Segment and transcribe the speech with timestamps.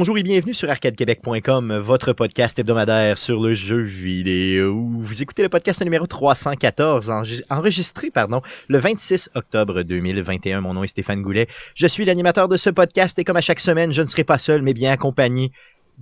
[0.00, 4.88] Bonjour et bienvenue sur arcadequebec.com, votre podcast hebdomadaire sur le jeu vidéo.
[4.96, 7.12] Vous écoutez le podcast numéro 314,
[7.50, 10.62] enregistré pardon, le 26 octobre 2021.
[10.62, 11.48] Mon nom est Stéphane Goulet.
[11.74, 14.38] Je suis l'animateur de ce podcast et comme à chaque semaine, je ne serai pas
[14.38, 15.52] seul, mais bien accompagné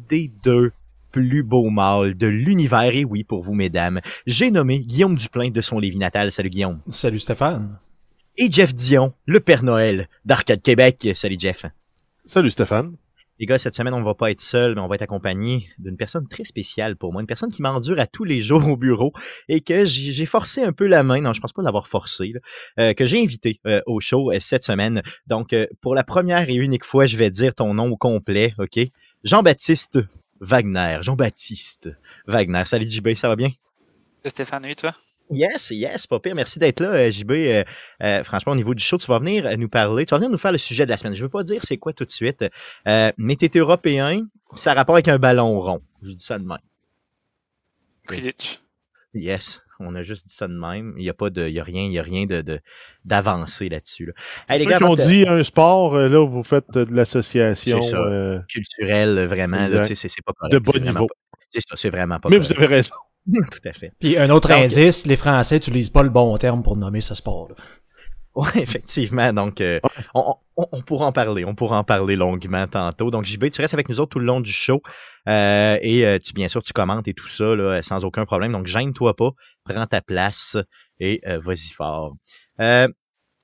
[0.09, 0.71] des deux
[1.11, 2.95] plus beaux mâles de l'univers.
[2.95, 6.31] Et oui, pour vous, mesdames, j'ai nommé Guillaume Duplain de son Lévis natal.
[6.31, 6.79] Salut Guillaume.
[6.87, 7.81] Salut Stéphane.
[8.37, 11.09] Et Jeff Dion, le Père Noël d'Arcade Québec.
[11.17, 11.67] Salut Jeff.
[12.29, 12.95] Salut Stéphane.
[13.41, 15.71] Les gars, cette semaine, on ne va pas être seul, mais on va être accompagné
[15.79, 18.77] d'une personne très spéciale pour moi, une personne qui m'endure à tous les jours au
[18.77, 19.13] bureau
[19.49, 22.33] et que j'ai forcé un peu la main, non, je pense pas l'avoir forcé,
[22.81, 25.03] euh, que j'ai invité euh, au show euh, cette semaine.
[25.27, 28.81] Donc, pour la première et unique fois, je vais dire ton nom au complet, OK?
[29.25, 30.01] Jean-Baptiste
[30.41, 30.99] Wagner.
[31.01, 31.91] Jean-Baptiste
[32.27, 32.65] Wagner.
[32.65, 33.51] Salut JB, ça va bien?
[34.25, 34.95] Stéphane, oui, toi?
[35.31, 36.35] Yes, yes, pas pire.
[36.35, 37.31] Merci d'être là, euh, JB.
[37.33, 37.65] Euh,
[38.03, 40.39] euh, franchement, au niveau du show, tu vas venir nous parler, tu vas venir nous
[40.39, 41.15] faire le sujet de la semaine.
[41.15, 42.45] Je veux pas dire c'est quoi tout de suite,
[42.87, 45.83] mais tu es européen, ça a rapport avec un ballon rond.
[46.03, 46.59] Je dis ça de même.
[49.15, 50.95] Yes, on a juste dit ça de même.
[50.97, 52.61] Il n'y a pas de, il y a rien, il y a rien de
[53.05, 54.07] d'avancé là-dessus.
[54.07, 54.13] Là.
[54.49, 57.81] Hey, les gars, on dit un sport, là, vous faites de l'association
[58.49, 59.69] culturelle, vraiment.
[59.85, 60.53] c'est pas correct.
[60.53, 61.09] De bon niveau.
[61.51, 62.95] C'est ça, c'est vraiment pas Mais vous avez raison.
[63.33, 63.93] Tout à fait.
[63.99, 67.49] Puis un autre indice, les Français n'utilisent pas le bon terme pour nommer ce sport.
[67.49, 67.55] -là.
[68.39, 69.33] Oui, effectivement.
[69.33, 69.81] Donc, euh,
[70.15, 71.45] on, pourra en parler.
[71.45, 73.11] On pourra en parler longuement tantôt.
[73.11, 74.81] Donc, JB, tu restes avec nous autres tout le long du show.
[75.29, 78.53] Euh, et euh, tu, bien sûr, tu commentes et tout ça là, sans aucun problème.
[78.53, 79.31] Donc, gêne-toi pas.
[79.65, 80.57] Prends ta place
[81.01, 82.15] et vas-y fort.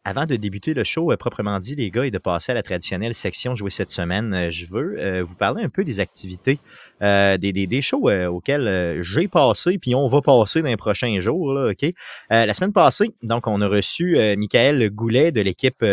[0.06, 2.62] Avant de débuter le show euh, proprement dit, les gars, et de passer à la
[2.62, 6.58] traditionnelle section jouée cette semaine, euh, je veux euh, vous parler un peu des activités,
[7.00, 11.52] des, des, des, shows auxquels j'ai passé, puis on va passer dans les prochains jours.
[11.54, 11.92] Là, ok?
[12.30, 15.84] La semaine passée, donc, on a reçu Michael Goulet de l'équipe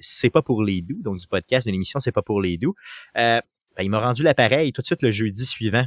[0.00, 2.74] C'est pas pour les doux, donc du podcast de l'émission C'est pas pour les doux.
[3.14, 3.42] Ben,
[3.80, 5.84] il m'a rendu l'appareil tout de suite le jeudi suivant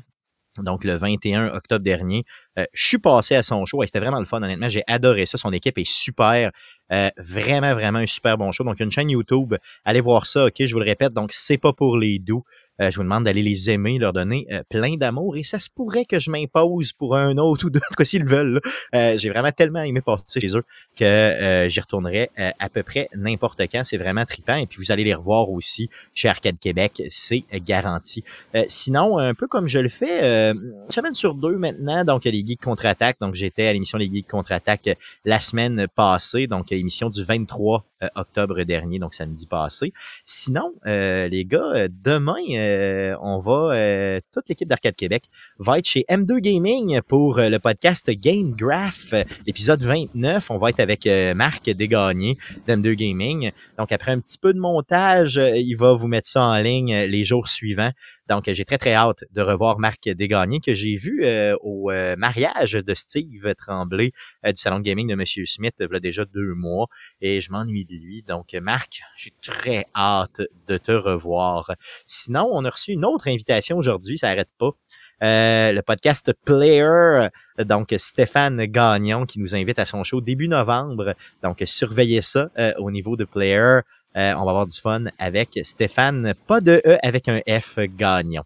[0.57, 2.25] donc le 21 octobre dernier.
[2.57, 4.69] je suis passé à son show et c'était vraiment le fun, honnêtement.
[4.69, 5.37] J'ai adoré ça.
[5.37, 6.51] Son équipe est super.
[6.91, 8.63] Euh, vraiment, vraiment un super bon show.
[8.63, 9.55] Donc, une chaîne YouTube.
[9.85, 10.55] Allez voir ça, OK?
[10.59, 11.13] Je vous le répète.
[11.13, 12.43] Donc, c'est pas pour les doux.
[12.81, 15.37] Euh, je vous demande d'aller les aimer, leur donner euh, plein d'amour.
[15.37, 18.59] Et ça se pourrait que je m'impose pour un autre ou deux, quoi s'ils veulent.
[18.95, 20.63] Euh, j'ai vraiment tellement aimé passer chez eux
[20.97, 23.83] que j'y retournerai à peu près n'importe quand.
[23.83, 24.55] C'est vraiment trippant.
[24.55, 27.03] Et puis vous allez les revoir aussi chez Arcade Québec.
[27.09, 28.23] C'est garanti.
[28.67, 32.61] sinon, un peu comme je le fais, une semaine sur deux maintenant, donc les Geeks
[32.61, 33.17] contre-attaque.
[33.21, 34.89] Donc j'étais à l'émission Les Geeks contre-attaque
[35.25, 39.93] la semaine passée, donc émission du 23 octobre dernier, donc samedi passé.
[40.25, 42.35] Sinon, les gars, demain,
[42.71, 45.23] euh, on va, euh, toute l'équipe d'Arcade Québec
[45.59, 49.13] va être chez M2 Gaming pour euh, le podcast Game Graph,
[49.45, 50.49] l'épisode 29.
[50.51, 52.37] On va être avec Marc Desgagnés
[52.67, 53.51] d'M2 Gaming.
[53.77, 57.23] Donc, après un petit peu de montage, il va vous mettre ça en ligne les
[57.23, 57.91] jours suivants.
[58.31, 62.15] Donc, j'ai très, très hâte de revoir Marc Desgagnés que j'ai vu euh, au euh,
[62.15, 64.13] mariage de Steve Tremblay
[64.45, 66.87] euh, du salon de gaming de Monsieur Smith il y a déjà deux mois
[67.19, 68.23] et je m'ennuie de lui.
[68.25, 71.71] Donc, Marc, j'ai très hâte de te revoir.
[72.07, 74.71] Sinon, on a reçu une autre invitation aujourd'hui, ça n'arrête pas.
[75.19, 77.27] le podcast Player,
[77.59, 81.15] donc Stéphane Gagnon qui nous invite à son show début novembre.
[81.43, 83.81] Donc surveillez ça au niveau de Player.
[84.17, 88.43] Euh, on va avoir du fun avec Stéphane, pas de E avec un F gagnant.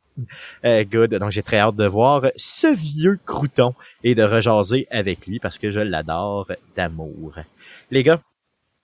[0.63, 1.15] Euh, good.
[1.15, 5.57] Donc j'ai très hâte de voir ce vieux crouton et de rejaser avec lui parce
[5.57, 7.39] que je l'adore d'amour.
[7.89, 8.21] Les gars,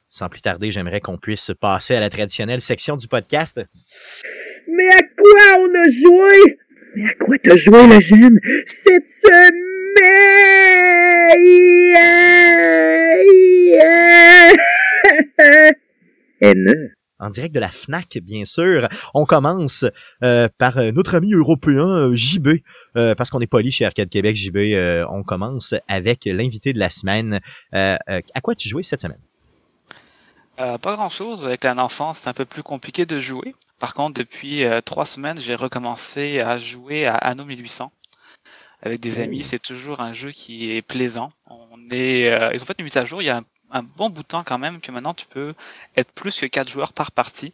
[0.10, 3.62] sans plus tarder, j'aimerais qu'on puisse passer à la traditionnelle section du podcast.
[4.68, 6.58] Mais à quoi on a joué?
[6.96, 8.40] Mais à quoi t'as joué, le jeune?
[8.66, 9.62] Cette semaine!
[17.22, 18.88] En direct de la FNAC, bien sûr.
[19.14, 19.86] On commence
[20.24, 22.50] euh, par euh, notre ami européen euh, JB,
[22.96, 24.58] parce qu'on est poli chez Arcade Québec, JB.
[25.10, 27.40] on commence avec l'invité de la semaine.
[27.72, 29.22] à quoi tu jouais cette semaine?
[30.58, 31.46] pas grand chose.
[31.46, 33.56] Avec un enfant, c'est un peu plus compliqué de jouer.
[33.80, 37.92] Par contre, depuis trois semaines, j'ai recommencé à jouer à Anno 1800
[38.84, 39.44] avec des amis.
[39.44, 41.32] C'est toujours un jeu qui est plaisant.
[41.48, 43.42] On est, ils ont fait une mise à jour il y a
[43.72, 45.54] un bon bout de temps quand même que maintenant tu peux
[45.96, 47.54] être plus que 4 joueurs par partie.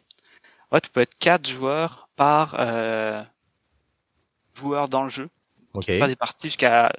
[0.72, 3.22] Ouais, tu peux être 4 joueurs par euh,
[4.54, 5.28] joueur dans le jeu.
[5.80, 6.92] Tu peux faire des parties jusqu'à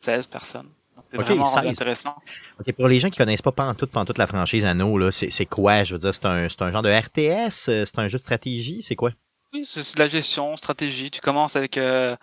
[0.00, 0.68] 16 personnes.
[1.10, 2.16] C'est vraiment intéressant.
[2.60, 5.82] Ok, pour les gens qui connaissent pas pantoute, toute la franchise Anno, là, c'est, quoi?
[5.82, 7.68] Je veux dire, c'est un, c'est un genre de RTS?
[7.68, 8.82] Euh, c'est un jeu de stratégie?
[8.82, 9.10] C'est quoi?
[9.52, 11.10] Oui, c'est de la gestion, stratégie.
[11.10, 12.16] Tu commences avec, euh,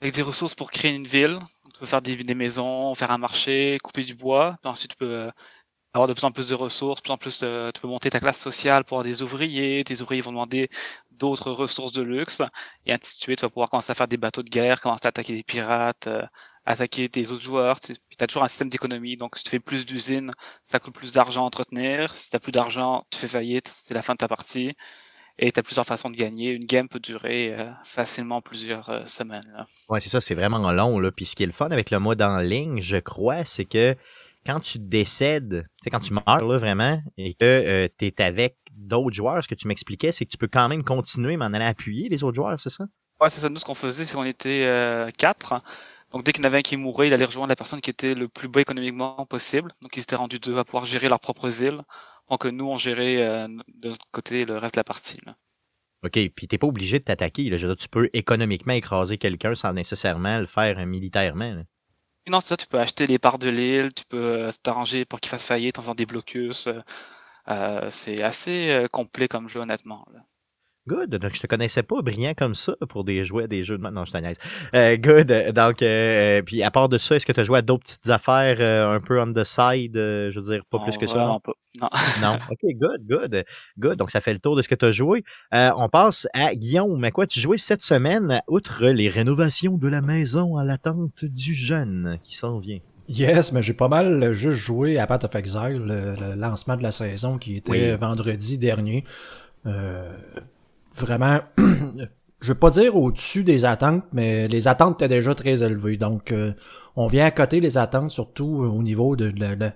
[0.00, 1.38] avec des ressources pour créer une ville.
[1.76, 4.56] Tu peux faire des, maisons, faire un marché, couper du bois.
[4.62, 5.30] Puis ensuite, tu peux euh,
[5.92, 8.08] avoir de plus en plus de ressources, de plus en plus de, tu peux monter
[8.10, 10.70] ta classe sociale pour avoir des ouvriers, tes ouvriers vont demander
[11.10, 12.40] d'autres ressources de luxe,
[12.86, 15.06] et ainsi de suite, tu vas pouvoir commencer à faire des bateaux de guerre, commencer
[15.06, 16.22] à attaquer des pirates, euh,
[16.64, 19.84] attaquer tes autres joueurs, tu as toujours un système d'économie, donc si tu fais plus
[19.86, 20.32] d'usines,
[20.64, 24.02] ça coûte plus d'argent à entretenir, si tu plus d'argent, tu fais faillite, c'est la
[24.02, 24.74] fin de ta partie,
[25.38, 29.06] et tu as plusieurs façons de gagner, une game peut durer euh, facilement plusieurs euh,
[29.06, 29.66] semaines.
[29.88, 31.98] Ouais, c'est ça, c'est vraiment long, là, puis ce qui est le fun avec le
[31.98, 33.94] mode en ligne, je crois, c'est que
[34.46, 38.22] quand tu décèdes, tu sais, quand tu meurs, là, vraiment, et que euh, tu es
[38.22, 41.44] avec d'autres joueurs, ce que tu m'expliquais, c'est que tu peux quand même continuer, mais
[41.44, 42.84] en allant appuyer les autres joueurs, c'est ça?
[43.20, 43.48] Ouais, c'est ça.
[43.48, 45.62] Nous, ce qu'on faisait, c'est qu'on était euh, quatre.
[46.12, 47.90] Donc, dès qu'il y en avait un qui mourait, il allait rejoindre la personne qui
[47.90, 49.72] était le plus bas économiquement possible.
[49.82, 51.82] Donc, ils étaient rendus deux à pouvoir gérer leurs propres îles.
[52.30, 55.18] Donc, nous, on gérait euh, de notre côté le reste de la partie.
[55.24, 55.36] Là.
[56.02, 57.48] OK, puis t'es pas obligé de t'attaquer.
[57.48, 57.56] là.
[57.56, 61.54] Je veux dire, tu peux économiquement écraser quelqu'un sans nécessairement le faire euh, militairement.
[61.54, 61.62] là.
[62.28, 62.56] Non, c'est ça.
[62.56, 63.94] Tu peux acheter les parts de l'île.
[63.94, 66.68] Tu peux euh, t'arranger pour qu'il fasse faillite en faisant des blocus.
[67.48, 70.06] euh, c'est assez complet comme jeu, honnêtement.
[70.12, 70.20] Là.
[70.88, 71.10] Good.
[71.16, 73.82] Donc, je te connaissais pas brillant comme ça pour des jouer à des jeux de.
[73.82, 74.36] Non, je te niaise.
[74.74, 75.52] Euh, good.
[75.54, 78.08] Donc, euh, puis à part de ça, est-ce que tu as joué à d'autres petites
[78.08, 79.96] affaires euh, un peu on the side?
[79.96, 81.14] euh, je veux dire, pas plus Non, que ça?
[81.14, 81.52] vraiment pas.
[81.80, 81.88] Non.
[82.22, 82.38] Non?
[82.50, 83.44] OK, good, good.
[83.78, 83.98] Good.
[83.98, 85.24] Donc, ça fait le tour de ce que tu as joué.
[85.54, 87.02] Euh, on passe à Guillaume.
[87.04, 91.54] À quoi tu jouais cette semaine, outre les rénovations de la maison à l'attente du
[91.54, 92.78] jeune qui s'en vient?
[93.08, 96.82] Yes, mais j'ai pas mal juste joué à Path of Exile, le, le lancement de
[96.82, 97.90] la saison qui était Oui.
[97.96, 99.04] vendredi dernier.
[99.66, 100.10] Euh,
[100.96, 101.40] vraiment,
[102.40, 105.96] je veux pas dire au-dessus des attentes, mais les attentes étaient déjà très élevées.
[105.96, 106.52] Donc, euh,
[106.96, 109.74] on vient à côté les attentes, surtout au niveau de, la, la-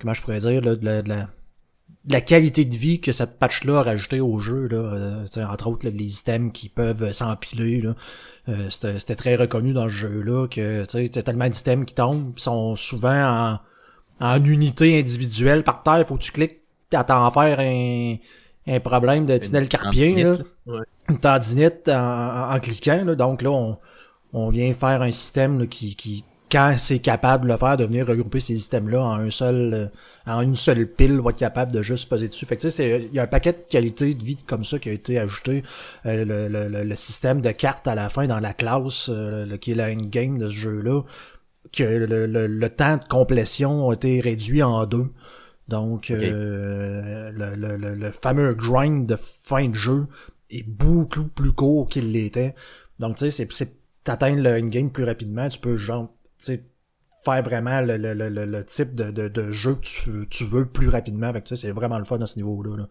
[0.00, 1.28] comment je pourrais dire, de, la, de la-
[2.04, 4.68] de la qualité de vie que cette patch-là a rajouté au jeu.
[4.68, 7.82] Là, Euh, entre autres, les items qui peuvent s'empiler.
[8.48, 13.58] Euh, c'était très reconnu dans ce jeu-là que tu tellement d'items qui tombent, sont souvent
[14.20, 16.60] en, en unité individuelle par terre, faut que tu cliques
[16.92, 18.16] à t'en faire un,
[18.66, 20.36] un problème de tunnel carpien, là.
[20.36, 20.74] tendinite, là.
[20.74, 20.84] Ouais.
[21.08, 23.04] une tendinite en, cliquant.
[23.04, 23.14] Là.
[23.14, 23.78] Donc là, on,
[24.32, 27.84] on vient faire un système là, qui, qui, quand c'est capable de le faire, de
[27.84, 29.86] venir regrouper ces systèmes-là en un seul, euh,
[30.26, 32.46] en une seule pile, va être capable de juste poser dessus.
[32.46, 34.64] Fait que tu sais, c'est- il y a un paquet de qualités de vie comme
[34.64, 35.62] ça qui a été ajouté.
[36.06, 39.72] Euh, le, le, le, système de cartes à la fin dans la classe, euh, qui
[39.72, 41.02] est la game de ce jeu-là,
[41.72, 45.06] que le, le, le temps de complétion a été réduit en deux.
[45.68, 50.06] Donc, euh, le, le, le, le fameux grind de fin de jeu
[50.50, 52.54] est beaucoup plus court qu'il l'était.
[52.98, 56.08] Donc, tu sais, c'est- c'est t'atteindre le game plus rapidement, tu peux genre,
[56.38, 56.64] tu sais,
[57.24, 60.44] faire vraiment le, le, le, le- type de, de, de jeu que tu, veux- tu
[60.44, 61.32] veux plus rapidement.
[61.32, 62.76] Fait que, tu sais, c'est vraiment le fun à ce niveau-là.
[62.76, 62.82] là.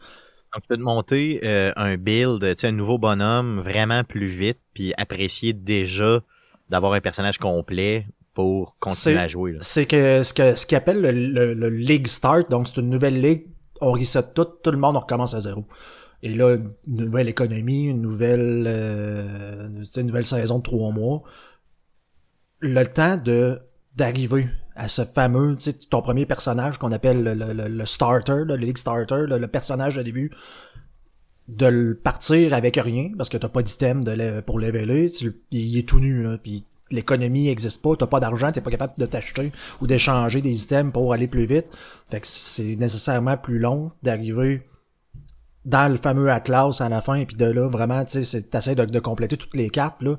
[0.54, 4.28] Donc, tu peux te monter euh, un build, tu sais, un nouveau bonhomme vraiment plus
[4.28, 6.22] vite, puis apprécier déjà
[6.70, 9.58] d'avoir un personnage complet pour continuer à jouer.
[9.62, 12.90] C'est que ce que ce qu'ils appellent le, le, le League Start, donc c'est une
[12.92, 13.48] nouvelle ligue,
[13.82, 15.66] on reset tout, tout le monde on recommence à zéro.
[16.22, 21.24] Et là, une nouvelle économie, une nouvelle euh, une nouvelle saison de trois mois.
[22.60, 23.60] Le temps de
[23.96, 28.44] d'arriver à ce fameux, tu sais, ton premier personnage qu'on appelle le, le, le- starter,
[28.46, 30.32] le League Starter, le, le personnage de début,
[31.48, 35.78] de le partir avec rien, parce que t'as pas d'item de pour leveler, tu, il
[35.78, 39.06] est tout nu, là, puis l'économie existe pas, t'as pas d'argent, t'es pas capable de
[39.06, 39.52] t'acheter
[39.82, 41.68] ou d'échanger des items pour aller plus vite.
[42.10, 44.64] Fait que c'est nécessairement plus long d'arriver
[45.66, 48.76] dans le fameux Atlas à la fin, et puis de là, vraiment, tu sais, t'essaies
[48.76, 50.18] de, compléter toutes les cartes, là.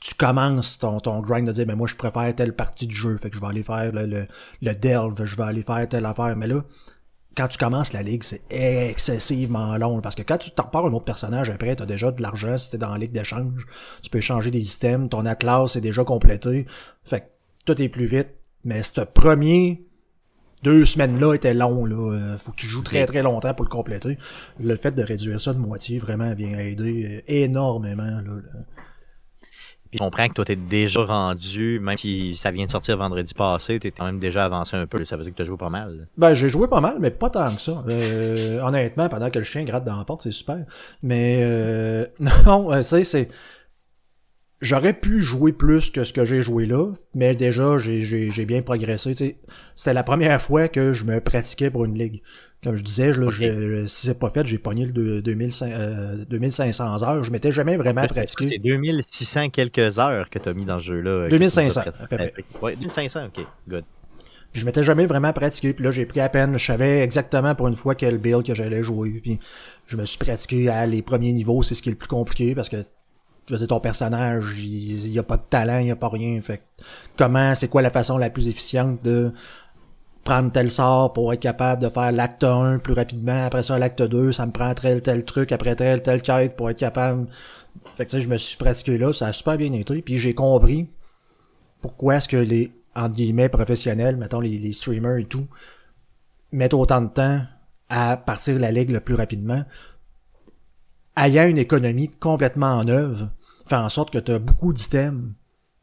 [0.00, 3.16] Tu commences ton, ton grind de dire, ben moi, je préfère telle partie du jeu,
[3.16, 4.26] fait que je vais aller faire le, le,
[4.62, 6.64] le delve, je vais aller faire telle affaire, mais là,
[7.38, 10.00] quand tu commences la ligue, c'est excessivement long.
[10.00, 12.70] Parce que quand tu t'en repars un autre personnage, après, t'as déjà de l'argent si
[12.70, 13.64] t'es dans la ligue d'échange.
[14.02, 16.66] Tu peux échanger des items, ton atlas est déjà complété.
[17.04, 17.26] Fait que
[17.64, 18.30] tout est plus vite.
[18.64, 19.86] Mais ce premier
[20.64, 21.84] deux semaines-là était long.
[21.84, 22.12] Là.
[22.12, 24.18] Euh, Faut que tu joues très très longtemps pour le compléter.
[24.58, 28.02] Le fait de réduire ça de moitié vraiment vient aider euh, énormément.
[28.02, 28.60] Là, là.
[29.90, 33.32] Puis je comprends que toi, t'es déjà rendu, même si ça vient de sortir vendredi
[33.32, 35.02] passé, t'es quand même déjà avancé un peu.
[35.04, 36.08] Ça veut dire que t'as joué pas mal.
[36.18, 37.82] Ben, j'ai joué pas mal, mais pas tant que ça.
[37.88, 40.58] Euh, honnêtement, pendant que le chien gratte dans la porte, c'est super.
[41.02, 42.06] Mais euh,
[42.44, 43.28] non, euh, c'est c'est.
[44.60, 49.14] J'aurais pu jouer plus que ce que j'ai joué là, mais déjà j'ai bien progressé.
[49.14, 49.36] tu.
[49.76, 52.22] C'est la première fois que je me pratiquais pour une ligue.
[52.64, 56.24] Comme je disais, là, je- si c'est pas fait, j'ai pogné le deux- 2500, euh,
[56.28, 57.22] 2500 heures.
[57.22, 58.58] Je m'étais jamais vraiment C'est pratiqué.
[58.58, 61.10] 2600 quelques heures que t'as mis dans ce jeu-là.
[61.10, 62.34] euh, 2500, que tu nous as à peu près.
[62.60, 63.84] Ouais, 2500, ok, good.
[64.50, 65.72] Puis je m'étais jamais vraiment pratiqué.
[65.72, 66.58] Puis là, j'ai pris à peine.
[66.58, 69.20] Je savais exactement pour une fois quel build que j'allais jouer.
[69.22, 69.38] Puis
[69.86, 71.62] je me suis pratiqué à les premiers niveaux.
[71.62, 72.78] C'est ce qui est le plus compliqué parce que
[73.48, 75.96] je veux dire, ton personnage, il, il y a pas de talent, il y a
[75.96, 76.40] pas rien.
[76.42, 76.62] Fait
[77.16, 79.32] comment, c'est quoi la façon la plus efficiente de
[80.24, 83.44] prendre tel sort pour être capable de faire l'acte 1 plus rapidement?
[83.44, 86.68] Après ça, l'acte 2, ça me prend tel tel truc, après tel tel quête pour
[86.68, 87.26] être capable.
[87.94, 90.02] Fait que tu sais, je me suis pratiqué là, ça a super bien été.
[90.02, 90.88] Puis j'ai compris
[91.80, 95.46] pourquoi est-ce que les, entre guillemets, professionnels, mettons les, les streamers et tout,
[96.52, 97.40] mettent autant de temps
[97.88, 99.64] à partir de la ligue le plus rapidement.
[101.16, 103.30] Ayant une économie complètement en œuvre,
[103.68, 105.22] fait en sorte que tu as beaucoup d'items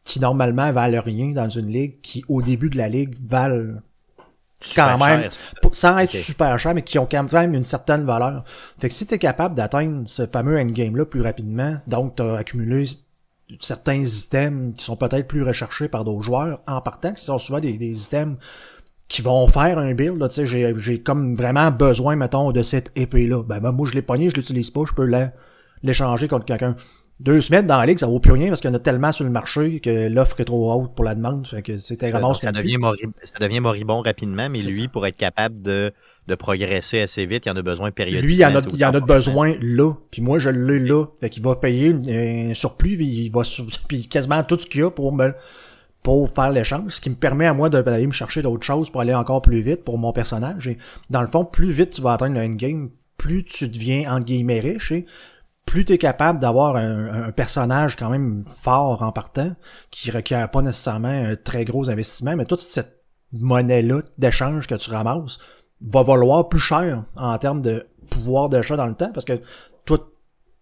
[0.03, 3.79] qui normalement valent rien dans une ligue, qui au début de la ligue valent
[4.73, 5.27] quand même,
[5.61, 8.43] cher, sans être super cher, mais qui ont quand même une certaine valeur.
[8.79, 12.35] Fait que si tu es capable d'atteindre ce fameux endgame-là plus rapidement, donc tu as
[12.35, 12.83] accumulé
[13.59, 17.59] certains items qui sont peut-être plus recherchés par d'autres joueurs en partant, qui sont souvent
[17.59, 18.37] des, des items
[19.07, 22.63] qui vont faire un build, là, tu sais, j'ai, j'ai comme vraiment besoin, mettons, de
[22.63, 23.43] cette épée-là.
[23.43, 25.31] Ben, ben, moi, je l'ai pogné, je l'utilise pas, je peux la-
[25.83, 26.75] l'échanger contre quelqu'un.
[27.21, 29.13] Deux semaines dans la ligue, ça vaut plus rien parce qu'il y en a tellement
[29.13, 31.47] sur le marché que l'offre est trop haute pour la demande.
[31.47, 32.77] Fait que c'était Ça, ça, devient
[33.23, 35.93] ça devient moribond rapidement, mais C'est lui, pour être capable de,
[36.27, 38.27] de progresser assez vite, il en a besoin périodiquement.
[38.27, 39.93] Lui, il en a, il en a besoin là.
[40.11, 41.05] Puis moi, je l'ai là.
[41.21, 41.95] Fait qu'il va payer
[42.49, 43.43] un surplus, puis il va
[43.87, 45.33] puis quasiment tout ce qu'il y a pour me
[46.03, 48.91] pour faire l'échange, ce qui me permet à moi de- d'aller me chercher d'autres choses
[48.91, 50.67] pour aller encore plus vite pour mon personnage.
[50.67, 50.77] Et
[51.09, 54.59] dans le fond, plus vite tu vas atteindre le endgame, plus tu deviens en guillemets
[54.59, 55.05] riche et
[55.65, 59.55] plus tu es capable d'avoir un, personnage quand même fort en partant,
[59.91, 63.03] qui requiert pas nécessairement un très gros investissement, mais toute cette
[63.33, 65.39] monnaie-là d'échange que tu ramasses
[65.81, 69.41] va valoir plus cher en termes de pouvoir d'achat dans le temps, parce que
[69.85, 69.97] toi,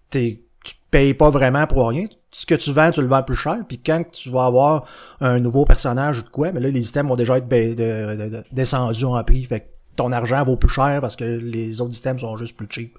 [0.09, 2.07] t'es, tu payes pas vraiment pour rien.
[2.31, 4.85] Ce que tu vends, tu le vends plus cher, puis quand tu vas avoir
[5.21, 8.29] un nouveau personnage ou de quoi, mais là, les items vont déjà être de- de-
[8.29, 11.95] de- descendus en prix, fait que ton argent vaut plus cher parce que les autres
[11.95, 12.97] items sont juste plus cheap.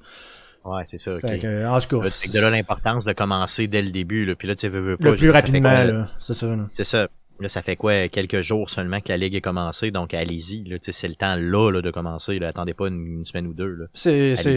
[0.65, 1.19] Ouais, c'est ça.
[1.21, 4.25] que, en tout cas, Là, C'est de là l'importance de commencer dès le début.
[4.25, 4.35] Là.
[4.35, 6.47] Puis là, tu veux, veux pas, le plus rapidement, là, c'est ça.
[6.47, 6.69] là.
[6.75, 7.09] C'est ça.
[7.41, 10.63] Là, ça fait quoi, quelques jours seulement que la ligue est commencée, donc allez-y.
[10.65, 12.39] Là, tu sais, c'est le temps là, là de commencer.
[12.39, 12.49] Là.
[12.49, 13.75] Attendez pas une, une semaine ou deux.
[13.75, 13.87] Là.
[13.93, 14.51] C'est, ça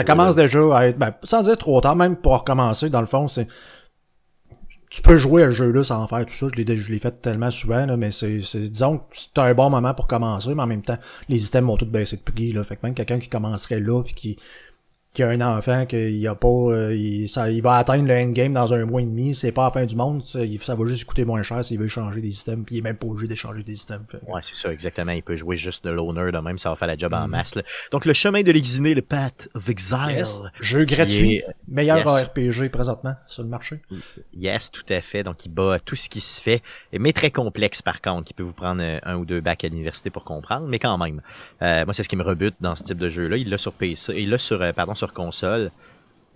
[0.00, 0.04] là.
[0.04, 3.28] commence déjà à être, ben, sans dire trop tard, même pour recommencer, dans le fond,
[3.28, 3.46] c'est,
[4.88, 7.20] tu peux jouer à ce jeu-là sans faire tout ça, je l'ai, je l'ai fait
[7.20, 10.62] tellement souvent, là, mais c'est, c'est, disons que c'est un bon moment pour commencer, mais
[10.62, 13.18] en même temps, les items vont tous baisser de prix, là, fait que même quelqu'un
[13.18, 14.38] qui commencerait là, puis qui,
[15.14, 18.54] qui a un enfant, qu'il a pas, euh, il, ça, il va atteindre le endgame
[18.54, 20.86] dans un mois et demi, c'est pas la fin du monde, ça, il- ça va
[20.86, 23.28] juste coûter moins cher s'il veut changer des items, puis il est même pas obligé
[23.28, 24.00] d'échanger des items.
[24.10, 25.12] fait Ouais, c'est ça, exactement.
[25.12, 27.54] Il peut jouer juste de l'honneur de même, ça va faire la job en masse.
[27.56, 27.62] là.
[27.90, 29.98] Donc, le chemin de l'exilé, le Path of Exile.
[30.16, 30.40] Yes.
[30.60, 32.24] Jeu gratuit, est- meilleur yes.
[32.28, 33.80] RPG présentement sur le marché.
[34.34, 35.22] Yes, tout à fait.
[35.22, 36.62] Donc, il bat tout ce qui se fait,
[36.98, 39.68] mais très complexe par contre, qui peut vous prendre euh, un ou deux bacs à
[39.68, 41.20] l'université pour comprendre, mais quand même.
[41.60, 43.36] Euh, moi, c'est ce qui me rebute dans ce type de jeu-là.
[43.36, 45.70] Il l'a sur PC, il l'a sur, euh, pardon, sur console.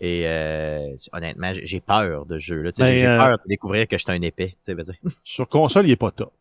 [0.01, 4.03] Et euh, honnêtement, j'ai- peur de sais, Ben, J'ai euh, peur de découvrir que je
[4.03, 4.49] suis un épais.
[4.49, 4.95] tu sais, veux dire.
[5.25, 6.33] Sur console, il est pas top.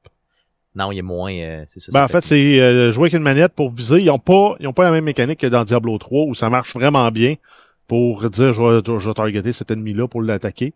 [0.75, 1.31] non, il est moins.
[1.33, 4.01] euh, ça, Ben, en fait, c'est jouer avec une manette pour viser.
[4.01, 6.49] Ils ont pas, ils ont pas la même mécanique que dans Diablo 3 où ça
[6.49, 7.35] marche vraiment bien
[7.87, 10.73] pour dire je vais, je vais targeter cet ennemi-là pour l'attaquer.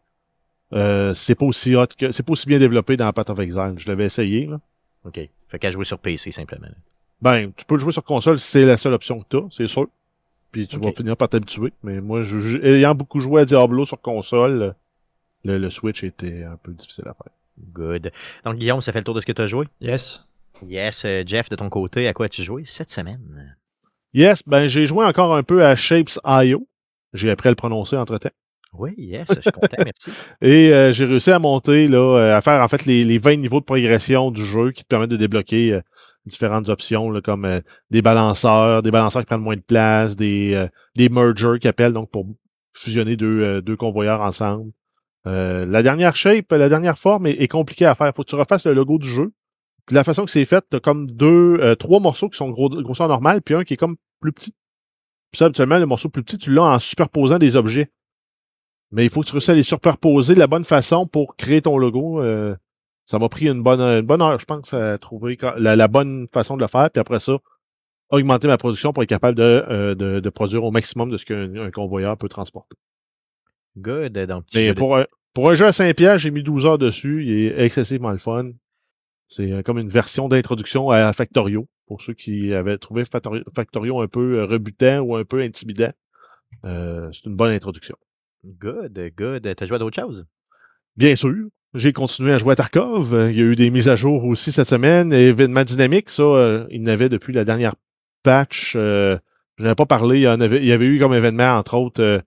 [0.71, 3.73] C'est pas aussi hot que, c'est pas aussi bien développé dans Path of Exile.
[3.77, 4.59] Je l'avais essayé, là.
[5.05, 5.19] OK.
[5.49, 6.67] Fait qu'à jouer sur PC simplement.
[7.21, 9.47] Ben, tu peux le jouer sur console si c'est la seule option que tu as,
[9.51, 9.87] c'est sûr.
[10.51, 11.73] Puis tu vas finir par t'habituer.
[11.83, 14.73] Mais moi, je, je- ayant beaucoup joué à Diablo sur console,
[15.43, 17.31] le, le Switch était un peu difficile à faire.
[17.73, 18.11] Good.
[18.45, 19.67] Donc, Guillaume, ça fait le tour de ce que tu as joué?
[19.81, 20.25] Yes.
[20.67, 21.03] Yes.
[21.05, 23.55] euh, Jeff, de ton côté, à quoi as-tu joué cette semaine?
[24.13, 26.67] Yes, ben j'ai joué encore un peu à Shapes.io.
[27.13, 28.29] J'ai appris à le prononcer entre-temps.
[28.73, 30.11] Oui, yes, je suis content, merci.
[30.41, 33.37] Et euh, j'ai réussi à monter, là, euh, à faire en fait les, les 20
[33.37, 35.81] niveaux de progression du jeu qui te permettent de débloquer euh,
[36.29, 41.09] différentes options, comme euh, des balanceurs, des balanceurs qui prennent moins de place, des, euh,
[41.09, 42.25] mergers qui appellent donc pour
[42.73, 44.71] fusionner deux, euh, deux convoyeurs ensemble.
[45.25, 48.11] La dernière shape, la dernière forme est, compliquée à faire.
[48.15, 49.31] Faut que tu refasses le logo du jeu.
[49.85, 53.07] Puis la façon que c'est fait, t'as comme deux, trois morceaux qui sont gros, grosseur
[53.07, 54.55] normale, puis un qui est comme plus petit.
[55.29, 57.91] Puis ça, habituellement, le morceau plus petit, tu l'as en superposant des objets.
[58.91, 61.61] Mais il faut que tu réussisses à les superposer de la bonne façon pour créer
[61.61, 62.23] ton logo.
[63.09, 66.27] Ça m'a pris une bonne, une bonne heure, je pense, à trouver la, la bonne
[66.27, 66.89] façon de le faire.
[66.91, 67.37] Puis après ça,
[68.09, 71.25] augmenter ma production pour être capable de, euh, de, de produire au maximum de ce
[71.25, 72.75] qu'un un convoyeur peut transporter.
[73.77, 74.13] Good.
[74.27, 76.43] Donc, petit Mais jeu de- pour, un- pour un jeu à 5 pièges, j'ai mis
[76.43, 77.23] 12 heures dessus.
[77.25, 78.51] Il est excessivement le fun.
[79.27, 81.67] C'est euh, comme une version d'introduction à Factorio.
[81.87, 85.91] Pour ceux qui avaient trouvé Factorio, un peu euh, rebutant ou un peu intimidant.
[86.65, 87.95] Euh, c'est une bonne introduction.
[88.45, 89.55] Good, good.
[89.55, 90.25] T'as joué à d'autres choses?
[90.95, 93.29] Bien sûr, j'ai continué à jouer à Tarkov.
[93.31, 95.13] Il y a eu des mises à jour aussi cette semaine.
[95.13, 97.75] Événement dynamique, ça, euh, il n'avait depuis la dernière
[98.23, 98.73] patch.
[98.75, 99.17] Euh,
[99.57, 100.19] je n'avais pas parlé.
[100.19, 102.19] Il y, en avait, il y avait eu comme événement, entre autres, euh,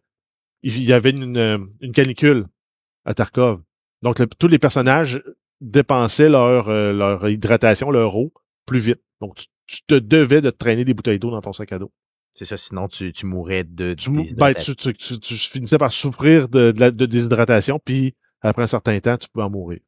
[0.63, 2.47] il y avait une, euh, une canicule
[3.05, 3.61] à Tarkov.
[4.03, 5.23] Donc, le- tous les personnages
[5.61, 8.33] dépensaient leur, euh, leur hydratation, leur eau,
[8.67, 9.01] plus vite.
[9.21, 11.79] Donc, tu tu te devais de te traîner des bouteilles d'eau dans ton sac à
[11.79, 11.91] dos.
[12.33, 16.49] C'est ça, sinon tu, tu mourrais de, Tu, de ben, tu, tu- finissais par souffrir
[16.49, 19.81] de, de la- de déshydratation, puis après un certain temps, tu pouvais en mourir.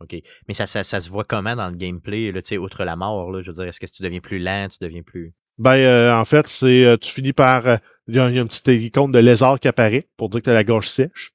[0.00, 0.16] OK.
[0.48, 2.96] Mais ça, ça, ça se voit comment dans le gameplay, là, tu sais, outre la
[2.96, 5.32] mort, là, je veux dire, est-ce que tu deviens plus lent, tu deviens plus...
[5.56, 7.66] Ben, euh, en fait, c'est euh, tu finis par.
[7.68, 7.76] euh,
[8.08, 10.40] Il y, a il y a un petit icône de lézard qui apparaît pour dire
[10.40, 11.32] que tu as la gorge sèche.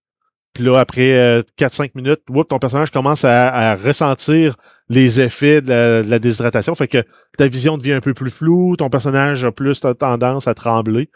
[0.54, 4.58] Puis là, après euh, 4-5 minutes, whoop, ton personnage commence à, à ressentir
[4.90, 6.76] les effets de la, de la déshydratation.
[6.76, 7.04] Fait que
[7.38, 11.10] ta vision devient un peu plus floue, ton personnage a plus tendance à trembler,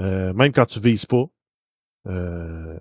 [0.00, 1.26] euh, même quand tu vises pas.
[2.08, 2.76] Euh,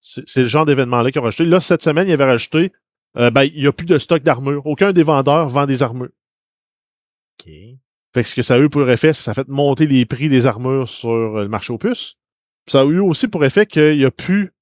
[0.00, 1.44] c'est le genre d'événement-là qu'ils ont rajouté.
[1.44, 2.72] Là, cette semaine, ils avaient rajouté
[3.16, 4.66] euh, ben, il n'y a plus de stock d'armure.
[4.66, 6.10] Aucun des vendeurs vend des armures.
[7.40, 7.50] OK.
[8.14, 10.28] Fait que ce que ça a eu pour effet, ça a fait monter les prix
[10.28, 12.16] des armures sur euh, le marché aux puces.
[12.66, 14.52] Puis ça a eu aussi pour effet qu'il n'y a plus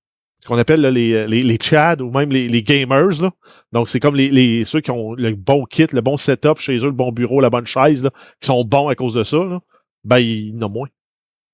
[0.42, 3.20] ce qu'on appelle là, les, les, les chads ou même les, les gamers.
[3.20, 3.32] Là.
[3.72, 6.78] Donc, c'est comme les, les, ceux qui ont le bon kit, le bon setup chez
[6.78, 9.38] eux, le bon bureau, la bonne chaise, là, qui sont bons à cause de ça.
[9.38, 9.60] Là.
[10.04, 10.88] Ben, il y en a moins.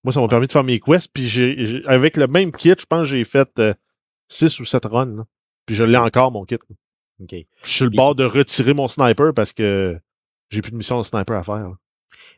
[0.04, 1.10] Moi, ça m'a permis de faire mes quests.
[1.12, 3.60] Puis j'ai, j'ai- avec le même kit, je pense que j'ai fait
[4.28, 5.16] 6 ou 7 runs.
[5.16, 5.24] là.
[5.66, 6.56] Puis je l'ai encore, mon kit.
[6.56, 6.76] là.
[7.22, 7.30] OK.
[7.30, 9.96] Je suis sur le Puis bord de retirer mon sniper parce que
[10.50, 11.54] j'ai plus de mission de sniper à faire.
[11.68, 11.74] là.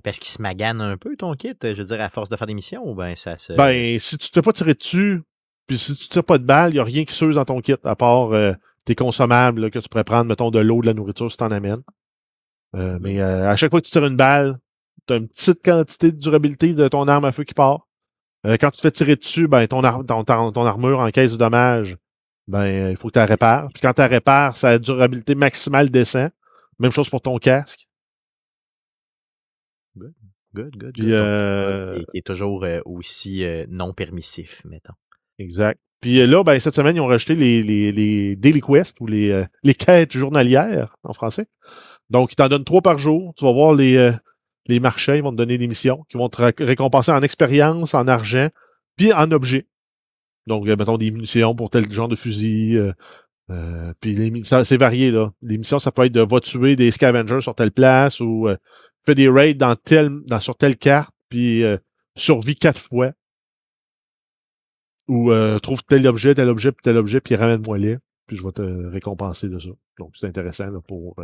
[0.02, 2.46] Parce qu'il se magane un peu, ton kit, je veux dire, à force de faire
[2.46, 3.54] des missions, ou ben ça se...
[3.54, 5.22] Ben, si tu te fais pas tirer dessus,
[5.66, 7.44] puis si tu te fais pas de balles, il n'y a rien qui s'use dans
[7.46, 8.52] ton kit, à part euh,
[8.84, 11.50] tes consommables là, que tu pourrais prendre, mettons, de l'eau, de la nourriture, si t'en
[11.50, 11.82] amènes.
[12.76, 14.58] Euh, mais euh, à chaque fois que tu tires une balle,
[15.12, 17.86] as une petite quantité de durabilité de ton arme à feu qui part.
[18.46, 21.32] Euh, quand tu te fais tirer dessus, ben, ton, ar- ton, ton- armure en caisse
[21.32, 21.96] de dommages,
[22.46, 23.68] ben, il faut que tu la répares.
[23.72, 26.30] Puis quand tu la répares, sa durabilité maximale descend.
[26.78, 27.86] Même chose pour ton casque.
[29.96, 30.12] Good,
[30.54, 30.92] good, good.
[30.94, 34.94] Puis, Donc, euh, toujours euh, aussi non permissif, mettons.
[35.38, 35.80] Exact.
[36.00, 39.44] Puis là, ben, cette semaine, ils ont rajouté les, les, les Daily Quest ou les,
[39.62, 41.46] les quêtes journalières en français.
[42.10, 43.32] Donc, ils t'en donnent trois par jour.
[43.36, 44.12] Tu vas voir les,
[44.66, 47.94] les marchands, ils vont te donner des missions qui vont te ré- récompenser en expérience,
[47.94, 48.48] en argent,
[48.96, 49.66] puis en objets.
[50.46, 52.76] Donc, euh, mettons des munitions pour tel genre de fusil.
[52.76, 52.92] euh,
[53.50, 55.32] euh, puis c'est varié, là.
[55.42, 58.56] Les missions, ça peut être de va tuer des scavengers sur telle place ou euh,
[59.04, 61.62] fais des raids dans telle, dans, sur telle carte, puis
[62.16, 63.12] survie quatre fois
[65.08, 68.52] ou trouve tel objet, tel objet, puis tel objet, puis ramène-moi les, puis je vais
[68.52, 69.68] te récompenser de ça.
[69.98, 71.16] Donc, c'est intéressant pour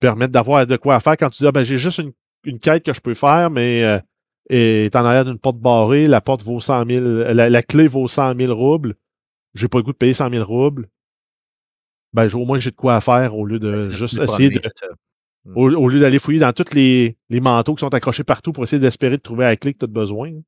[0.00, 2.12] permettre d'avoir de quoi faire quand tu dis ah, ben j'ai juste une,
[2.44, 3.98] une quête que je peux faire, mais euh,
[4.50, 8.06] et t'en arrière d'une porte barrée, la porte vaut 100 000, la, la clé vaut
[8.08, 8.94] 100 000 roubles,
[9.54, 10.88] j'ai pas le goût de payer 100 000 roubles.
[12.12, 14.86] Ben, au moins, j'ai de quoi faire au lieu de juste le essayer de, ça.
[15.54, 18.64] au, au lieu d'aller fouiller dans tous les, les manteaux qui sont accrochés partout pour
[18.64, 20.28] essayer d'espérer de trouver la clé que tu as besoin.
[20.28, 20.40] hein.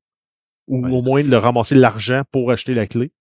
[0.67, 3.11] Ou Ouais, au moins de ramasser l'argent pour acheter la clé.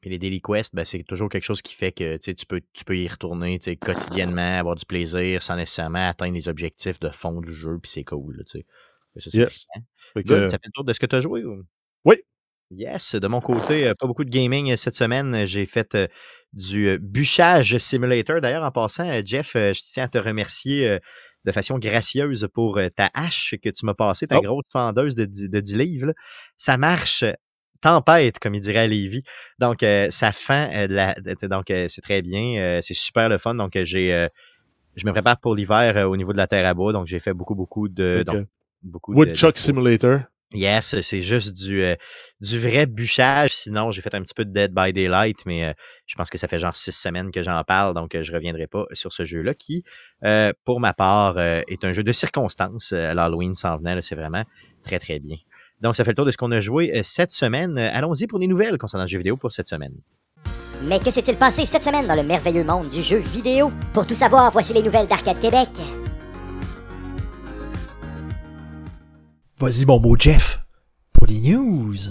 [0.00, 2.84] Puis les daily quests, ben, c'est toujours quelque chose qui fait que tu peux, tu
[2.84, 7.08] peux y retourner tu sais, quotidiennement, avoir du plaisir sans nécessairement atteindre les objectifs de
[7.10, 8.36] fond du jeu, puis c'est cool.
[8.38, 8.66] là, tu sais.
[9.30, 9.66] Ça, Yes.
[10.14, 11.44] Fait que, Good, ça fait le tour de ce que tu as joué?
[11.44, 11.64] Ou?
[12.04, 12.16] Oui.
[12.70, 15.34] Yes, de mon côté, euh, pas beaucoup de gaming euh, cette semaine.
[15.34, 15.96] Euh, J'ai fait
[16.52, 18.40] du bûchage simulator.
[18.40, 20.98] D'ailleurs, en passant, Jeff, je tiens à te remercier
[21.44, 24.42] de façon gracieuse pour ta hache que tu m'as passée, ta Oh.
[24.42, 26.12] grosse fendeuse de, dix- de 10 livres.
[26.56, 27.24] Ça marche
[27.80, 29.22] tempête, comme il dirait à Lévis.
[29.58, 31.14] Donc, euh, ça fend euh, de la.
[31.48, 32.56] donc, euh, c'est très bien.
[32.60, 33.54] euh, c'est super le fun.
[33.54, 34.12] Donc, euh, j'ai.
[34.12, 34.28] euh,
[34.96, 36.92] je me prépare pour l'hiver euh, au niveau de la terre à bois.
[36.92, 38.24] Donc, j'ai fait beaucoup, beaucoup de.
[38.24, 38.46] donc,
[38.82, 40.20] beaucoup Woodchuck de- Simulator.
[40.54, 41.94] Yes, c'est juste du, euh,
[42.40, 43.54] du vrai bûchage.
[43.54, 45.72] Sinon, j'ai fait un petit peu de Dead by Daylight, mais euh,
[46.06, 48.66] je pense que ça fait genre six semaines que j'en parle, donc euh, je reviendrai
[48.66, 49.84] pas sur ce jeu-là, qui,
[50.24, 52.92] euh, pour ma part, euh, est un jeu de circonstances.
[52.92, 54.44] L'Halloween s'en venait, c'est vraiment
[54.82, 55.36] très, très bien.
[55.80, 57.78] Donc, ça fait le tour de ce qu'on a joué euh, cette semaine.
[57.78, 59.94] Euh, Allons-y pour des nouvelles concernant le jeu vidéo pour cette semaine.
[60.84, 63.72] Mais que s'est-il passé cette semaine dans le merveilleux monde du jeu vidéo?
[63.92, 65.68] Pour tout savoir, voici les nouvelles d'Arcade Québec.
[69.58, 70.60] Vas-y, mon beau Jeff,
[71.12, 71.96] pour les news.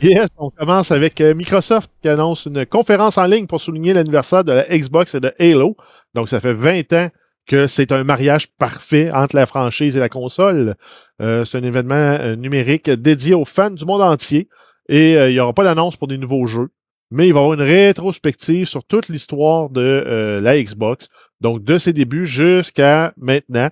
[0.00, 4.44] Yes, on commence avec euh, Microsoft qui annonce une conférence en ligne pour souligner l'anniversaire
[4.44, 5.76] de la Xbox et de Halo.
[6.14, 7.08] Donc, ça fait 20 ans
[7.48, 10.76] que c'est un mariage parfait entre la franchise et la console.
[11.20, 14.48] Euh, c'est un événement euh, numérique dédié aux fans du monde entier
[14.88, 16.68] et euh, il n'y aura pas d'annonce pour des nouveaux jeux,
[17.10, 21.08] mais il va y avoir une rétrospective sur toute l'histoire de euh, la Xbox,
[21.40, 23.70] donc de ses débuts jusqu'à maintenant.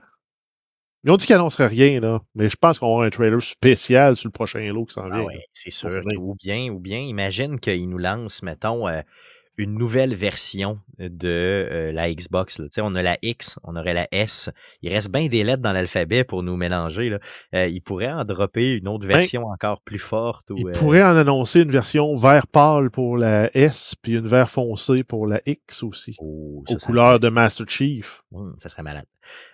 [1.04, 3.40] Ils ont dit qu'ils n'annonceraient rien, là, mais je pense qu'on va avoir un trailer
[3.40, 5.26] spécial sur le prochain Halo qui s'en Ah vient.
[5.52, 6.02] c'est sûr.
[6.18, 9.00] Ou bien, ou bien, imagine qu'ils nous lancent, mettons, euh,
[9.58, 12.58] une nouvelle version de euh, la Xbox.
[12.58, 12.66] Là.
[12.66, 14.50] Tu sais, On a la X, on aurait la S.
[14.82, 17.10] Il reste bien des lettres dans l'alphabet pour nous mélanger.
[17.10, 17.18] Là.
[17.54, 20.50] Euh, il pourrait en dropper une autre Ben, version encore plus forte.
[20.50, 24.28] Ou, Il euh, pourrait en annoncer une version vert pâle pour la S, puis une
[24.28, 28.22] vert foncé pour la X aussi, oh, aux couleurs de Master Chief.
[28.32, 29.06] Hum, ça serait malade.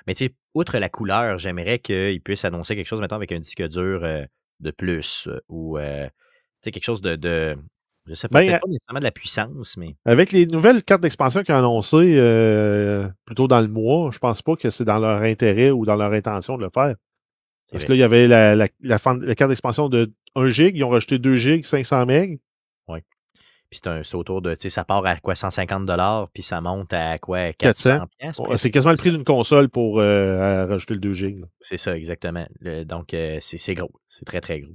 [0.07, 3.39] Mais tu sais, outre la couleur, j'aimerais qu'il puisse annoncer quelque chose maintenant avec un
[3.39, 4.25] disque dur euh,
[4.61, 6.13] de plus ou euh, tu
[6.63, 7.57] sais, quelque chose de, de
[8.07, 11.03] je sais pas, Ben, euh, pas nécessairement de la puissance, mais Avec les nouvelles cartes
[11.03, 14.85] d'expansion qu'ils ont annoncées euh, plus tôt dans le mois, je pense pas que c'est
[14.85, 16.95] dans leur intérêt ou dans leur intention de le faire.
[17.71, 20.49] Parce que là, il y avait la, la, la, fan- la carte d'expansion de 1
[20.49, 22.39] gig, ils ont rajouté 2 gigs, 500 MB.
[23.71, 26.93] Puis c'est autour de, tu sais, ça part à quoi 150 dollars, puis ça monte
[26.93, 27.91] à quoi 400.
[28.01, 28.39] 400 pièces.
[28.41, 31.39] Ouais, C'est quasiment le prix d'une console pour euh, rajouter le 2 gigs.
[31.41, 31.47] là.
[31.61, 32.47] C'est ça, exactement.
[32.61, 33.91] Le- donc, euh, c'est gros.
[34.07, 34.75] C'est très, très gros.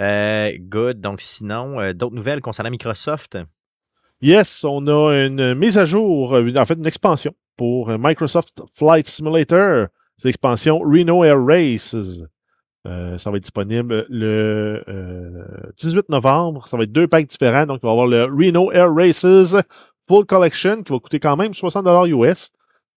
[0.00, 1.00] Euh, good.
[1.00, 3.38] Donc, sinon, euh, d'autres nouvelles concernant Microsoft?
[4.20, 9.06] Yes, on a une mise à jour, euh, en fait une expansion pour Microsoft Flight
[9.08, 9.88] Simulator.
[10.16, 11.94] C'est l'expansion Reno Air Races.
[12.86, 16.66] Euh, ça va être disponible le euh, 18 novembre.
[16.68, 17.66] Ça va être deux packs différents.
[17.66, 19.54] Donc, il va avoir le Reno Air Races
[20.08, 22.50] Full Collection qui va coûter quand même 60 US.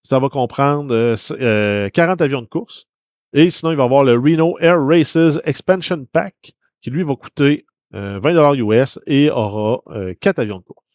[0.04, 2.86] Ça va comprendre euh, c- euh, 40 avions de course.
[3.34, 6.54] Et sinon, il va y avoir le Reno Air Races Expansion Pack
[6.88, 10.86] qui lui va coûter euh, 20 US et aura euh, 4 avions de course.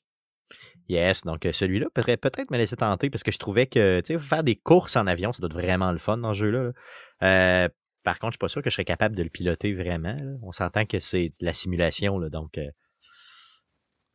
[0.88, 4.42] Yes, donc euh, celui-là pourrait peut-être me laisser tenter parce que je trouvais que faire
[4.42, 6.62] des courses en avion, ça doit être vraiment le fun dans ce jeu-là.
[6.62, 7.64] là.
[7.64, 7.68] Euh,
[8.04, 10.14] par contre, je suis pas sûr que je serais capable de le piloter vraiment.
[10.14, 10.32] là.
[10.42, 12.66] On s'entend que c'est de la simulation, là, donc euh,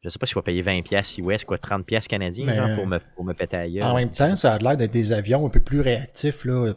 [0.01, 2.69] je sais pas si je vais payer 20$ piastres US, quoi, 30$ piastres canadiens genre,
[2.69, 3.85] euh, pour, me, pour me péter ailleurs.
[3.87, 6.43] En même temps, ça a l'air d'être des avions un peu plus réactifs.
[6.43, 6.73] Là.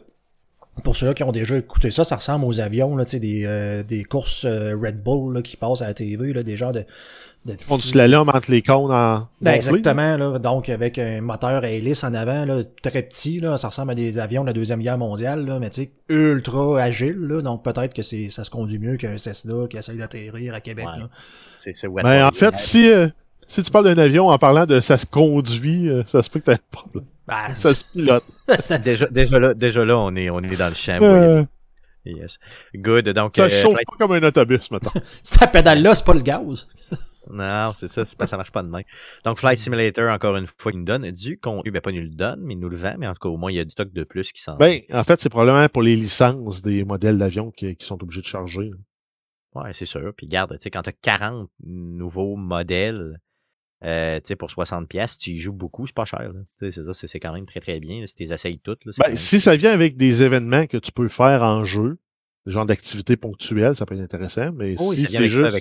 [0.83, 3.43] Pour ceux-là qui ont déjà écouté ça, ça ressemble aux avions, là, tu sais, des,
[3.45, 6.71] euh, des courses euh, Red Bull là, qui passent à la TV, là, des genres
[6.71, 6.85] de,
[7.45, 9.27] de Ils font du petits- slalom entre les cônes en.
[9.41, 13.57] Ben, exactement, là, donc avec un moteur à hélice en avant, là, très petit, là,
[13.57, 16.81] ça ressemble à des avions de la Deuxième Guerre mondiale, là, mais tu sais, ultra
[16.81, 20.53] agile, là, donc peut-être que c'est, ça se conduit mieux qu'un Cessna qui essaye d'atterrir
[20.55, 20.87] à Québec.
[20.87, 20.99] Ouais.
[21.01, 21.09] Là.
[21.57, 23.07] C'est c'est Ben, en fait, si, euh,
[23.51, 26.39] si tu parles d'un avion en parlant de ça se conduit, euh, ça se peut
[26.39, 27.05] que un problème.
[27.27, 28.23] Ben, Ça se pilote.
[28.59, 30.99] ça, déjà, déjà, là, déjà là, on est, on est dans le champ.
[31.01, 31.43] Euh,
[32.05, 32.19] voyez.
[32.21, 32.39] Yes.
[32.73, 33.09] Good.
[33.09, 34.91] Donc, ça euh, chauffe Flight- pas comme un autobus, mettons.
[35.21, 36.67] cette pédale-là, c'est pas le gaz.
[37.29, 38.83] Non, c'est ça, pas, ça marche pas de même.
[39.23, 41.69] Donc, Flight Simulator, encore une fois, il nous donne du contenu.
[41.71, 43.37] Ben, pas nous le donne, mais il nous le vend, mais en tout cas, au
[43.37, 45.69] moins, il y a du stock de plus qui s'en Ben, en fait, c'est probablement
[45.69, 48.71] pour les licences des modèles d'avions qui, qui sont obligés de charger.
[49.53, 50.11] Ouais, c'est sûr.
[50.17, 53.19] Puis garde, tu sais, quand tu as 40 nouveaux modèles,
[53.83, 56.31] euh, tu sais, pour 60 pièces, tu y joues beaucoup, c'est pas cher.
[56.59, 58.01] c'est ça, c'est- quand même très très bien.
[58.01, 58.85] là, si tu essayes toutes.
[58.85, 61.97] là, Ben, même- si ça vient avec des événements que tu peux faire en jeu,
[62.45, 65.55] des genres d'activités ponctuelles, ça peut être intéressant, mais Oh, si c'est juste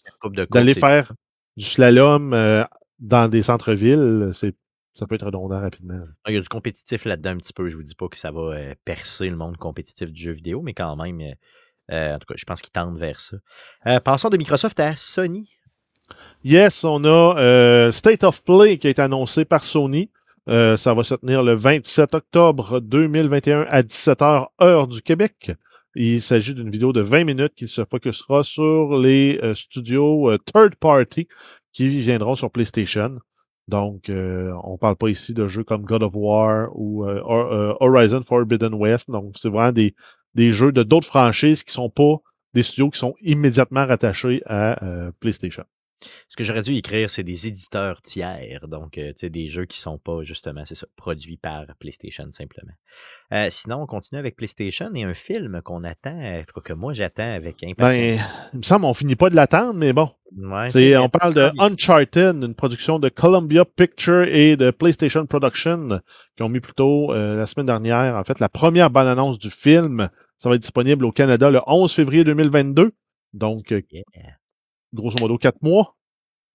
[0.51, 1.13] d'aller faire
[1.57, 2.65] du slalom euh,
[2.99, 4.55] dans des centres-villes, c'est
[4.95, 6.01] ça peut être redondant rapidement.
[6.27, 7.71] Il y a du compétitif là-dedans un petit peu.
[7.71, 10.63] Je vous dis pas que ça va euh, percer le monde compétitif du jeu vidéo,
[10.63, 11.33] mais quand même, euh,
[11.93, 13.37] euh, en tout cas, je pense qu'ils tendent vers ça.
[13.87, 15.49] Euh, passons de Microsoft à Sony.
[16.43, 20.11] Yes, on a euh, State of Play qui été annoncé par Sony.
[20.49, 25.53] Euh, ça va se tenir le 27 octobre 2021 à 17h heure du Québec.
[25.95, 30.39] Il s'agit d'une vidéo de 20 minutes qui se focusera sur les euh, studios euh,
[30.39, 31.29] third party
[31.73, 33.19] qui viendront sur PlayStation.
[33.69, 38.23] Donc, euh, on parle pas ici de jeux comme God of War ou Hor- Horizon
[38.27, 39.11] Forbidden West.
[39.11, 39.95] Donc, c'est vraiment des,
[40.35, 42.17] des jeux de d'autres franchises qui sont pas
[42.55, 44.77] des studios qui sont immédiatement rattachés à
[45.21, 45.65] PlayStation.
[46.29, 49.67] Ce que j'aurais dû écrire, c'est des éditeurs tiers, donc euh, tu sais, des jeux
[49.67, 52.73] qui sont pas justement, c'est ça, produits par PlayStation simplement.
[53.33, 57.63] Euh, sinon, on continue avec PlayStation et un film qu'on attend, que moi j'attends avec
[57.63, 58.19] impatience.
[58.21, 60.11] Ben, il me semble on finit pas de l'attendre, mais bon.
[60.37, 65.27] Ouais, C'est, c'est- on parle de Uncharted, une production de Columbia Picture et de PlayStation
[65.27, 66.01] Production,
[66.37, 70.09] qui ont mis plutôt euh, la semaine dernière, en fait, la première bande-annonce du film.
[70.39, 72.93] Ça va être disponible au Canada le 11 février 2022.
[73.35, 74.05] Donc, euh, Yeah.
[74.93, 75.97] Grosso modo, quatre mois.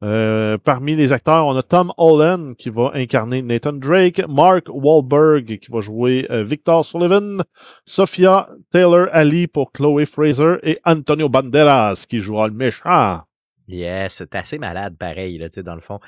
[0.04, 5.60] Euh, parmi les acteurs, on a Tom Holland qui va incarner Nathan Drake, Mark Wahlberg
[5.60, 7.44] qui va jouer euh, Victor Sullivan,
[7.86, 13.22] Sophia Taylor Ali pour Chloe Fraser et Antonio Banderas qui jouera le méchant.
[13.68, 16.00] Yes, c'est assez malade pareil, là, tu sais, dans le fond.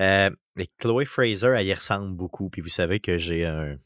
[0.00, 2.50] Euh, mais Chloé Fraser, elle y ressemble beaucoup.
[2.50, 3.76] Puis vous savez que j'ai un.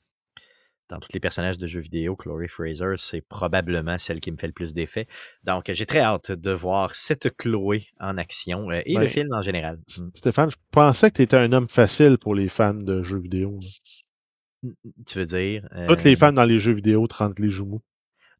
[0.90, 4.48] Dans tous les personnages de jeux vidéo, Chloé Fraser, c'est probablement celle qui me fait
[4.48, 5.06] le plus d'effet.
[5.44, 9.28] Donc, j'ai très hâte de voir cette Chloé en action euh, et le Ben, film
[9.32, 9.78] en général.
[9.96, 10.08] Mm.
[10.16, 13.58] Stéphane, je pensais que tu étais un homme facile pour les fans de jeux vidéo.
[13.62, 14.68] là.
[15.06, 17.66] Tu veux dire Toutes euh, les fans dans les jeux vidéo te rendent les joues
[17.66, 17.82] mous.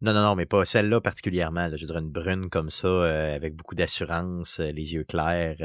[0.03, 1.69] Non, non, non, mais pas celle-là particulièrement.
[1.69, 1.77] là.
[1.77, 5.57] Je dirais une brune comme ça, euh, avec beaucoup d'assurance, euh, les yeux clairs.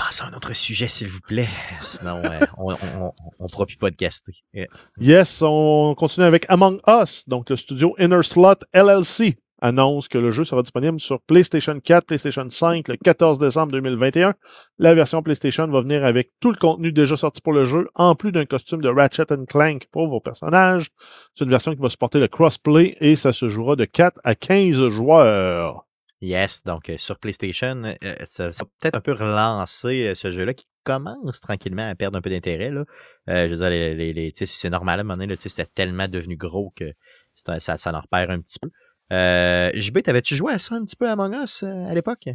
[0.00, 1.48] Passons à un autre sujet, s'il vous plaît.
[1.82, 4.32] Sinon, euh, on, on, on, pourra plus podcaster.
[4.54, 4.66] Yeah.
[4.98, 7.22] Yes, on continue avec Among Us.
[7.28, 12.06] Donc, le studio Inner Slot LLC annonce que le jeu sera disponible sur PlayStation 4,
[12.06, 14.32] PlayStation 5 le 14 décembre 2021.
[14.78, 18.14] La version PlayStation va venir avec tout le contenu déjà sorti pour le jeu, en
[18.14, 20.88] plus d'un costume de Ratchet Clank pour vos personnages.
[21.36, 24.34] C'est une version qui va supporter le crossplay et ça se jouera de 4 à
[24.34, 25.84] 15 joueurs.
[26.22, 30.30] Yes, donc euh, sur PlayStation, euh, ça, ça, va peut-être un peu relancer euh, ce
[30.30, 32.70] jeu-là qui commence tranquillement à perdre un peu d'intérêt.
[32.70, 32.84] Là.
[33.30, 36.08] Euh, je veux dire, les, les, les c'est normal à un moment donné, c'était tellement
[36.08, 36.92] devenu gros que
[37.34, 38.68] ça, ça en repère un petit peu.
[39.12, 42.28] Euh, JB, t'avais-tu joué à ça un petit peu à Among Us à l'époque?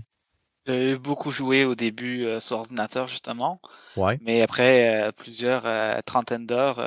[0.65, 3.61] J'ai beaucoup joué au début euh, sur ordinateur, justement.
[3.97, 4.17] Ouais.
[4.23, 6.77] Mais après euh, plusieurs trentaines d'heures,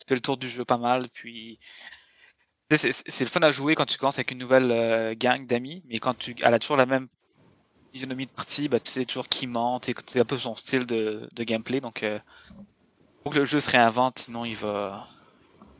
[0.00, 1.60] tu fais le tour du jeu pas mal, puis
[2.70, 5.98] c'est le fun à jouer quand tu commences avec une nouvelle euh, gang d'amis, mais
[5.98, 7.06] quand tu elle a toujours la même
[7.92, 11.28] physionomie de partie, bah, tu sais toujours qui ment, c'est un peu son style de,
[11.32, 12.18] de gameplay, donc euh,
[13.22, 15.06] faut que le jeu se réinvente, sinon il va.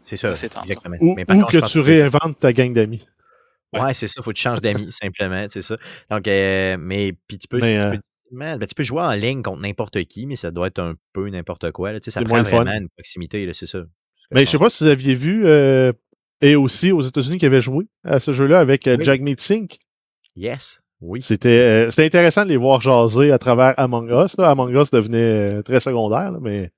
[0.02, 0.96] C'est ça, exactement.
[1.00, 3.04] Ou, mais par ou contre, que tu réinventes ta gang d'amis.
[3.72, 5.76] Ouais, ouais c'est ça, faut que tu changes d'amis, simplement, c'est ça.
[6.10, 7.98] Donc, euh, mais puis tu peux, mais, tu, peux
[8.30, 11.28] ben, tu peux jouer en ligne contre n'importe qui, mais ça doit être un peu
[11.28, 11.92] n'importe quoi.
[11.92, 11.98] Là.
[11.98, 12.80] Tu sais, ça prend vraiment fun.
[12.80, 13.80] une proximité, c'est ça.
[14.30, 15.44] Mais je sais pas si vous aviez vu,
[16.40, 19.04] et aussi aux États-Unis qui avaient joué à ce jeu-là avec euh, oui.
[19.04, 19.78] Jagmeet Singh.
[20.36, 21.22] Yes, oui.
[21.22, 24.36] C'était euh, intéressant de les voir jaser à travers Among Us.
[24.36, 24.50] Là.
[24.50, 26.70] Among Us devenait euh, très secondaire, là, mais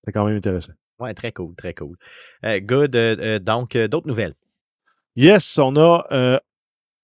[0.00, 0.72] c'était quand même intéressant.
[0.98, 1.96] Ouais, très cool, très cool.
[2.44, 2.94] Euh, good.
[2.94, 4.34] Euh, donc, d'autres nouvelles?
[5.16, 6.40] Yes, on a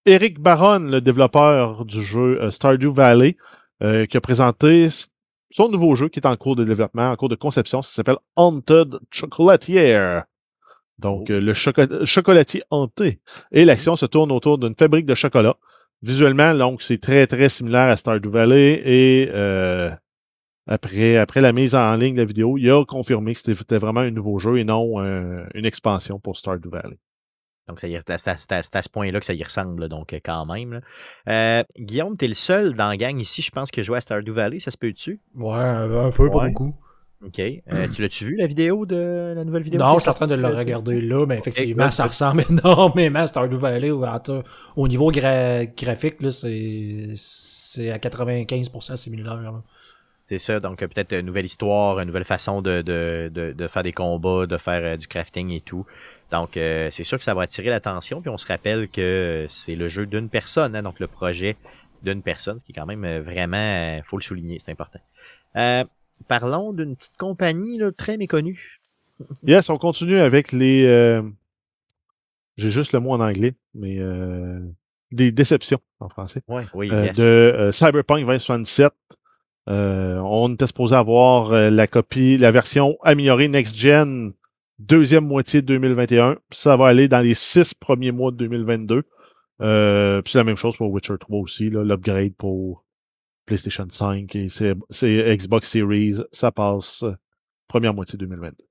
[0.07, 3.37] Eric Baron, le développeur du jeu Stardew Valley,
[3.81, 4.89] qui a présenté
[5.51, 7.83] son nouveau jeu qui est en cours de développement, en cours de conception.
[7.83, 10.21] Ça s'appelle Haunted Chocolatier.
[10.99, 11.33] Donc, oh.
[11.33, 13.21] euh, le choco chocolatier hanté.
[13.53, 15.57] Et l'action se tourne autour d'une fabrique de chocolat.
[16.03, 18.83] Visuellement, donc, c'est très, très similaire à Stardew Valley.
[18.85, 19.91] Et euh,
[20.67, 24.01] après, après la mise en ligne de la vidéo, il a confirmé que c'était vraiment
[24.01, 26.99] un nouveau jeu et non euh, une expansion pour Stardew Valley.
[27.69, 30.81] Donc, c'est à, ce point-là que ça y ressemble, donc quand même.
[31.29, 34.01] Euh, Guillaume, tu es le seul dans la gang ici, je pense, que joue à
[34.01, 35.21] Stardew Valley, ça se peut-tu?
[35.35, 36.31] Ouais, un peu, ouais.
[36.31, 36.75] pas beaucoup.
[37.25, 37.41] OK.
[37.41, 39.81] Euh, tu l'as-tu vu, la vidéo de la nouvelle vidéo?
[39.81, 41.93] Non, je suis en train de le regarder là, mais effectivement, okay.
[41.93, 43.91] ça ressemble énormément à Stardew Valley.
[43.91, 49.63] Au niveau gra graphique, c'est à 95% similaire.
[50.29, 53.83] C'est ça, donc peut-être une nouvelle histoire, une nouvelle façon de, de, de, de faire
[53.83, 55.87] des combats, de faire euh, du crafting et tout.
[56.31, 59.75] Donc euh, c'est sûr que ça va attirer l'attention, puis on se rappelle que c'est
[59.75, 61.57] le jeu d'une personne, hein, donc le projet
[62.03, 65.01] d'une personne, ce qui est quand même euh, vraiment, faut le souligner, c'est important.
[65.57, 65.85] Euh,
[66.29, 68.81] parlons d'une petite compagnie là, très méconnue.
[69.45, 70.85] Yes, on continue avec les.
[70.87, 71.23] Euh...
[72.57, 74.61] J'ai juste le mot en anglais, mais euh...
[75.11, 76.43] des déceptions en français.
[76.49, 77.19] Ouais, oui, euh, yes.
[77.19, 78.93] De Cyberpunk 2077.
[79.67, 84.33] on était supposé avoir la copie, la version améliorée next-gen
[84.79, 86.37] deuxième moitié de 2021.
[86.51, 89.03] Ça va aller dans les six premiers mois de 2022.
[89.61, 92.85] Euh, puis c'est la même chose pour Witcher 3 aussi, l'upgrade pour
[93.49, 97.15] PlayStation 5 et c'est Xbox Series, ça passe euh,
[97.67, 98.65] première moitié 2022.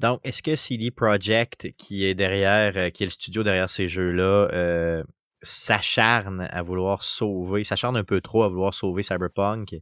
[0.00, 3.86] Donc, est-ce que CD Projekt, qui est derrière, euh, qui est le studio derrière ces
[3.86, 5.04] jeux-là, euh,
[5.40, 9.76] s'acharne à vouloir sauver, s'acharne un peu trop à vouloir sauver Cyberpunk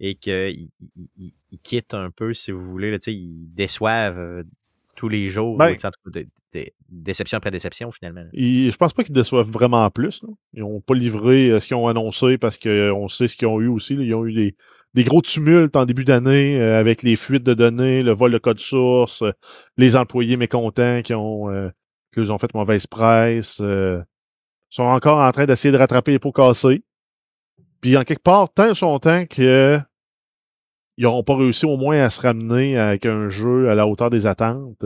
[0.00, 0.68] et qu'ils
[1.16, 4.44] il, il quittent un peu, si vous voulez, là, ils déçoivent
[4.96, 5.76] tous les jours, ben,
[6.88, 8.24] déception après déception finalement.
[8.32, 10.22] Ils, je pense pas qu'ils déçoivent vraiment plus.
[10.54, 13.68] Ils n'ont pas livré ce qu'ils ont annoncé parce qu'on sait ce qu'ils ont eu
[13.68, 13.94] aussi.
[13.94, 14.54] Ils ont eu
[14.94, 18.38] des, gros tumultes en début d'année euh, avec les fuites de données, le vol de
[18.38, 19.32] code source, euh,
[19.76, 21.70] les employés mécontents qui ont, euh,
[22.12, 23.58] qui ont fait mauvaise presse.
[23.60, 24.02] Euh,
[24.70, 26.82] sont encore en train d'essayer de rattraper les pots cassés.
[27.80, 29.78] Puis en quelque part, tant son temps que
[30.98, 34.10] ils n'auront pas réussi au moins à se ramener avec un jeu à la hauteur
[34.10, 34.84] des attentes.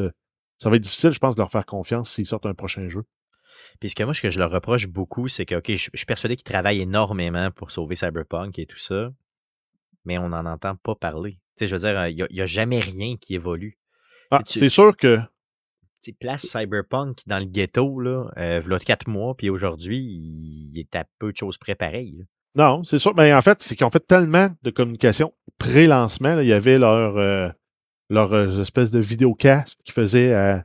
[0.59, 3.05] Ça va être difficile, je pense, de leur faire confiance s'ils sortent un prochain jeu.
[3.81, 5.97] Puis ce que moi, ce que je leur reproche beaucoup, c'est que, OK, je, je
[5.97, 9.11] suis persuadé qu'ils travaillent énormément pour sauver Cyberpunk et tout ça,
[10.05, 11.33] mais on n'en entend pas parler.
[11.57, 13.79] Tu sais, je veux dire, il n'y a, a, jamais rien qui évolue.
[14.31, 15.19] Ah, c'est sûr que.
[16.03, 19.99] Tu place Cyberpunk dans le ghetto, là, euh, il y a quatre mois, puis aujourd'hui,
[19.99, 22.17] il est à peu de choses près pareilles.
[22.19, 22.25] Là.
[22.55, 23.15] Non, c'est sûr.
[23.15, 26.39] Mais en fait, c'est qu'ils ont fait tellement de communication pré-lancement.
[26.41, 27.49] Il y avait leur, euh,
[28.11, 30.65] leur euh, espèce de vidéocast qu'ils faisaient à,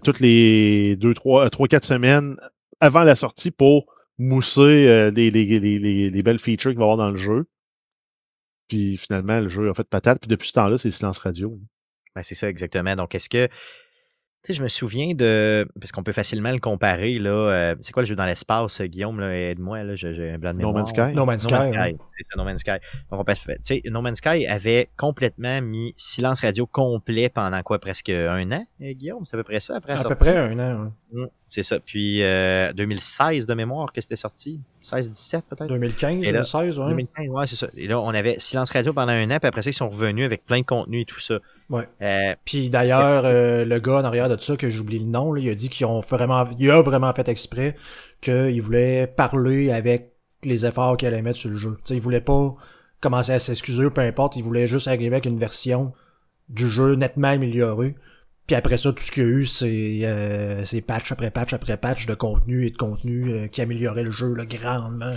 [0.00, 2.36] toutes les deux, trois, trois, quatre semaines
[2.80, 6.90] avant la sortie pour mousser euh, les, les, les, les, belles features qu'il va y
[6.90, 7.46] avoir dans le jeu.
[8.68, 10.20] Puis finalement, le jeu a fait patate.
[10.20, 11.58] Puis depuis ce temps-là, c'est silence radio.
[12.14, 12.94] Ben, c'est ça, exactement.
[12.96, 13.48] Donc, est-ce que
[14.44, 15.66] sais, je me souviens de.
[15.80, 17.30] Parce qu'on peut facilement le comparer, là.
[17.30, 19.32] euh, c'est quoi le jeu dans l'espace, euh, Guillaume, là?
[19.34, 19.94] Aide-moi, là.
[19.96, 20.84] J'ai j'ai un blanc de No mémoire.
[20.84, 21.14] Man's Sky.
[21.16, 21.56] No Man's No Sky.
[21.58, 21.84] Man's hein.
[21.90, 21.96] Sky.
[22.18, 22.70] C'est ça, No Man's Sky.
[23.10, 27.62] Donc, on peut, tu sais, No Man's Sky avait complètement mis silence radio complet pendant
[27.62, 29.24] quoi, presque un an, eh, Guillaume?
[29.24, 30.24] C'est à peu près ça, après la À peu sortie?
[30.24, 30.92] près un an.
[31.16, 31.26] hein.
[31.50, 31.80] C'est ça.
[31.80, 34.60] Puis, euh, 2016 de mémoire que c'était sorti.
[34.84, 35.66] 16-17 peut-être?
[35.66, 36.88] 2015, Et là, 2016, ouais.
[36.90, 37.66] 2015, ouais, c'est ça.
[37.76, 40.24] Et là, on avait silence radio pendant un an, puis après ça, ils sont revenus
[40.24, 41.40] avec plein de contenu et tout ça.
[41.68, 41.88] Ouais.
[42.02, 45.40] Euh, Puis d'ailleurs, euh, le gars en arrière de ça, que j'oublie le nom, là,
[45.40, 47.74] il a dit qu'ils ont vraiment, il a vraiment fait exprès
[48.20, 50.12] qu'il voulait parler avec
[50.44, 51.76] les efforts qu'il allait mettre sur le jeu.
[51.78, 52.54] Tu sais, il voulait pas
[53.00, 55.92] commencer à s'excuser, peu importe, il voulait juste arriver avec une version
[56.48, 57.96] du jeu nettement améliorée.
[58.46, 61.52] Puis après ça, tout ce qu'il y a eu, c'est euh, c'est patch après patch
[61.52, 65.14] après patch de contenu et de contenu euh, qui améliorait le jeu là, grandement.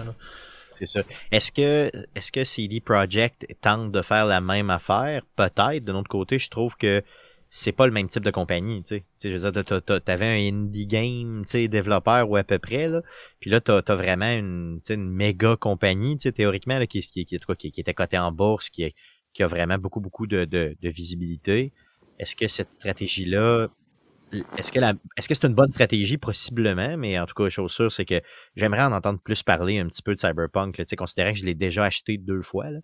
[0.77, 1.01] C'est ça.
[1.31, 5.23] Est-ce que, est-ce que CD Projekt tente de faire la même affaire?
[5.36, 5.83] Peut-être.
[5.83, 7.03] De notre côté, je trouve que
[7.49, 9.99] c'est pas le même type de compagnie, tu sais.
[10.05, 13.01] T'avais un indie game, développeur ou à peu près, là.
[13.39, 17.79] Puis là, t'as, vraiment une, une méga compagnie, théoriquement, là, qui, qui, qui, qui, qui
[17.79, 18.93] était cotée en bourse, qui,
[19.39, 21.71] a vraiment beaucoup, beaucoup de, de visibilité.
[22.19, 23.67] Est-ce que cette stratégie-là,
[24.58, 26.17] est-ce que la, est-ce que c'est une bonne stratégie?
[26.17, 28.21] Possiblement, mais en tout cas, chose sûre, c'est que
[28.56, 31.56] j'aimerais en entendre plus parler un petit peu de Cyberpunk, là, considérant que je l'ai
[31.56, 32.80] déjà acheté deux fois, là.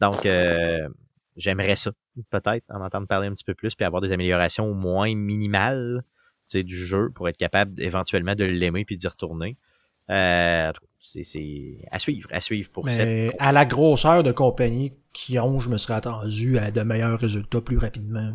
[0.00, 0.88] Donc, euh,
[1.36, 1.92] j'aimerais ça,
[2.30, 6.04] peut-être, en entendre parler un petit peu plus, puis avoir des améliorations au moins minimales,
[6.54, 9.56] du jeu pour être capable éventuellement de l'aimer puis d'y retourner.
[10.10, 13.06] Euh, c'est, à suivre, à suivre pour cette.
[13.06, 17.18] Mais à la grosseur de compagnie qui ont, je me serais attendu à de meilleurs
[17.18, 18.20] résultats plus rapidement.
[18.20, 18.34] là.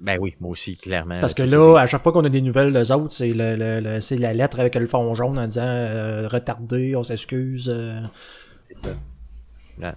[0.00, 1.20] Ben oui, moi aussi, clairement.
[1.20, 3.80] Parce que là, à chaque fois qu'on a des nouvelles des autres, c'est le, le-
[3.80, 7.70] le- c'est la lettre avec le fond jaune en disant euh, retardé, on s'excuse.
[7.74, 8.00] euh.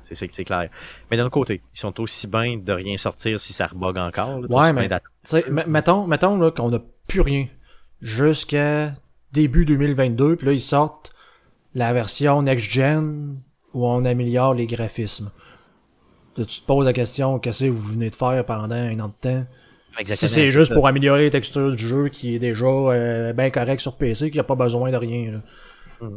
[0.02, 0.70] C'est c'est c'est clair.
[1.10, 4.42] Mais d'un autre côté, ils sont aussi bien de rien sortir si ça rebug encore.
[4.42, 7.48] là, Ouais, mais- mettons, mettons là, qu'on n'a plus rien
[8.02, 8.94] jusqu'à
[9.32, 11.14] début 2022, puis là ils sortent
[11.76, 13.38] la version next-gen
[13.74, 15.32] où on améliore les graphismes.
[16.36, 19.08] Là, tu te poses la question, qu'est-ce que vous venez de faire pendant un an
[19.08, 19.46] de temps?
[19.98, 20.76] Exactement, si c'est juste ça.
[20.76, 24.36] pour améliorer les textures du jeu qui est déjà euh, bien correct sur PC, qu'il
[24.36, 25.32] n'y a pas besoin de rien.
[26.02, 26.08] là.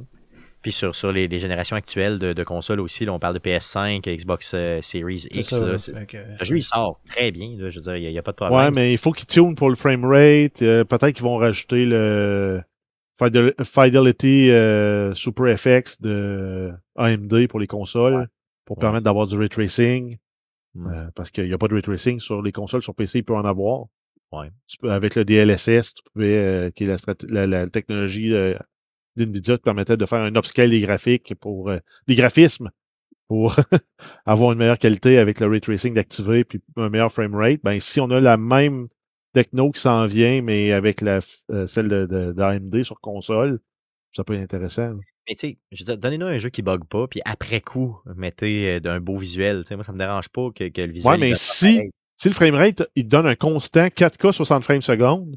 [0.63, 3.41] Puis sur, sur les, les générations actuelles de, de consoles aussi, là, on parle de
[3.41, 5.49] PS5, Xbox euh, Series X.
[5.49, 5.59] ça.
[5.59, 5.73] là,
[6.39, 7.57] le jeu, il sort très bien.
[7.59, 8.59] Là, je veux dire, il n'y a, il y a pas de problème.
[8.59, 10.63] Ouais, mais il faut qu'ils tunent pour le framerate.
[10.63, 12.63] euh, Peut-être qu'ils vont rajouter le
[13.21, 18.29] Fidel- Fidelity euh, Super FX de AMD pour les consoles
[18.65, 18.81] pour Ouais.
[18.83, 20.17] permettre d'avoir du ray tracing.
[20.75, 20.87] Mm.
[20.87, 22.83] euh, parce qu'il n'y a pas de ray tracing sur les consoles.
[22.83, 23.87] Sur PC, il peut en avoir.
[24.33, 24.51] Ouais.
[24.67, 26.97] Tu peux- avec le DLSS, tu pouvais, euh, qui est la,
[27.29, 28.55] la, la technologie euh,
[29.17, 31.71] d'NVIDIA qui permettait de faire un upscale des graphiques pour
[32.09, 32.71] des graphismes
[33.29, 33.57] pour
[34.27, 37.61] avoir une meilleure qualité avec le ray tracing d'activer puis un meilleur framerate.
[37.65, 38.89] Ben, si on a la même
[39.35, 41.21] techno qui s'en vient, mais avec la,
[41.69, 43.61] celle de, de- d'AMD sur console,
[44.15, 44.91] ça peut être intéressant.
[44.95, 45.01] là.
[45.29, 47.97] Mais tu sais, je veux dire, donnez-nous un jeu qui bug pas, puis après coup,
[48.17, 49.61] mettez euh, d'un beau visuel.
[49.63, 51.13] Tu sais, moi, ça me dérange pas que, que le visuel.
[51.13, 51.91] Ouais, mais si- pareil.
[52.19, 55.37] Si le framerate, il donne un constant 4K 60 frames seconde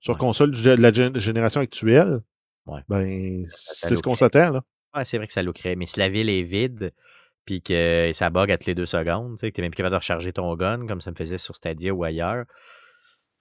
[0.00, 0.18] sur Ouais.
[0.20, 2.20] console de la gén- génération actuelle,
[2.66, 2.80] Ouais.
[2.88, 4.50] ben, c'est ce qu'on s'attend.
[4.50, 4.62] Là.
[4.96, 5.76] Ouais, c'est vrai que ça lookerait.
[5.76, 6.92] Mais si la ville est vide,
[7.44, 9.76] puis que ça bug à toutes les deux secondes, tu sais, que t'es même plus
[9.76, 12.44] capable de recharger ton gun, comme ça me faisait sur Stadia ou ailleurs,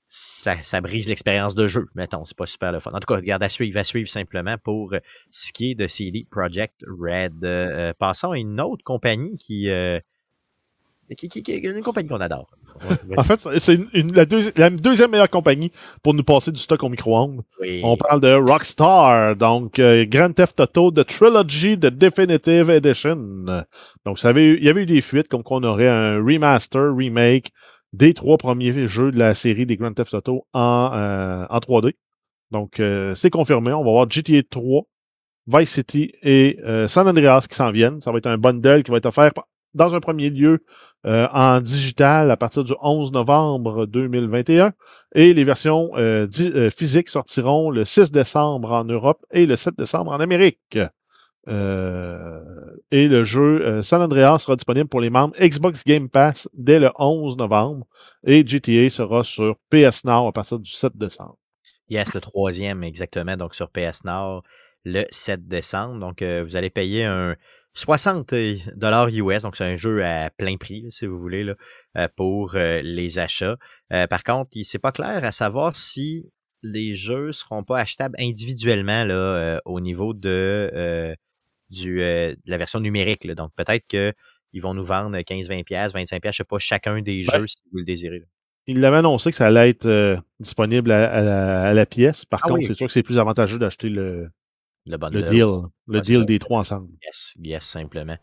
[0.08, 2.24] ça, ça brise l'expérience de jeu, mettons.
[2.26, 2.92] C'est pas super le fun.
[2.94, 5.88] En tout cas, regarde, à suivre, à suivre simplement pour euh, ce qui est de
[5.88, 7.44] CD Project Red.
[7.44, 10.00] Euh, euh, passons à une autre compagnie qui, euh,
[11.18, 12.50] qui, qui, qui- une compagnie qu'on adore.
[13.16, 15.72] En fait, c'est une- une- la, deuxi- la deuxième meilleure compagnie
[16.04, 17.42] pour nous passer du stock au micro-ondes.
[17.62, 17.82] oui.
[17.84, 23.16] On parle de Rockstar, donc euh, Grand Theft Auto, The Trilogy, The Definitive Edition.
[24.06, 27.52] Donc, ça avait il y avait eu des fuites comme qu'on aurait un remaster, remake
[27.96, 31.94] des trois premiers jeux de la série des Grand Theft Auto en, euh, en 3D.
[32.52, 33.74] Donc, euh, c'est confirmé.
[33.74, 34.84] On va voir GTA 3,
[35.48, 38.02] Vice City et euh, San Andreas qui s'en viennent.
[38.02, 39.32] Ça va être un bundle qui va être offert
[39.76, 40.64] dans un premier lieu
[41.06, 44.74] euh, en digital à partir du 11 novembre 2021.
[45.14, 49.76] Et les versions euh, euh, physiques sortiront le 6 décembre en Europe et le 7
[49.78, 50.80] décembre en Amérique.
[51.48, 52.42] Euh,
[52.92, 56.80] et le jeu euh, San Andreas sera disponible pour les membres Xbox Game Pass dès
[56.80, 57.86] le 11 novembre.
[58.26, 61.38] Et GTA sera sur PS Now à partir du 7 décembre.
[61.90, 64.44] Yes, le troisième, exactement, donc sur PS Nord
[64.86, 66.00] le 7 décembre.
[66.00, 67.36] Donc, euh, vous allez payer un
[67.74, 68.34] 60
[68.76, 73.20] dollars US, donc c'est un jeu à plein prix, si vous voulez, là, pour les
[73.20, 73.58] achats.
[73.90, 76.32] Par contre, c'est pas clair à savoir si
[76.64, 81.18] les jeux seront pas achetables individuellement là, au niveau de,
[81.70, 83.24] du, euh, de la version numérique.
[83.24, 83.36] là.
[83.36, 87.48] Donc, peut-être qu'ils vont nous vendre 15-20$, 25$, je sais pas, chacun des Ben, jeux
[87.48, 88.20] si vous le désirez.
[88.20, 88.26] là.
[88.68, 92.26] il l'avait annoncé que ça allait être euh, disponible à, à la, à la pièce.
[92.26, 92.66] Par Ah contre, oui.
[92.68, 94.30] c'est sûr que c'est plus avantageux d'acheter le,
[94.88, 95.46] Le, deal,
[95.88, 96.90] le c'est deal des trois ensemble.
[97.04, 98.18] Yes, yes, simplement.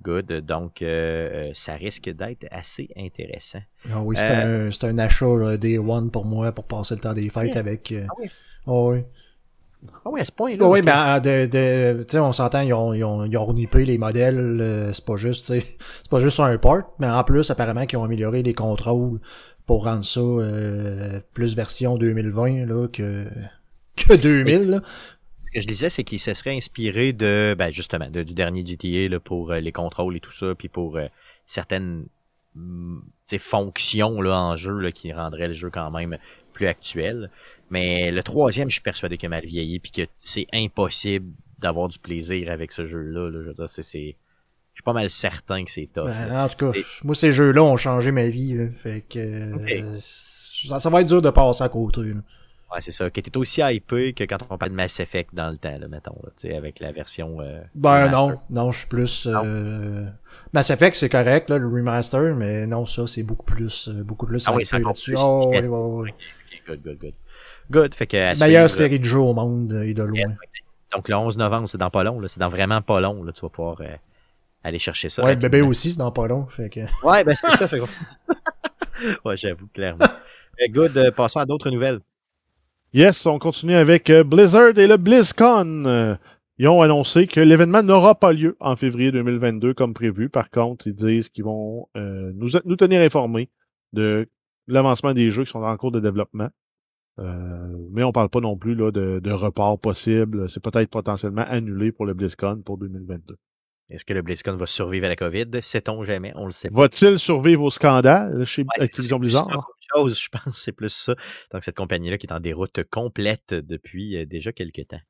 [0.00, 0.32] Good.
[0.46, 3.60] Donc, euh, ça risque d'être assez intéressant.
[3.90, 7.00] Ah oui, c'est un, c'est un achat là, Day One pour moi pour passer le
[7.02, 7.58] temps des fêtes Oui.
[7.58, 7.92] avec.
[7.92, 8.28] euh, Ah oui.
[8.66, 8.98] ah oui.
[10.04, 10.66] Ah oui, à ce point-là.
[10.66, 10.84] Oui, ok.
[10.84, 13.84] mais ah, de, de, tu sais, on s'entend, ils ont, ils ont, ils ont renippé
[13.84, 15.46] les modèles, euh, c'est pas juste,
[16.02, 19.20] c'est pas juste un port, mais en plus, apparemment, qu'ils ont amélioré les contrôles
[19.66, 23.26] pour rendre ça euh, plus version 2020 là, que,
[23.96, 24.70] que 2000.
[24.70, 24.80] Là.
[25.46, 28.64] Ce que je disais, c'est qu'il se serait inspiré de, ben justement, de- du dernier
[28.64, 30.98] GTA là, pour euh, les contrôles et tout ça, puis pour
[31.46, 32.06] certaines
[32.54, 33.00] mm,
[33.38, 36.18] fonctions là, en jeu là, qui rendraient le jeu quand même
[36.52, 37.30] plus actuel.
[37.72, 41.26] Mais le troisième, je suis persuadé qu'il a mal vieilli, puis que c'est impossible
[41.58, 43.30] d'avoir du plaisir avec ce jeu-là.
[43.30, 43.38] là.
[43.42, 44.14] Je veux dire, c'est, c'est-
[44.74, 46.04] je suis pas mal certain que c'est là.
[46.04, 48.54] Ben, en tout cas, Et- moi, ces jeux-là ont changé ma vie.
[48.54, 52.02] Là, fait que euh, ça, ça va être dur de passer à côté.
[52.02, 52.14] Là.
[52.74, 53.10] Ouais, c'est ça.
[53.10, 55.88] Qui était aussi hypé que quand on parle de Mass Effect dans le temps, là,
[55.88, 57.40] mettons, là, tu sais, avec la version.
[57.40, 58.28] euh, Ben remaster.
[58.28, 59.28] non, non, je suis plus.
[59.30, 60.06] Euh...
[60.54, 64.26] Mass Effect, c'est correct, là, le remaster, mais non, ça, c'est beaucoup plus, euh, beaucoup
[64.26, 65.14] plus Ah oui, encore là-dessus.
[65.18, 65.60] Oh, stylé.
[65.60, 66.10] ouais, ouais, ouais.
[66.10, 67.14] Ok, good, good, good.
[67.72, 67.94] Good.
[67.94, 68.16] Fait que.
[68.16, 68.84] à Meilleure suivre.
[68.86, 70.34] série de jeux au monde et de loin.
[70.94, 72.20] Donc le 11 novembre, c'est dans pas long.
[72.28, 73.32] C'est dans vraiment pas long, là.
[73.32, 73.96] Tu vas pouvoir euh,
[74.62, 75.24] aller chercher ça.
[75.24, 76.46] ouais, bébé aussi, c'est dans pas long.
[76.46, 76.80] Fait que...
[77.06, 77.66] Ouais, ben c'est ça.
[77.66, 77.80] Fait...
[77.80, 77.84] que-
[79.24, 80.04] ouais, j'avoue, clairement.
[80.60, 82.00] Euh, good, euh, passons à d'autres nouvelles.
[82.92, 86.18] Yes, on continue avec euh, Blizzard et le BlizzCon.
[86.58, 90.28] Ils ont annoncé que l'événement n'aura pas lieu en février 2022 comme prévu.
[90.28, 93.48] Par contre, ils disent qu'ils vont euh, nous, nous tenir informés
[93.94, 94.28] de
[94.68, 96.50] l'avancement des jeux qui sont en cours de développement.
[97.18, 100.48] Euh, mais on parle pas non plus là, de, de report possible.
[100.48, 103.36] C'est peut-être potentiellement annulé pour le BlizzCon pour 2022.
[103.90, 105.46] Est-ce que le BlizzCon va survivre à la COVID?
[105.60, 106.32] Sait-on jamais?
[106.36, 106.80] On le sait pas.
[106.82, 109.68] Va-t-il survivre au scandale chez Ouais, Activision Blizzard?
[109.94, 111.14] chose, je pense, c'est plus ça.
[111.52, 115.00] Donc cette compagnie-là qui est en déroute complète depuis euh, déjà quelques temps.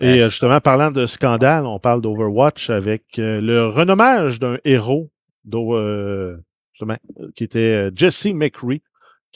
[0.00, 4.58] Et Euh, euh, justement, parlant de scandale, on parle d'Overwatch avec euh, le renommage d'un
[4.64, 5.10] héros
[5.54, 6.36] euh,
[6.72, 6.96] justement,
[7.36, 8.82] qui était Jesse McCree,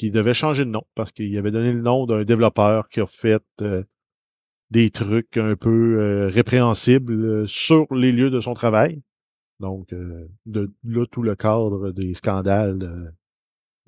[0.01, 3.07] qui devait changer de nom parce qu'il avait donné le nom d'un développeur qui a
[3.07, 3.85] fait euh,
[4.71, 9.03] des trucs un peu euh, répréhensibles euh, sur les lieux de son travail.
[9.59, 13.13] Donc, de là, tout le cadre des scandales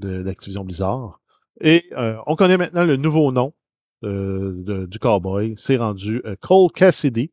[0.00, 1.18] de- d'Activision Blizzard.
[1.62, 1.90] Et
[2.26, 3.54] on connaît maintenant le nouveau nom
[4.02, 5.54] du cowboy.
[5.56, 7.30] C'est rendu Cole Cassidy,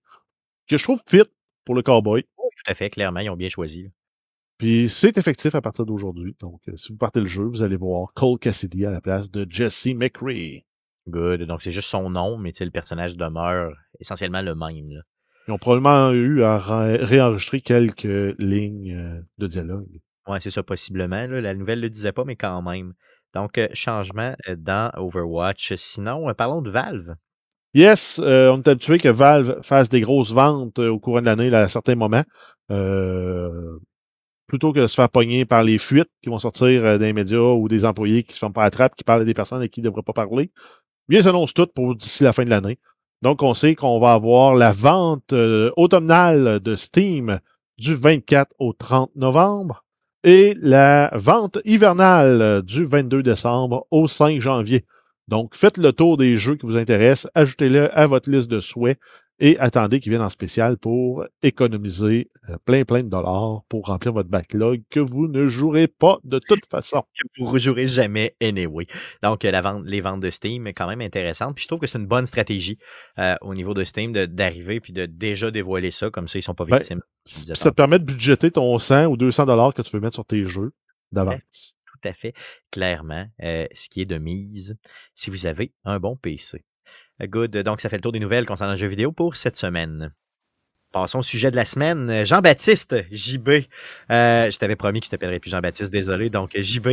[0.69, 1.23] que je trouve fit
[1.65, 2.23] pour le cowboy.
[2.23, 3.91] Tout à fait, clairement, ils ont bien choisi.
[4.59, 6.35] Puis c'est effectif à partir d'aujourd'hui.
[6.39, 9.31] Donc, euh, si vous partez le jeu, vous allez voir Cole Cassidy à la place
[9.31, 10.65] de Jesse McCree.
[11.07, 11.43] Good.
[11.43, 14.89] Donc c'est juste son nom, mais le personnage demeure essentiellement le même.
[14.91, 15.01] là.
[15.47, 19.87] Ils ont probablement eu à ré- réenregistrer quelques lignes euh, de dialogue.
[20.27, 21.25] Ouais, c'est ça, possiblement.
[21.25, 21.41] là.
[21.41, 22.93] La nouvelle ne le disait pas, mais quand même.
[23.33, 25.73] Donc, euh, changement dans Overwatch.
[25.77, 27.15] Sinon, parlons de Valve.
[27.73, 31.25] Yes, euh, on est habitué que Valve fasse des grosses ventes euh, au courant de
[31.27, 32.23] l'année à certains moments.
[32.71, 33.79] Euh,
[34.49, 37.39] plutôt que de se faire pogner par les fuites qui vont sortir euh, des médias
[37.39, 39.69] ou des employés qui se font pas à trappe, qui parlent à des personnes à
[39.69, 40.51] qui ne devraient pas parler.
[41.07, 42.79] Bien, ils annoncent tout pour d'ici la fin de l'année.
[43.21, 47.39] Donc, on sait qu'on va avoir la vente euh, automnale de Steam
[47.77, 49.85] du 24 au 30 novembre
[50.23, 54.85] et la vente hivernale du 22 décembre au 5 janvier.
[55.27, 58.97] Donc, faites le tour des jeux qui vous intéressent, ajoutez-le à votre liste de souhaits
[59.39, 64.11] et attendez qu'ils viennent en spécial pour économiser euh, plein, plein de dollars pour remplir
[64.11, 67.03] votre backlog que vous ne jouerez pas de toute façon.
[67.19, 68.85] Que vous ne rejouerez jamais anyway.
[69.23, 71.55] Donc, euh, la vente, les ventes de Steam, est quand même intéressante.
[71.55, 72.77] Puis je trouve que c'est une bonne stratégie
[73.17, 76.09] euh, au niveau de Steam d'arriver puis de déjà dévoiler ça.
[76.09, 77.01] Comme ça, ils sont pas Ben, victimes.
[77.25, 80.25] Ça te permet de budgéter ton 100 ou 200 dollars que tu veux mettre sur
[80.25, 80.71] tes jeux
[81.11, 81.75] d'avance.
[81.85, 82.33] tout à fait
[82.71, 84.77] clairement euh, ce qui est de mise
[85.15, 86.63] si vous avez un bon PC.
[87.21, 87.57] Good.
[87.57, 90.13] Donc, ça fait le tour des nouvelles concernant le jeu vidéo pour cette semaine.
[90.91, 92.25] Passons au sujet de la semaine.
[92.25, 93.49] Jean-Baptiste, JB.
[93.49, 96.31] Euh, je t'avais promis que je t'appellerais plus Jean-Baptiste, désolé.
[96.31, 96.87] Donc, JB,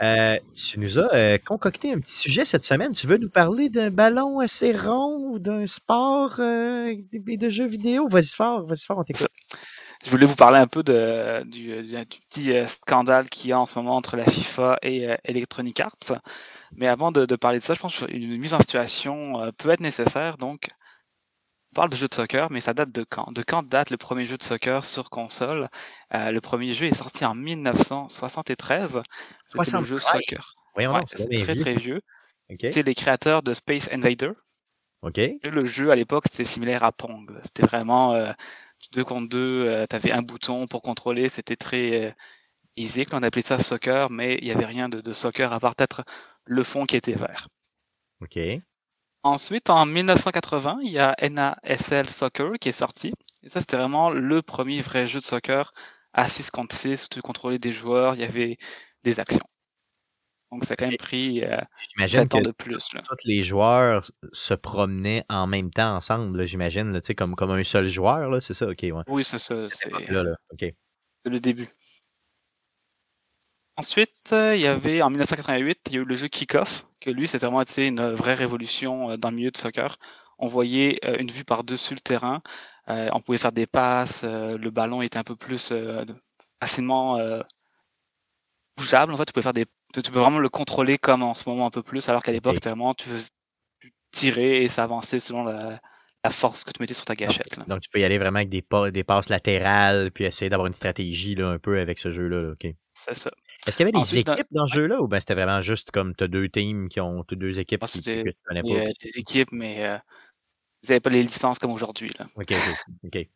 [0.00, 2.92] euh, tu nous as euh, concocté un petit sujet cette semaine.
[2.92, 7.04] Tu veux nous parler d'un ballon assez rond ou d'un sport et
[7.36, 8.06] de jeux vidéo?
[8.06, 9.26] Vas-y fort, vas-y fort, on t'écoute.
[10.04, 11.84] Je voulais vous parler un peu de, du,
[12.30, 16.20] petit scandale qu'il y a en ce moment entre la FIFA et Electronic Arts.
[16.76, 19.70] Mais avant de, de parler de ça, je pense qu'une mise en situation euh, peut
[19.70, 20.38] être nécessaire.
[20.38, 20.68] Donc,
[21.72, 23.32] on parle de jeu de soccer, mais ça date de quand?
[23.32, 25.68] De quand date le premier jeu de soccer sur console?
[26.14, 29.02] Euh, Le premier jeu est sorti en 1973.
[29.48, 30.00] C'était le jeu 73?
[30.00, 30.54] Soccer.
[30.74, 32.00] Voyons Ouais, c'est c'est très très vieux.
[32.50, 32.66] OK.
[32.70, 34.32] C'est les créateurs de Space Invader.
[35.02, 35.18] OK.
[35.18, 37.30] Et Le jeu à l'époque c'était similaire à Pong.
[37.42, 38.32] C'était vraiment euh,
[38.92, 39.86] deux contre deux.
[39.88, 41.28] tu avais un bouton pour contrôler.
[41.28, 42.12] C'était très euh,
[42.76, 45.74] Easy, on appelait ça soccer, mais il n'y avait rien de, de soccer à part
[45.74, 46.04] peut-être
[46.44, 47.48] le fond qui était vert.
[48.20, 48.38] OK.
[49.24, 53.12] Ensuite, en 1980, il y a NASL Soccer qui est sorti.
[53.44, 55.72] Et ça, c'était vraiment le premier vrai jeu de soccer
[56.12, 58.56] à 6 contre 6, où tu contrôlais des joueurs, il y avait
[59.04, 59.44] des actions.
[60.50, 61.56] Donc, ça a quand même pris euh,
[61.96, 62.92] J'imagine 7 ans de plus.
[62.92, 63.02] Là.
[63.08, 68.42] tous les joueurs se promenaient en même temps ensemble, j'imagine, comme, comme un seul joueur,
[68.42, 68.68] c'est ça?
[68.68, 68.92] OK, ouais.
[69.06, 69.54] Oui, c'est ça.
[69.70, 70.60] C'est Là, là, OK.
[70.60, 71.68] c'est le début.
[73.76, 77.10] Ensuite, euh, il y avait en 1988, il y a eu le jeu Kick-Off, que
[77.10, 79.96] lui, c'était vraiment tu sais, une vraie révolution euh, dans le milieu du soccer.
[80.38, 82.42] On voyait euh, une vue par-dessus le terrain,
[82.86, 85.72] on pouvait faire des passes, le ballon était un peu plus
[86.60, 87.18] facilement
[88.76, 89.14] bougeable.
[89.14, 91.66] En fait, tu pouvais faire des, tu peux vraiment le contrôler comme en ce moment
[91.66, 93.08] un peu plus, alors qu'à l'époque, c'était vraiment tu,
[94.10, 95.76] tirais et ça avançait selon la,
[96.24, 97.56] la force que tu mettais sur ta gâchette.
[97.56, 97.64] là.
[97.66, 100.72] Donc, tu peux y aller vraiment avec des, des passes latérales, puis essayer d'avoir une
[100.72, 102.42] stratégie là, un peu avec ce jeu-là.
[102.42, 102.66] là, OK.
[102.92, 103.30] C'est ça.
[103.66, 105.60] Est-ce qu'il y avait des Ensuite, dans- équipes dans ce jeu-là ou ben c'était vraiment
[105.60, 108.70] juste comme tu as deux teams qui ont deux équipes qui, que tu connais Il
[108.70, 108.86] y pas?
[108.86, 109.96] a des équipes, mais euh,
[110.82, 112.10] vous n'avez pas les licences comme aujourd'hui.
[112.18, 112.26] là.
[112.34, 112.52] OK,
[113.04, 113.28] OK.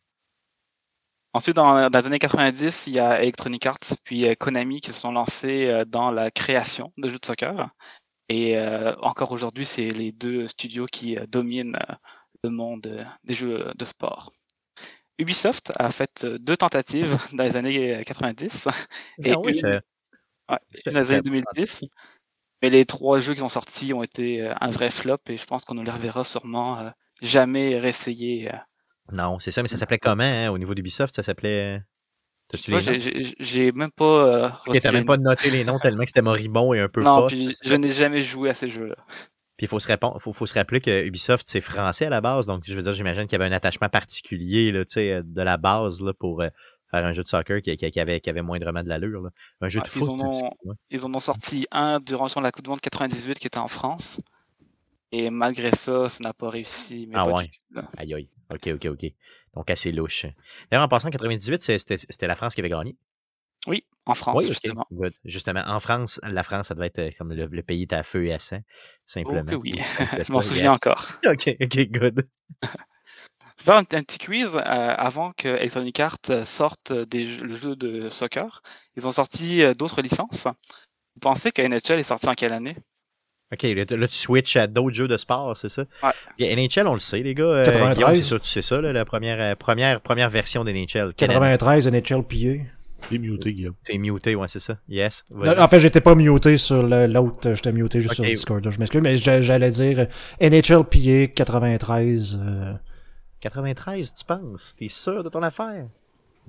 [1.33, 4.91] Ensuite, dans, dans les années 90, il y a Electronic Arts puis euh, Konami qui
[4.91, 7.69] se sont lancés euh, dans la création de jeux de soccer.
[8.29, 11.93] Et euh, encore aujourd'hui, c'est les deux studios qui euh, dominent euh,
[12.43, 14.31] le monde euh, des jeux de sport.
[15.19, 18.67] Ubisoft a fait euh, deux tentatives dans les années euh, 90
[19.23, 19.81] et Ah oui, une,
[20.49, 21.85] ouais, les années 2010.
[22.61, 25.45] Mais les trois jeux qui sont sortis ont été euh, un vrai flop et je
[25.45, 26.89] pense qu'on ne les reverra sûrement euh,
[27.21, 28.51] jamais réessayer.
[28.51, 28.57] euh,
[29.13, 31.15] Non, c'est ça, mais ça s'appelait comment hein, au niveau d'Ubisoft?
[31.15, 31.81] Ça s'appelait.
[33.39, 34.05] J'ai- même pas.
[34.05, 37.21] euh, t'as même pas noté les noms tellement que c'était moribond et un peu Non,
[37.21, 37.27] pas.
[37.27, 38.95] puis je n'ai jamais joué à ces jeux-là.
[39.57, 42.21] Puis il faut se, répondre- faut, faut se rappeler que Ubisoft, c'est français à la
[42.21, 42.45] base.
[42.45, 46.01] Donc, je veux dire, j'imagine qu'il y avait un attachement particulier là, de la base
[46.01, 46.43] là, pour
[46.91, 49.21] faire un jeu de soccer qui, qui- qui avait, qui avait moindrement de l'allure.
[49.21, 49.29] là.
[49.61, 50.09] Un jeu de ils foot.
[50.09, 50.51] en ont-.
[50.89, 54.19] Ils en ont sorti un durant la Coupe du Monde 98 qui était en France.
[55.11, 57.07] Et malgré ça, ça n'a pas réussi.
[57.07, 57.43] Mais Ah pas ouais.
[57.45, 57.89] du tout, là.
[57.97, 58.29] Aïe, aïe.
[58.53, 59.05] OK, OK, OK.
[59.55, 60.25] Donc, assez louche.
[60.69, 62.95] D'ailleurs, en passant, en 98, c'est- c'était c'était la France qui avait gagné.
[63.65, 64.85] Oui, en France, oui, justement.
[64.91, 65.13] Good.
[65.25, 68.03] Justement, en France, la France, ça devait être euh, comme le, le pays est à
[68.03, 68.71] feu et à sang, Oh
[69.03, 69.43] simplement.
[69.51, 69.71] que oui,
[70.27, 71.07] je m'en souviens encore.
[71.25, 72.27] OK, OK, good.
[73.59, 77.25] Je vais faire un, un petit quiz euh, avant que Electronic Arts euh, sorte des
[77.25, 78.61] jeux- le jeu de soccer.
[78.95, 80.45] Ils ont sorti euh, d'autres licences.
[80.45, 82.75] Vous pensez que NHL est sorti en quelle année?
[83.53, 85.85] OK, là, tu switches à d'autres jeux de sport, c'est ça?
[86.03, 86.55] Ouais.
[86.55, 87.45] NHL, on le sait, les gars.
[87.45, 87.95] Euh, 93.
[87.95, 91.13] Guillaume, c'est sûr, tu sais ça, là, la première, euh, première, première version d'NHL.
[91.15, 92.63] 93 NHL PA.
[93.09, 93.75] T'es muté, Guillaume.
[93.85, 94.77] T'es muté, ouais, c'est ça.
[94.89, 95.23] Yes.
[95.33, 98.29] En fait, j'étais pas muté sur le- l'autre, j'étais muté juste sur Ok.
[98.31, 98.69] Discord.
[98.69, 100.05] Je m'excuse, mais j'a- j'allais dire euh,
[100.49, 102.37] NHL PA 93.
[102.41, 102.73] euh,
[103.49, 104.75] 93, tu penses?
[104.77, 105.85] T'es sûr de ton affaire?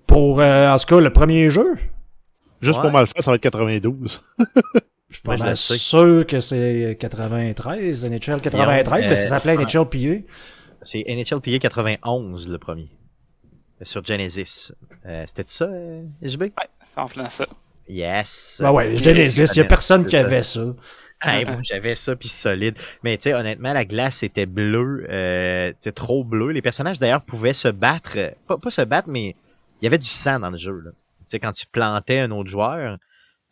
[0.07, 1.75] pour, euh, en tout cas, le premier jeu.
[2.63, 2.83] Juste Ouais.
[2.83, 4.23] pour mal faire, ça va être 92.
[5.11, 9.29] Je suis pas Ouais, mal sûr que c'est 93, NHL 93, Guillaume, mais ça euh,
[9.29, 10.25] s'appelait NHL PA.
[10.83, 12.89] C'est NHL PA 91, le premier.
[13.83, 14.73] Sur Genesis.
[15.07, 16.45] Euh, C'était ça, euh, SB?
[16.47, 17.47] Ouais, c'est en plein ça.
[17.89, 18.59] Yes.
[18.63, 20.21] Ben ouais, Genesis, il y a personne qui ça.
[20.25, 20.75] avait ça.
[21.21, 22.77] Hey, j'avais ça, puis solide.
[23.03, 26.51] Mais tu sais, honnêtement, la glace était bleue, euh, trop bleue.
[26.53, 28.13] Les personnages, d'ailleurs, pouvaient se battre.
[28.17, 29.35] euh, Pas, pas se battre, mais
[29.81, 30.79] il y avait du sang dans le jeu.
[30.85, 30.91] là.
[30.93, 32.99] Tu sais, quand tu plantais un autre joueur,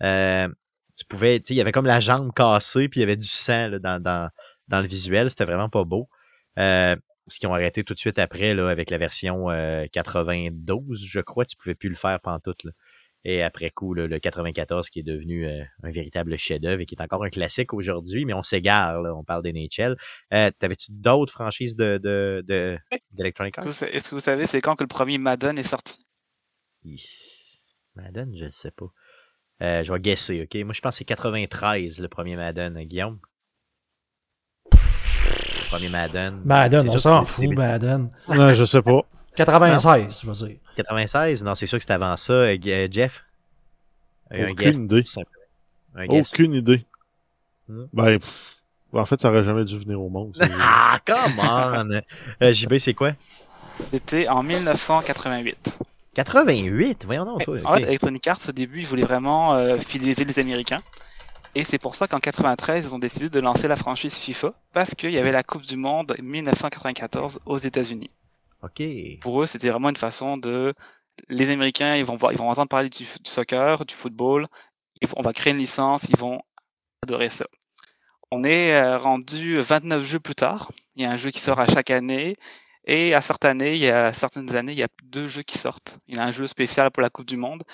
[0.02, 0.48] euh,
[0.96, 3.68] tu pouvais, il y avait comme la jambe cassée, puis il y avait du sang
[3.68, 4.30] là, dans, dans,
[4.68, 5.28] dans le visuel.
[5.30, 6.08] C'était vraiment pas beau.
[6.58, 6.96] Euh,
[7.26, 11.20] ce qu'ils ont arrêté tout de suite après, là, avec la version euh, 92, je
[11.20, 12.64] crois, tu pouvais plus le faire pantoute.
[12.64, 12.70] Là.
[13.28, 16.94] Et après coup, là, le 94 qui est devenu euh, un véritable chef-d'œuvre et qui
[16.94, 19.96] est encore un classique aujourd'hui, mais on s'égare, on parle d'NHL.
[20.32, 22.78] Euh, T'avais-tu d'autres franchises de, de, de,
[23.10, 23.64] d'Electronic Est-ce Arts?
[23.64, 26.06] que vous sa- Est-ce que vous savez c'est quand que le premier Madden est sorti?
[27.96, 28.86] Madden, je ne sais pas.
[29.62, 30.54] Euh, je vais guesser, ok?
[30.64, 33.18] Moi, je pense que c'est 93, le premier Madden, euh, Guillaume?
[34.72, 36.42] Le premier Madden.
[36.44, 38.08] Madden, on s'en fout, Madden.
[38.28, 39.02] Ouais, je sais pas.
[39.34, 40.58] 96, je veux dire.
[40.76, 41.42] 96?
[41.44, 42.32] Non, c'est sûr que c'était avant ça.
[42.32, 43.24] euh, euh, Jeff?
[44.30, 45.02] Un Aucune idée.
[45.94, 46.06] Un.
[46.08, 46.84] Aucune idée.
[47.68, 47.84] Hmm?
[47.92, 48.30] Ben, pff,
[48.92, 50.36] en fait, ça aurait jamais dû venir au monde.
[50.60, 52.00] Ah, come on!
[52.42, 53.12] Euh, JB, c'est quoi?
[53.90, 55.78] C'était en 1988.
[56.14, 57.04] 88?
[57.04, 57.58] Voyons donc, toi.
[57.64, 60.80] En fait, Electronic Arts, au début, ils voulaient vraiment euh, fidéliser les Américains.
[61.54, 64.94] Et c'est pour ça qu'en 93, ils ont décidé de lancer la franchise FIFA parce
[64.94, 68.10] qu'il y avait la Coupe du Monde 1994 aux États-Unis.
[69.20, 70.74] Pour eux, c'était vraiment une façon de.
[71.28, 74.48] Les Américains, ils vont, voir, ils vont entendre parler du, soccer, du football.
[75.16, 76.42] on va créer une licence, ils vont
[77.02, 77.46] adorer ça.
[78.30, 80.72] On est euh, rendu 29 jeux plus tard.
[80.94, 82.36] Il y a un jeu qui sort à chaque année.
[82.84, 85.58] Et à certaines années, il y a certaines années, il y a deux jeux qui
[85.58, 85.98] sortent.
[86.06, 87.64] Il y a un jeu spécial pour la Coupe du Monde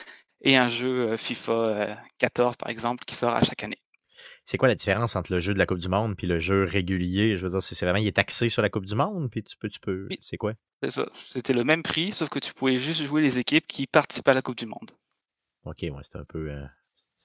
[0.42, 3.81] et un jeu euh, FIFA euh, 14, par exemple, qui sort à chaque année.
[4.44, 6.64] C'est quoi la différence entre le jeu de la Coupe du Monde puis le jeu
[6.64, 7.36] régulier?
[7.36, 9.56] Je veux dire, c'est vraiment, il est axé sur la Coupe du Monde, puis tu
[9.56, 10.06] peux, tu peux.
[10.10, 10.18] Oui.
[10.20, 10.52] C'est quoi?
[10.82, 11.06] C'est ça.
[11.14, 14.34] C'était le même prix, sauf que tu pouvais juste jouer les équipes qui participent à
[14.34, 14.90] la Coupe du Monde.
[15.64, 16.50] Ok, ouais, c'est un peu.
[16.50, 16.66] euh,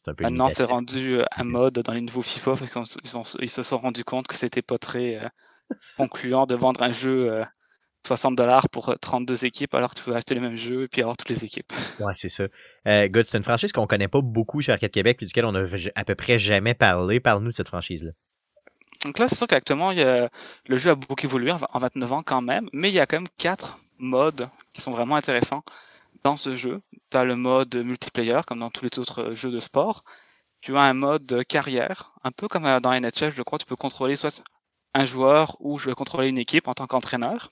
[0.07, 3.49] un peu Maintenant, c'est rendu euh, un mode dans les nouveaux FIFA parce qu'ils ils
[3.49, 5.27] se sont rendus compte que c'était pas très euh,
[5.97, 7.45] concluant de vendre un jeu euh,
[8.07, 10.87] 60 dollars pour euh, 32 équipes alors que tu peux acheter le même jeu et
[10.87, 11.71] puis avoir toutes les équipes.
[11.99, 12.45] Ouais, c'est ça.
[12.87, 15.55] Euh, Good, c'est une franchise qu'on connaît pas beaucoup chez Arcade Québec, puis duquel on
[15.55, 17.19] a v- à peu près jamais parlé.
[17.19, 18.11] Parle-nous de cette franchise-là.
[19.05, 20.29] Donc là, c'est sûr qu'actuellement, il y a-
[20.67, 23.05] le jeu a beaucoup évolué en en 29 ans quand même, mais il y a
[23.05, 25.63] quand même quatre modes qui sont vraiment intéressants
[26.23, 26.81] dans ce jeu.
[27.11, 30.03] Tu as le mode multiplayer, comme dans tous les autres euh, jeux de sport.
[30.61, 33.75] Tu as un mode carrière, un peu comme euh, dans NHL, je crois, tu peux
[33.75, 34.43] contrôler soit
[34.93, 37.51] un joueur ou je vais contrôler une équipe en tant qu'entraîneur.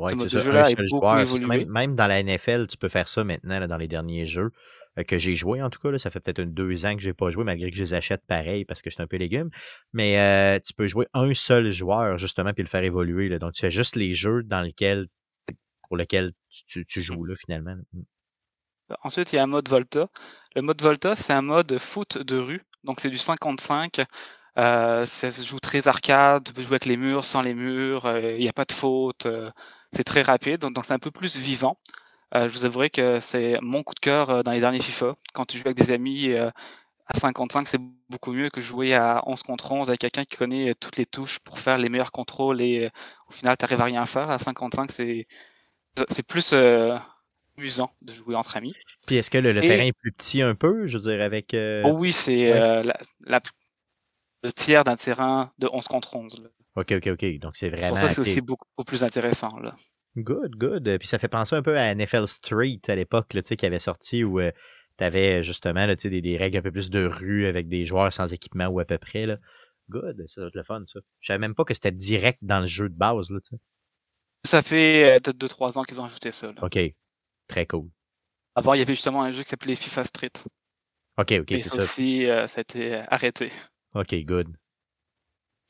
[0.00, 1.20] Ouais, Ce jeu-là est beaucoup joueur.
[1.20, 1.46] Évolué.
[1.46, 4.50] Même, même dans la NFL, tu peux faire ça maintenant, là, dans les derniers jeux
[4.98, 5.90] euh, que j'ai joué, en tout cas.
[5.90, 8.22] Là, ça fait peut-être deux ans que j'ai pas joué, malgré que je les achète
[8.26, 9.50] pareil parce que je suis un peu légume.
[9.92, 13.28] Mais euh, tu peux jouer un seul joueur, justement, puis le faire évoluer.
[13.28, 13.38] Là.
[13.38, 15.06] Donc, tu fais juste les jeux dans lesquels
[15.88, 17.74] pour lesquels tu, tu- tu joues, là, finalement.
[17.92, 18.02] Mm.
[19.04, 20.08] Ensuite, il y a un mode Volta.
[20.56, 22.62] Le mode Volta, c'est un mode foot de rue.
[22.84, 24.00] Donc, c'est du 55.
[24.58, 26.44] Euh, ça se joue très arcade.
[26.44, 28.06] Tu peux jouer avec les murs, sans les murs.
[28.06, 29.26] euh, Il n'y a pas de faute.
[29.26, 29.50] euh,
[29.92, 30.60] c'est très rapide.
[30.60, 31.78] Donc, c'est un peu plus vivant.
[32.34, 35.16] Euh, je vous avouerai que c'est mon coup de cœur euh, dans les derniers FIFA.
[35.34, 36.50] Quand tu joues avec des amis euh,
[37.06, 40.74] à 55, c'est beaucoup mieux que jouer à 11 contre 11 avec quelqu'un qui connaît
[40.76, 42.88] toutes les touches pour faire les meilleurs contrôles et
[43.28, 44.30] au final, tu n'arrives à rien faire.
[44.30, 45.26] À 55, c'est
[46.08, 46.54] c'est plus
[47.58, 48.74] amusant de jouer entre amis.
[49.06, 51.22] Puis est-ce que le, le Et- terrain est plus petit un peu, je veux dire,
[51.22, 51.52] avec.
[51.54, 52.60] euh, Oh oui, c'est ouais.
[52.60, 53.40] euh, la, la-
[54.42, 56.48] le tiers d'un terrain de 11 contre 11.
[56.76, 57.38] Ok, ok, ok.
[57.38, 57.88] Donc c'est vraiment.
[57.88, 59.58] Pour ça, c'est aussi beaucoup plus intéressant.
[59.58, 59.74] Là.
[60.16, 60.88] Good, good.
[60.88, 63.66] Euh, Puis ça fait penser un peu à NFL Street à l'époque, tu sais, qui
[63.66, 66.90] avait sorti où tu avais justement là, tu sais, des, des règles un peu plus
[66.90, 69.26] de rue avec des joueurs sans équipement ou à peu près.
[69.26, 69.38] Là.
[69.88, 71.00] Good, ça doit être le fun, ça.
[71.20, 73.60] Je savais même pas que c'était direct dans le jeu de base, là, tu sais.
[74.44, 76.46] Ça fait euh, peut-être 2-3 ans qu'ils ont ajouté ça.
[76.48, 76.62] là.
[76.62, 76.78] Ok,
[77.46, 77.88] très cool.
[78.54, 80.30] Avant, il y avait justement un jeu qui s'appelait FIFA Street.
[81.18, 81.78] Ok, ok, c'est ça ça.
[81.82, 83.50] aussi, euh, ça a été arrêté.
[83.94, 84.48] Ok, good.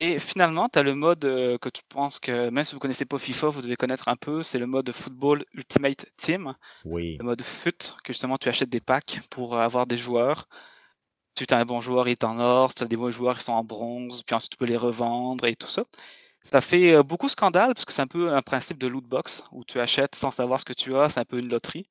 [0.03, 3.05] Et finalement, tu as le mode euh, que tu penses que, même si vous connaissez
[3.05, 6.55] pas FIFA, vous devez connaître un peu, c'est le mode Football Ultimate Team.
[6.86, 7.18] Oui.
[7.18, 10.48] le mode FUT, que justement tu achètes des packs pour avoir des joueurs.
[11.38, 12.70] Si tu as un bon joueur, il est en or.
[12.70, 14.22] Si tu as des mauvais joueurs, ils sont en bronze.
[14.22, 15.84] Puis ensuite, tu peux les revendre et tout ça.
[16.44, 19.44] Ça fait euh, beaucoup scandale parce que c'est un peu un principe de loot box
[19.53, 21.11] où tu achètes sans savoir ce que tu as.
[21.11, 21.86] C'est un peu une loterie.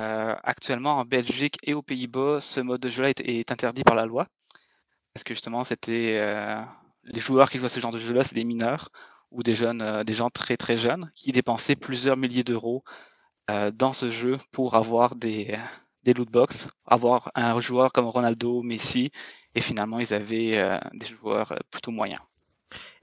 [0.00, 3.94] Euh, actuellement, en Belgique et aux Pays-Bas, ce mode de jeu-là est, est interdit par
[3.94, 4.26] la loi.
[5.14, 6.62] Parce que justement, c'était euh,
[7.12, 8.90] les joueurs qui jouent à ce genre de jeu-là, c'est des mineurs
[9.30, 12.82] ou des jeunes, euh, des gens très très jeunes qui dépensaient plusieurs milliers d'euros
[13.50, 15.56] euh, dans ce jeu pour avoir des,
[16.04, 19.10] des loot box, avoir un joueur comme Ronaldo, Messi,
[19.54, 22.20] et finalement ils avaient euh, des joueurs plutôt moyens.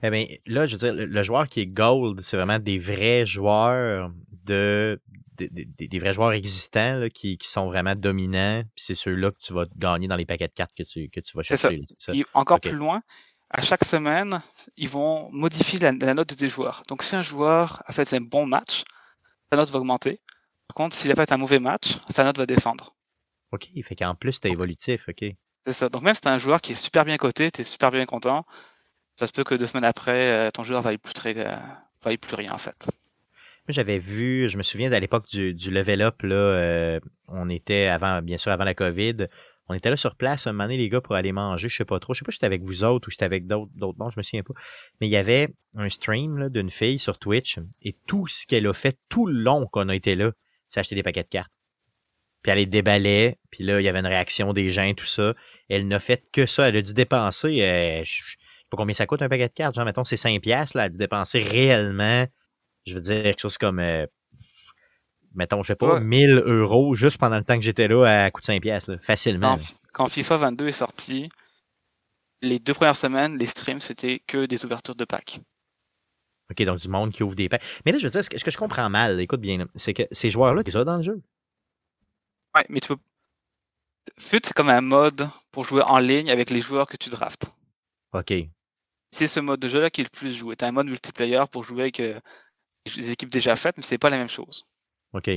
[0.02, 2.78] Eh bien, là, je veux dire, le, le joueur qui est gold, c'est vraiment des
[2.78, 4.12] vrais joueurs
[4.44, 5.00] de.
[5.38, 9.52] Des, vrais joueurs existants là, qui, qui sont vraiment dominants, puis c'est ceux-là que tu
[9.52, 11.56] vas gagner dans les paquets de cartes que tu, que tu vas ça.
[11.58, 11.84] chercher.
[11.90, 12.14] c'est ça.
[12.14, 13.02] Et encore plus loin,
[13.50, 14.42] à chaque semaine,
[14.76, 16.82] ils vont modifier la, la note des joueurs.
[16.88, 18.84] Donc si un joueur a fait un bon match,
[19.50, 20.20] sa note va augmenter.
[20.68, 22.94] Par contre, s'il a fait un mauvais match, sa note va descendre.
[23.52, 25.24] OK, fait qu'en plus, c'était évolutif, OK.
[25.66, 25.88] C'est ça.
[25.88, 28.06] Donc même si tu un joueur qui est super bien coté, tu es super bien
[28.06, 28.44] content,
[29.16, 31.56] ça se peut que deux semaines après, euh, ton joueur vaille plus, très, euh,
[32.02, 32.88] vaille plus rien en fait.
[33.68, 37.86] J'avais vu, je me souviens d'à l'époque du, du level up, là, euh, on était
[37.86, 39.26] avant, bien sûr, avant la COVID.
[39.68, 41.84] On était là sur place un moment donné, les gars, pour aller manger, je sais
[41.84, 42.14] pas trop.
[42.14, 44.18] Je sais pas si j'étais avec vous autres ou j'étais avec d'autres d'autres bons, je
[44.18, 44.54] me souviens pas.
[45.00, 48.72] Mais il y avait un stream d'une fille sur Twitch et tout ce qu'elle a
[48.72, 50.30] fait tout le long qu'on a été là,
[50.68, 51.50] c'est acheter des paquets de cartes.
[52.42, 55.34] Puis elle les déballait, puis là, il y avait une réaction des gens, tout ça.
[55.68, 56.68] Elle n'a fait que ça.
[56.68, 58.36] Elle a dû dépenser, euh, je sais
[58.70, 59.74] pas combien ça coûte un paquet de cartes.
[59.74, 60.84] Genre, mettons, c'est 5 piastres, là.
[60.84, 62.24] Elle a dû dépenser réellement,
[62.86, 64.06] je veux dire, quelque chose comme, euh,
[65.36, 66.00] mettons, je sais pas, Ouais.
[66.00, 68.98] 1000 euros juste pendant le temps que j'étais là à coût de 5 piastres, là,
[68.98, 69.56] facilement.
[69.58, 71.28] Quand, quand FIFA 22 est sorti,
[72.42, 75.40] les deux premières semaines, les streams, c'était que des ouvertures de packs.
[76.50, 77.62] OK, donc du monde qui ouvre des packs.
[77.84, 79.94] Mais là, je veux dire, ce que, ce que je comprends mal, écoute bien, c'est
[79.94, 81.20] que ces joueurs-là, ils sont dans le jeu.
[82.54, 82.96] Ouais, mais tu peux.
[84.18, 87.50] FUT, c'est comme un mode pour jouer en ligne avec les joueurs que tu draftes.
[88.12, 88.32] OK.
[89.10, 90.54] C'est ce mode de jeu-là qui est le plus joué.
[90.56, 92.20] Tu as un mode multiplayer pour jouer avec euh,
[92.96, 94.64] les équipes déjà faites, mais c'est pas la même chose.
[95.16, 95.30] OK.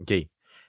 [0.00, 0.14] OK.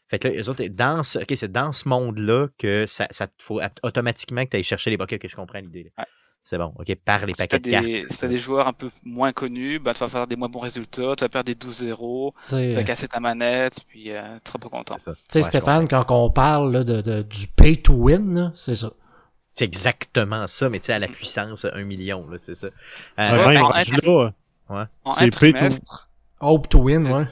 [0.07, 3.27] Fait que là, eux autres, dans ce, OK, c'est dans ce monde-là que ça, ça
[3.27, 5.91] te faut at- automatiquement que tu ailles chercher les OK, OK, je comprends l'idée.
[5.97, 6.05] Ouais.
[6.41, 7.85] C'est bon, ok, par les Si paquets t'as de cartes.
[7.85, 10.47] des, si t'as des joueurs un peu moins connus, bah, tu vas faire des moins
[10.49, 14.37] bons résultats, tu vas perdre des 12-0, Tu vas euh, casser ta manette, puis euh,
[14.43, 14.95] tu seras pas content.
[14.95, 18.51] Tu sais, Ouais, Stéphane, quand on parle là, de, de- du pay to win, là,
[18.55, 18.91] c'est ça.
[19.53, 22.67] C'est exactement ça, mais tu sais, à la puissance, un million, là, c'est ça.
[23.19, 24.31] Euh, Ouais, même en inter- là,
[25.03, 27.23] En C'est un trimestre, Hope to win, ouais.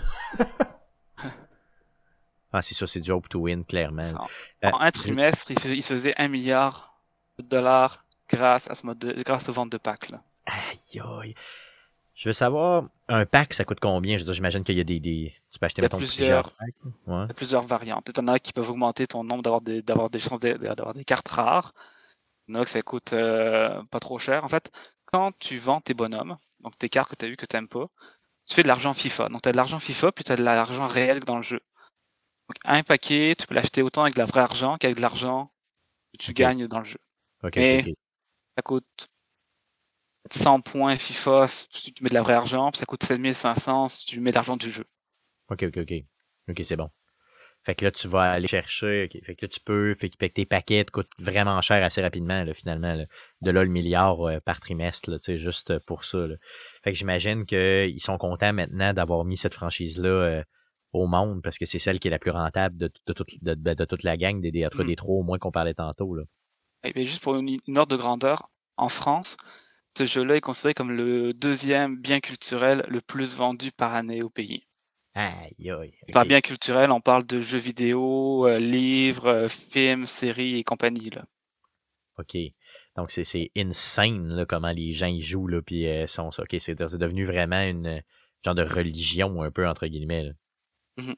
[2.58, 4.01] Ah, c'est ça, c'est du hope to win, clairement.
[4.01, 4.28] en,
[4.66, 6.99] Euh, en un trimestre, il, il se faisait un milliard
[7.39, 10.10] de dollars grâce à ce mode de- grâce aux ventes de packs.
[10.10, 10.22] Là.
[10.45, 11.36] Aïe, aïe.
[12.16, 14.18] Je veux savoir, un pack, ça coûte combien?
[14.18, 15.34] J'imagine qu'il y a des, des...
[15.51, 16.51] Tu peux acheter, mettons, plusieurs.
[16.51, 16.74] packs.
[17.05, 17.24] Ouais.
[17.26, 18.10] Il y a plusieurs variantes.
[18.10, 20.95] Il y en a qui peuvent augmenter ton nombre d'avoir des, d'avoir des chances d'avoir
[20.95, 21.74] des cartes rares.
[22.47, 24.43] Il y en a que ça coûte euh, pas trop cher.
[24.43, 24.72] En fait,
[25.05, 27.68] quand tu vends tes bonhommes, donc tes cartes que tu as vues que tu n'aimes
[27.68, 27.88] pas,
[28.47, 29.30] tu fais de l'argent FIFA.
[29.30, 31.60] Donc tu as de l'argent FIFA, puis tu as de l'argent réel dans le jeu.
[32.48, 35.52] Donc un paquet, tu peux l'acheter autant avec de la vraie argent qu'avec de l'argent
[36.14, 37.00] que tu gagnes dans le jeu.
[37.43, 37.93] Ok, Mais-.
[38.56, 39.10] Ça coûte
[40.32, 44.06] 100 points FIFA si tu mets de la vraie argent, puis ça coûte 7500 si
[44.06, 44.86] tu mets de l'argent du jeu.
[45.50, 45.93] Ok, ok, ok.
[46.50, 46.89] Ok, c'est bon.
[47.64, 49.10] Fait que là, tu vas aller chercher.
[49.26, 49.93] Fait que là, tu peux.
[49.95, 52.93] Fait que tes paquets te coûtent vraiment cher assez rapidement, là, finalement.
[52.93, 53.06] là.
[53.41, 56.20] De là, le milliard euh, par trimestre, là, tu sais, juste pour ça.
[56.20, 56.36] là.
[56.84, 60.43] Fait que j'imagine qu'ils sont contents maintenant d'avoir mis cette franchise-là euh,
[60.98, 63.54] au monde parce que c'est celle qui est la plus rentable de, de, toute, de,
[63.54, 66.16] de- de toute la gang des, des, entre des trois au moins qu'on parlait tantôt.
[66.16, 66.24] Là.
[66.84, 69.38] Et bien, juste pour une, une ordre de grandeur, en France,
[69.98, 74.30] ce jeu-là est considéré comme le deuxième bien culturel le plus vendu par année au
[74.30, 74.68] pays.
[75.16, 75.93] Aïe, aïe.
[76.14, 81.10] Par bien culturel, on parle de jeux vidéo, euh, livres, euh, films, séries et compagnie.
[81.10, 81.26] Là.
[82.20, 82.38] OK.
[82.95, 86.30] Donc, c'est, c'est insane, là, comment les gens y jouent, là, puis euh, sont.
[86.38, 88.02] OK, c'est, devenu vraiment une
[88.45, 90.32] genre de religion, un peu, entre guillemets, là.
[90.98, 91.16] Mhm.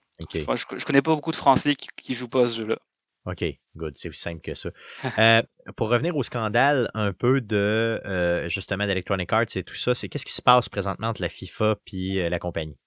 [0.48, 2.78] Moi, je, je connais pas beaucoup de Français qui, qui jouent pas à ce jeu-là.
[3.26, 3.44] OK,
[3.76, 3.94] good.
[3.98, 4.70] C'est aussi simple que ça.
[5.20, 5.42] Euh,
[5.76, 10.10] pour revenir au scandale un peu de, euh, justement, d'Electronic Arts et tout ça, c'est
[10.10, 12.78] qu'est-ce qui se passe présentement entre la FIFA puis euh, la compagnie?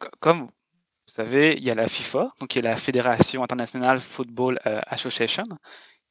[0.00, 4.00] Co- Comme vous savez, il y a la FIFA, donc qui est la Fédération internationale
[4.00, 5.44] Football Association,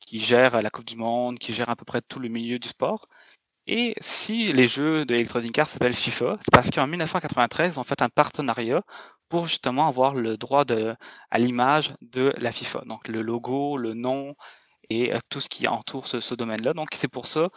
[0.02, 2.68] qui gère la Coupe du Monde, qui gère à peu près tout le milieu du
[2.68, 3.08] sport.
[3.68, 7.84] Et si les jeux de Electronic Arts s'appellent FIFA, c'est parce qu'en 1993, ils ont
[7.86, 8.84] fait un partenariat
[9.30, 10.66] pour justement avoir le droit
[11.32, 12.82] à l'image de la FIFA.
[12.86, 14.36] Donc le logo, le nom
[14.90, 16.74] et euh, tout ce qui entoure ce, domaine-là.
[16.74, 17.50] Donc c'est pour ça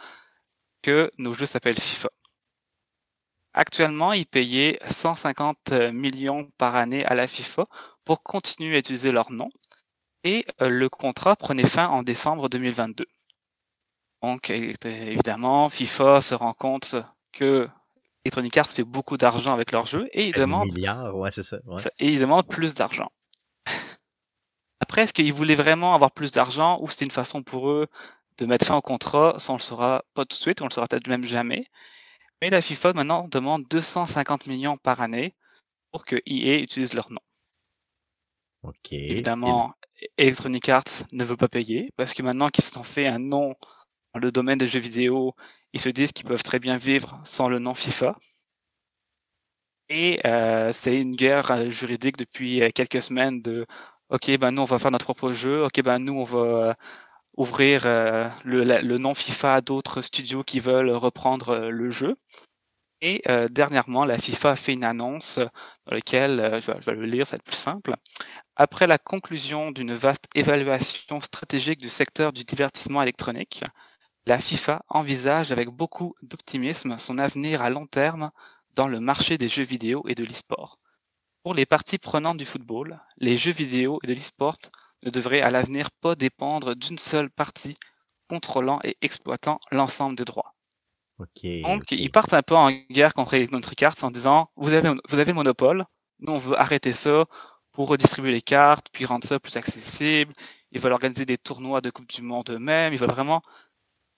[0.81, 2.09] que nos jeux s'appellent FIFA.
[3.53, 7.67] Actuellement, ils payaient 150 millions par année à la FIFA
[8.05, 9.49] pour continuer à utiliser leur nom.
[10.23, 13.05] Et euh, le contrat prenait fin en décembre 2022.
[14.21, 16.95] Donc, évidemment, FIFA se rend compte
[17.33, 17.67] que
[18.25, 21.57] Electronic Arts fait beaucoup d'argent avec leurs jeux et ils demandent, milliard, ouais, c'est ça.
[21.65, 21.77] ouais.
[21.77, 23.11] ça- et ils demandent plus d'argent.
[24.79, 27.87] Après, est-ce qu'ils voulaient vraiment avoir plus d'argent ou c'était une façon pour eux
[28.37, 29.35] de mettre fin au contrat?
[29.39, 31.67] Ça, on le saura pas tout de suite, on le saura peut-être même jamais.
[32.41, 35.33] Mais la FIFA maintenant demande 250 millions par année
[35.91, 37.21] pour que EA utilise leur nom.
[38.63, 38.93] OK.
[38.93, 39.73] Évidemment,
[40.17, 43.55] Electronic Arts ne veut pas payer parce que maintenant qu'ils se sont fait un nom
[44.13, 45.35] dans le domaine des jeux vidéo,
[45.73, 48.15] ils se disent qu'ils peuvent très bien vivre sans le nom FIFA.
[49.89, 53.65] Et euh, c'est une guerre euh, juridique depuis euh, quelques semaines de
[54.09, 56.75] OK, ben nous on va faire notre propre jeu, OK, ben nous on va
[57.37, 62.15] ouvrir le, nom FIFA à d'autres studios qui veulent reprendre le jeu.
[63.01, 67.05] Et dernièrement, la FIFA a fait une annonce dans laquelle, je, vais, je vais le
[67.05, 67.95] lire, ça va être plus simple.
[68.55, 73.63] Après la conclusion d'une vaste évaluation stratégique du secteur du divertissement électronique,
[74.25, 78.31] la FIFA envisage avec beaucoup d'optimisme son avenir à long terme
[78.73, 80.79] dans le marché des jeux vidéo et de l'e-sport.
[81.43, 84.57] Pour les parties prenantes du football, les jeux vidéo et de l'e-sport
[85.03, 87.75] ne devraient à l'avenir pas dépendre d'une seule partie
[88.29, 90.55] contrôlant et exploitant l'ensemble des droits.
[91.19, 91.45] OK.
[91.61, 95.19] Donc, ils partent un peu en guerre contre Electronic Arts en disant vous avez, vous
[95.19, 95.85] avez le monopole,
[96.19, 97.25] nous on veut arrêter ça
[97.73, 100.33] pour redistribuer les cartes, puis rendre ça plus accessible.
[100.71, 102.93] Ils veulent organiser des tournois de Coupe du Monde eux-mêmes.
[102.93, 103.41] Ils veulent vraiment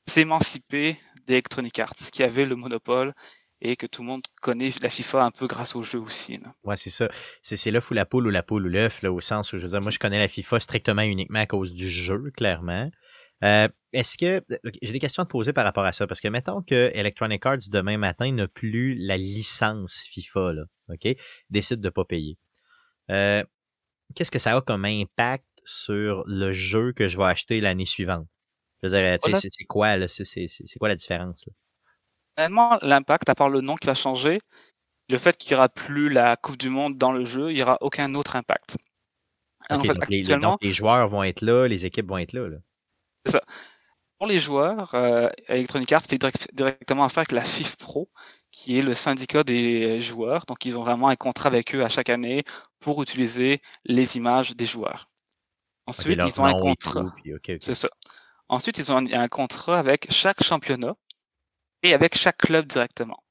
[0.07, 0.97] s'émanciper
[1.27, 3.13] d'Electronic Arts qui avait le monopole
[3.61, 6.37] et que tout le monde connaît la FIFA un peu grâce au jeu aussi.
[6.37, 6.53] là.
[6.63, 7.07] Ouais, c'est ça.
[7.41, 9.63] C'est, l'œuf ou la poule ou la poule ou l'œuf, là, au sens où je
[9.63, 12.89] veux dire, moi, je connais la FIFA strictement uniquement à cause du jeu, clairement.
[13.43, 14.43] Euh, est-ce que.
[14.81, 17.45] J'ai des questions à te poser par rapport à ça, parce que mettons que Electronic
[17.45, 21.15] Arts demain matin n'a plus la licence FIFA, là, OK?
[21.49, 22.37] Décide de pas payer.
[23.09, 23.43] Euh,
[24.15, 28.27] qu'est-ce que ça a comme impact sur le jeu que je vais acheter l'année suivante?
[28.87, 29.41] Je veux dire, tu sais, Voilà.
[29.41, 30.07] c'est, c'est quoi, là?
[30.07, 31.53] C'est, c'est, c'est quoi la différence, là?
[32.37, 34.39] Finalement, l'impact, à part le nom qui va changer,
[35.09, 37.63] le fait qu'il n'y aura plus la Coupe du Monde dans le jeu, il n'y
[37.63, 38.77] aura aucun autre impact.
[39.71, 42.17] En OK, fait, donc, les- actuellement, donc les joueurs vont être là, les équipes vont
[42.17, 42.57] être là, là.
[43.23, 43.35] pour
[44.19, 48.09] Pour les joueurs, euh, Electronic Arts fait direct- directement affaire avec la FIF Pro,
[48.51, 50.45] qui est le syndicat des joueurs.
[50.47, 52.43] Donc, ils ont vraiment un contrat avec eux à chaque année
[52.79, 55.09] pour utiliser les images des joueurs.
[55.87, 57.05] Ensuite, ils ont un contrat.
[57.59, 57.89] C'est ça.
[58.47, 60.95] Ensuite, ils ont un, un contrat avec chaque championnat
[61.83, 63.23] et avec chaque club directement.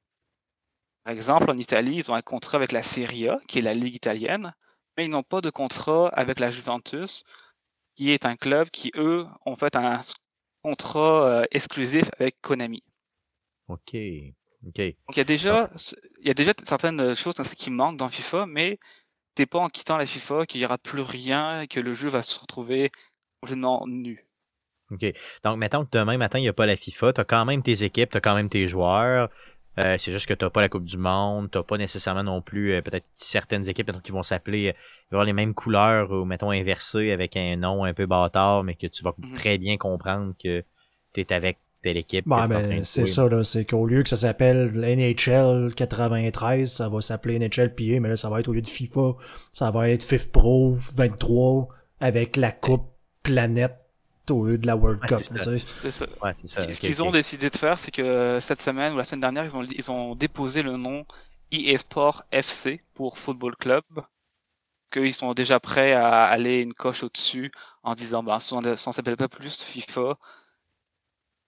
[1.05, 3.75] Par exemple, en Italie, ils ont un contrat avec la Serie A, qui est la
[3.75, 4.55] ligue italienne,
[4.97, 7.25] mais ils n'ont pas de contrat avec la Juventus,
[7.95, 10.01] qui est un club qui, eux, ont fait un
[10.63, 12.83] contrat euh, exclusif avec Konami.
[13.69, 13.95] Ok.
[14.67, 14.79] Ok.
[14.79, 15.71] Donc il y a déjà,
[16.21, 18.79] il y a déjà certaines choses qui manquent dans FIFA, mais
[19.37, 22.09] c'est pas en quittant la FIFA qu'il y aura plus rien et que le jeu
[22.09, 22.91] va se retrouver
[23.41, 24.24] complètement nu.
[24.95, 25.13] OK.
[25.45, 27.63] Donc, mettons que demain matin, il n'y a pas la FIFA, tu as quand même
[27.63, 29.29] tes équipes, tu as quand même tes joueurs.
[29.79, 32.41] Euh, c'est juste que tu n'as pas la Coupe du Monde, tu pas nécessairement non
[32.41, 34.73] plus euh, peut-être certaines équipes qui vont s'appeler, euh,
[35.11, 38.87] avoir les mêmes couleurs ou mettons inversées avec un nom un peu bâtard, mais que
[38.87, 39.35] tu vas Mhm.
[39.35, 40.63] très bien comprendre que
[41.13, 42.25] tu es avec telle équipe.
[42.25, 43.43] train ben, c'est ça, là.
[43.43, 48.17] C'est qu'au lieu que ça s'appelle NHL 93, ça va s'appeler NHL PA, mais là,
[48.17, 49.17] ça va être au lieu de FIFA,
[49.53, 51.69] ça va être FIFA Pro 23
[52.01, 52.87] avec la coupe
[53.23, 53.75] planète
[54.31, 55.19] au lieu de la World Ouais, Cup.
[55.19, 55.39] c'est ça.
[55.39, 55.67] tu sais.
[55.83, 56.07] C'est ça.
[56.23, 56.73] Ouais, c'est Ce ça.
[56.73, 59.63] qu'ils ont décidé de faire, c'est que cette semaine ou la semaine dernière, ils ont,
[59.65, 61.05] ils ont déposé le nom
[61.53, 63.85] EA Sport FC pour Football Club.
[64.91, 67.51] Qu'ils sont déjà prêts à aller une coche au-dessus
[67.83, 70.17] en disant, ben, ça ne s'appelle pas plus FIFA.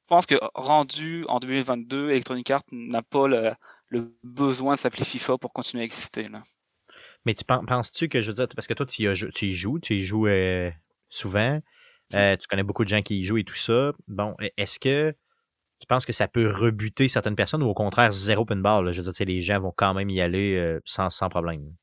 [0.03, 3.53] Je pense que rendu en 2022, Electronic Arts n'a pas le,
[3.89, 6.29] le besoin de s'appeler FIFA pour continuer à exister.
[6.29, 6.43] Là.
[7.24, 9.79] Mais tu pen- penses-tu que, je veux dire, parce que toi, y, tu y joues,
[9.79, 10.70] tu y joues euh,
[11.09, 11.61] souvent,
[12.14, 13.92] euh, tu connais beaucoup de gens qui y jouent et tout ça.
[14.09, 15.14] Bon, e- est-ce que
[15.80, 18.82] tu penses que ça peut rebuter certaines personnes ou au contraire, zéro open bar?
[18.82, 18.92] là?
[18.92, 21.74] Je veux dire, les gens vont quand même y aller euh, sans, sans problème.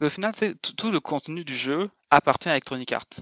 [0.00, 0.32] Au final,
[0.76, 3.20] tout, le contenu du jeu appartient à Electronic Arts.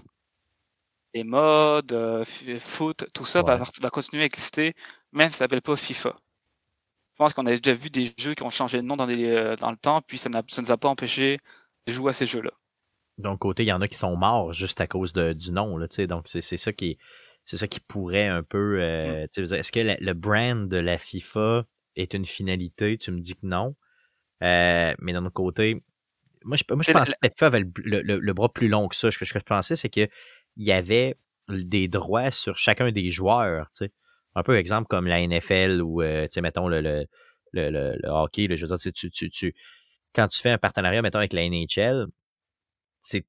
[1.14, 2.24] Les modes, euh,
[2.60, 3.62] foot, tout ça va, Ouais.
[3.80, 4.74] va continuer à exister,
[5.12, 6.16] même si ça s'appelle pas FIFA.
[7.14, 9.54] Je pense qu'on a déjà vu des jeux qui ont changé de nom dans, des,
[9.58, 11.38] dans le temps, puis ça ne nous a pas empêché
[11.86, 12.50] de jouer à ces jeux-là.
[13.18, 15.76] Donc, côté, il y en a qui sont morts juste à cause de- du nom,
[15.76, 16.06] là, tu sais.
[16.06, 16.98] Donc, c'est c'est ça qui
[17.44, 18.78] c'est ça qui pourrait un peu.
[18.80, 21.64] euh, dire, Est-ce que la- le brand de la FIFA
[21.96, 22.98] est une finalité?
[22.98, 23.76] Tu me dis que non.
[24.42, 25.82] Euh, mais d'un autre côté,
[26.44, 28.68] moi, je, moi, je la- pensais que la FIFA avait le, le- le- bras plus
[28.68, 29.10] long que ça.
[29.12, 30.08] Ce que, ce que je pensais, c'est qu'il
[30.56, 31.16] y avait
[31.48, 33.92] des droits sur chacun des joueurs, tu sais.
[34.34, 37.06] Un peu exemple comme la NFL ou, euh, tu sais, mettons, le, le,
[37.52, 39.54] le, le- le hockey, je veux dire, tu, tu, tu-
[40.14, 42.06] quand tu fais un partenariat, mettons, avec la NHL,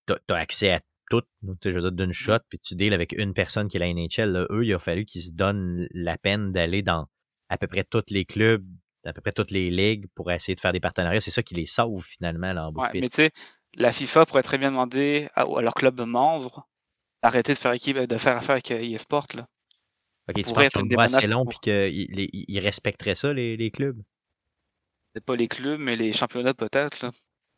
[0.05, 1.21] t'as as accès à tout,
[1.61, 3.87] tu je veux dire, d'une shot, puis tu deals avec une personne qui est la
[3.87, 4.31] NHL.
[4.31, 4.47] là.
[4.49, 7.07] eux, il a fallu qu'ils se donnent la peine d'aller dans
[7.49, 8.65] à peu près tous les clubs,
[9.05, 11.21] à peu près toutes les ligues pour essayer de faire des partenariats.
[11.21, 13.13] C'est ça qui les sauve finalement là, en bout de Ouais, mais piste.
[13.13, 13.31] tu sais,
[13.75, 16.67] la FIFA pourrait très bien demander à, à leur club de membres
[17.21, 19.27] d'arrêter de faire équipe, de faire affaire avec euh, EA Sport.
[19.35, 19.47] Là.
[20.27, 24.01] Ok, tu penses bras assez long pour- puis qu'ils respecteraient ça, les, les clubs?
[25.13, 27.11] C'est pas les clubs, mais les championnats peut-être.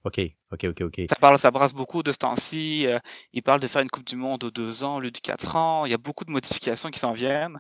[0.07, 0.19] OK,
[0.51, 1.01] OK, OK, OK.
[1.09, 2.87] Ça parle, ça brasse beaucoup de ce temps-ci.
[2.87, 2.99] euh,
[3.33, 5.55] ils parlent de faire une Coupe du Monde aux deux ans au lieu du quatre
[5.55, 5.85] ans.
[5.85, 7.57] Il y a beaucoup de modifications qui s'en viennent.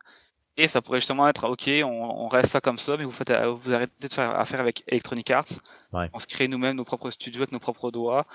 [0.59, 3.29] Et ça pourrait justement être, OK, on, on reste ça comme ça, mais vous faites,
[3.29, 5.45] euh, vous arrêtez de faire affaire avec Electronic Arts.
[5.93, 6.09] Ouais.
[6.13, 8.25] On se crée nous-mêmes nos propres studios avec nos propres doigts.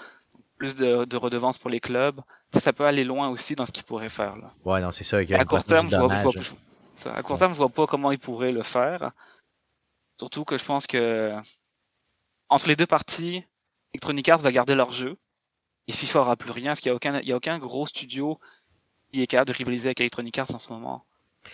[0.56, 2.20] Plus de, de redevances pour les clubs.
[2.54, 4.36] Ça, ça peut aller loin aussi dans ce qu'ils pourraient faire.
[4.36, 4.52] Là.
[4.64, 5.20] Ouais, non, c'est ça.
[5.20, 6.46] il À court terme, je vois, je vois- dommage.
[6.46, 9.10] je- ça, à court terme, je vois pas comment ils pourraient le faire.
[10.18, 11.32] Surtout que je pense que
[12.48, 13.44] entre les deux parties,
[13.94, 15.16] Electronic Arts va garder leur jeu
[15.88, 17.86] et FIFA aura plus rien, parce qu'il n'y a aucun, il y a aucun gros
[17.86, 18.38] studio
[19.12, 21.04] qui est capable de rivaliser avec Electronic Arts en ce moment.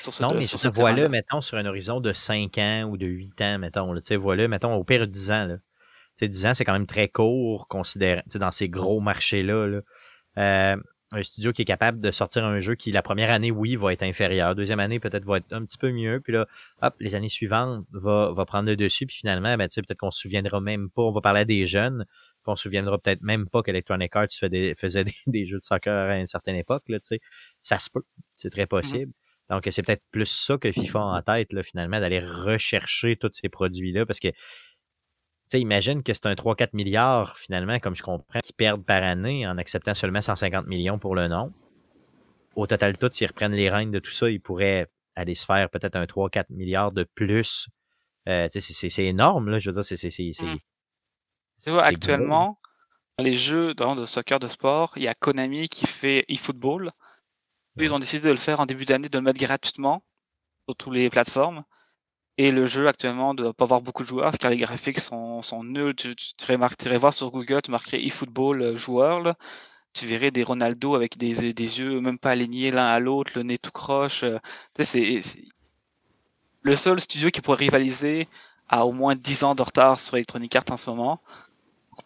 [0.02, 2.98] Sur ce, Non, mais sur ce voilà, mettons, sur un horizon de 5 ans ou
[2.98, 5.56] de 8 ans, mettons, tu sais, voilà, mettons, au pire 10 ans, là.
[5.56, 9.80] Tu sais, 10 ans, c'est quand même très court, sais, dans ces gros marchés-là, là.
[10.36, 10.76] Euh,
[11.12, 13.92] un studio qui est capable de sortir un jeu qui, la première année, oui, va
[13.92, 14.54] être inférieur.
[14.54, 16.20] Deuxième année, peut-être, va être un petit peu mieux.
[16.20, 16.46] Puis là,
[16.82, 19.06] hop, les années suivantes, va, va prendre le dessus.
[19.06, 21.44] Puis finalement, ben, tu sais, peut-être qu'on se souviendra même pas, on va parler à
[21.46, 22.04] des jeunes,
[22.48, 25.62] puis on se souviendra peut-être même pas qu'Electronic Arts des- faisait des, des jeux de
[25.64, 27.20] soccer à une certaine époque, là, tu sais.
[27.60, 28.02] Ça se peut.
[28.34, 29.12] C'est très possible.
[29.50, 33.30] Donc, c'est peut-être plus ça que FIFA a en tête, là, finalement, d'aller rechercher tous
[33.32, 34.34] ces produits-là, parce que, tu
[35.48, 39.46] sais, imagine que c'est un 3-4 milliards, finalement, comme je comprends, qu'ils perdent par année
[39.46, 41.52] en acceptant seulement 150 millions pour le nom.
[42.56, 45.70] Au total, tout, s'ils reprennent les rênes de tout ça, ils pourraient aller se faire
[45.70, 47.68] peut-être un 3-4 milliards de plus.
[48.28, 49.96] Euh, c'est- énorme, là, je veux dire, c'est...
[49.96, 50.58] c'est- c'est- c'est- Mm.
[51.64, 52.58] Tu vois, actuellement,
[53.18, 56.92] dans les jeux dans de soccer de sport, il y a Konami qui fait eFootball.
[57.80, 60.04] Eux, Ils ont décidé de le faire en début d'année, de le mettre gratuitement
[60.68, 61.64] sur toutes les plateformes.
[62.38, 65.42] Et le jeu actuellement ne doit pas avoir beaucoup de joueurs, car les graphiques sont,
[65.42, 65.94] sont nuls.
[65.96, 69.36] Tu, tu, tu voir sur Google, tu marquerais eFootball euh, joueur, là.
[69.94, 73.42] tu verrais des Ronaldo avec des, des yeux même pas alignés l'un à l'autre, le
[73.44, 74.24] nez tout croche.
[74.24, 74.38] euh,
[74.74, 75.44] tu sais, c'est-
[76.62, 78.28] le seul studio qui pourrait rivaliser
[78.68, 81.20] a au moins 10 ans de retard sur Electronic Arts en ce moment.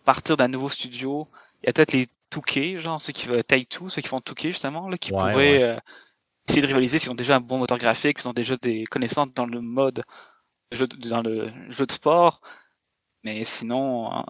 [0.04, 1.28] Partir d'un nouveau studio,
[1.62, 4.20] il y a peut-être les 2K, genre ceux qui veulent Take Two, ceux qui font
[4.20, 5.62] 2K justement, là, qui Ouais, pourraient ouais.
[5.62, 5.76] euh,
[6.48, 9.32] essayer de rivaliser s'ils ont déjà un bon moteur graphique, ils ont déjà des connaissances
[9.34, 10.02] dans le mode
[10.72, 12.40] jeu de- dans le jeu de sport.
[13.24, 14.22] Mais sinon, euh,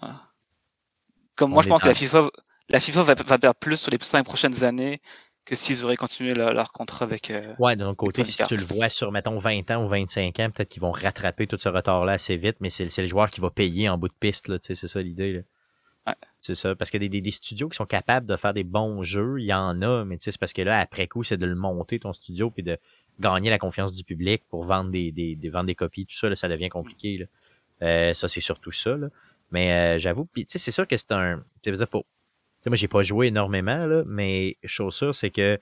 [1.37, 2.31] comme On moi je pense que la FIFA,
[2.69, 5.01] la FIFA va, va perdre plus sur les cinq prochaines années
[5.45, 7.30] que s'ils auraient continué leur, leur contrat avec.
[7.30, 10.51] euh, Ouais, l'autre côté, si tu le vois sur, mettons, 20 ans ou 25 ans,
[10.51, 13.51] peut-être qu'ils vont rattraper tout ce retard-là assez vite, mais c'est le joueur qui va
[13.51, 15.45] payer en bout de piste, là, tu sais, c'est ça l'idée.
[16.07, 16.14] Ouais.
[16.40, 19.05] C'est ça, parce que des, des, des studios qui sont capables de faire des bons
[19.05, 21.36] jeux, il y en a, mais tu sais, c'est parce que là, après coup, c'est
[21.36, 22.78] de le monter, ton studio, puis de
[23.20, 26.28] gagner la confiance du public pour vendre des, des, des, vendre des copies, tout ça,
[26.28, 27.18] là, ça devient compliqué.
[27.18, 27.26] Là.
[27.82, 28.97] Euh, ça, c'est surtout ça.
[28.97, 29.09] Là.
[29.51, 31.45] Mais euh, j'avoue, puis tu sais, c'est sûr que c'est un...
[31.62, 32.05] Tu sais, pour...
[32.63, 35.59] tu sais, moi, j'ai pas joué énormément, là, mais chose sûre, c'est que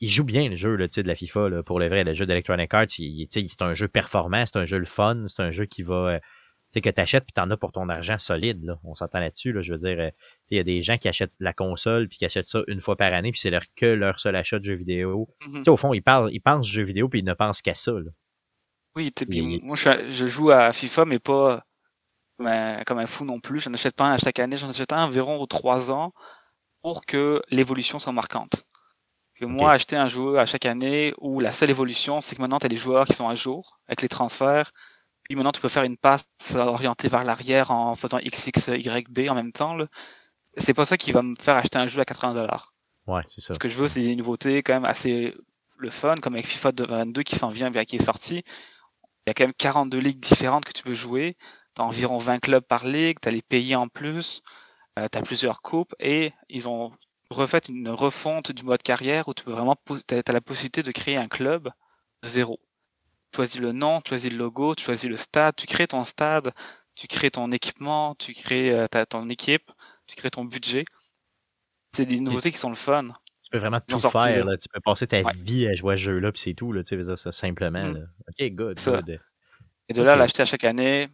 [0.00, 2.02] il joue bien le jeu là, tu de la FIFA là, pour le vrai.
[2.04, 4.78] Le jeu d'Electronic Arts, il, il- tu sais, c'est un jeu performant, c'est un jeu
[4.78, 5.94] le fun, c'est un jeu qui va.
[6.14, 8.64] euh, tu sais, que tu achètes puis t'en as pour ton argent solide.
[8.64, 8.80] Là.
[8.82, 9.52] On s'entend là-dessus.
[9.52, 10.08] Là, je veux dire, euh,
[10.48, 12.80] tu il y a des gens qui achètent la console puis qui achètent ça une
[12.80, 15.28] fois par année, puis c'est leur que leur seul achat de jeux vidéo.
[15.46, 15.58] mhm.
[15.58, 17.74] Tu sais, au fond, ils, parlent, ils pensent jeux vidéo puis ils ne pensent qu'à
[17.74, 17.92] ça.
[17.92, 18.10] Là.
[18.96, 19.24] Oui, tu
[19.62, 21.64] moi je joue à FIFA, mais pas
[22.36, 23.60] comme un, comme un fou non plus.
[23.60, 26.12] J'en achète pas un à chaque année, j'en achète un environ aux 3 ans
[26.82, 28.64] pour que l'évolution soit marquante.
[29.34, 32.58] Que moi, acheter un jeu à chaque année où la seule évolution, c'est que maintenant
[32.58, 34.72] tu as les joueurs qui sont à jour avec les transferts.
[35.24, 36.26] Puis maintenant, tu peux faire une passe
[36.56, 39.76] orientée vers l'arrière en faisant XXYB en même temps.
[40.56, 42.74] C'est pas ça qui va me faire acheter un jeu à 80 dollars.
[43.06, 43.54] Ouais, c'est ça.
[43.54, 45.34] Ce que je veux, c'est des nouveautés quand même assez
[45.78, 48.44] le fun, comme avec FIFA 22 qui s'en vient, bien qui est sorti.
[49.26, 51.36] Il y a quand même 42 ligues différentes que tu peux jouer.
[51.74, 54.42] T'as environ 20 clubs par ligue, t'as les pays en plus,
[54.98, 56.92] euh, t'as plusieurs coupes et ils ont
[57.30, 61.16] refait une refonte du mode carrière où tu peux vraiment, t'as la possibilité de créer
[61.16, 61.70] un club
[62.22, 62.60] zéro.
[63.32, 66.04] Tu choisis le nom, tu choisis le logo, tu choisis le stade, tu crées ton
[66.04, 66.52] stade,
[66.94, 69.70] tu crées ton équipement, tu crées euh, ta- ton équipe,
[70.06, 70.84] tu crées ton budget.
[71.94, 73.08] C'est des nouveautés qui sont le fun.
[73.42, 74.44] Tu peux vraiment tout faire.
[74.44, 74.56] là.
[74.56, 75.32] Tu peux passer ta Ouais.
[75.36, 76.72] vie à jouer à ce jeu-là, puis c'est tout.
[76.72, 77.92] Là, tu sais, ça simplement.
[77.92, 78.00] Là.
[78.28, 78.78] Ok, good.
[79.88, 80.18] Et de là, Ok.
[80.18, 81.08] l'acheter à chaque année,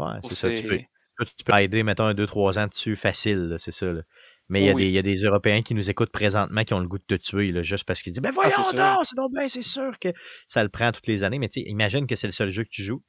[0.00, 0.50] Ouais, c'est ça.
[0.50, 0.78] Tu peux,
[1.26, 3.86] tu peux aider, mettons, un 2-3 ans dessus facile, c'est ça.
[3.92, 4.02] là.
[4.48, 4.82] Mais il y, a Oui.
[4.82, 7.04] des- il y a des Européens qui nous écoutent présentement qui ont le goût de
[7.04, 9.48] te tuer, là, juste parce qu'ils disent Ben voyons Ah, c'est donc, c'est donc ben,
[9.48, 10.08] c'est sûr que
[10.48, 11.38] ça le prend toutes les années.
[11.38, 13.02] Mais tu sais, imagine que c'est le seul jeu que tu joues.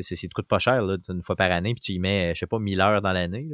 [0.00, 2.40] C'est- te coûte pas cher, là, une fois par année, puis tu y mets, je
[2.40, 3.46] sais pas, 1000 heures dans l'année.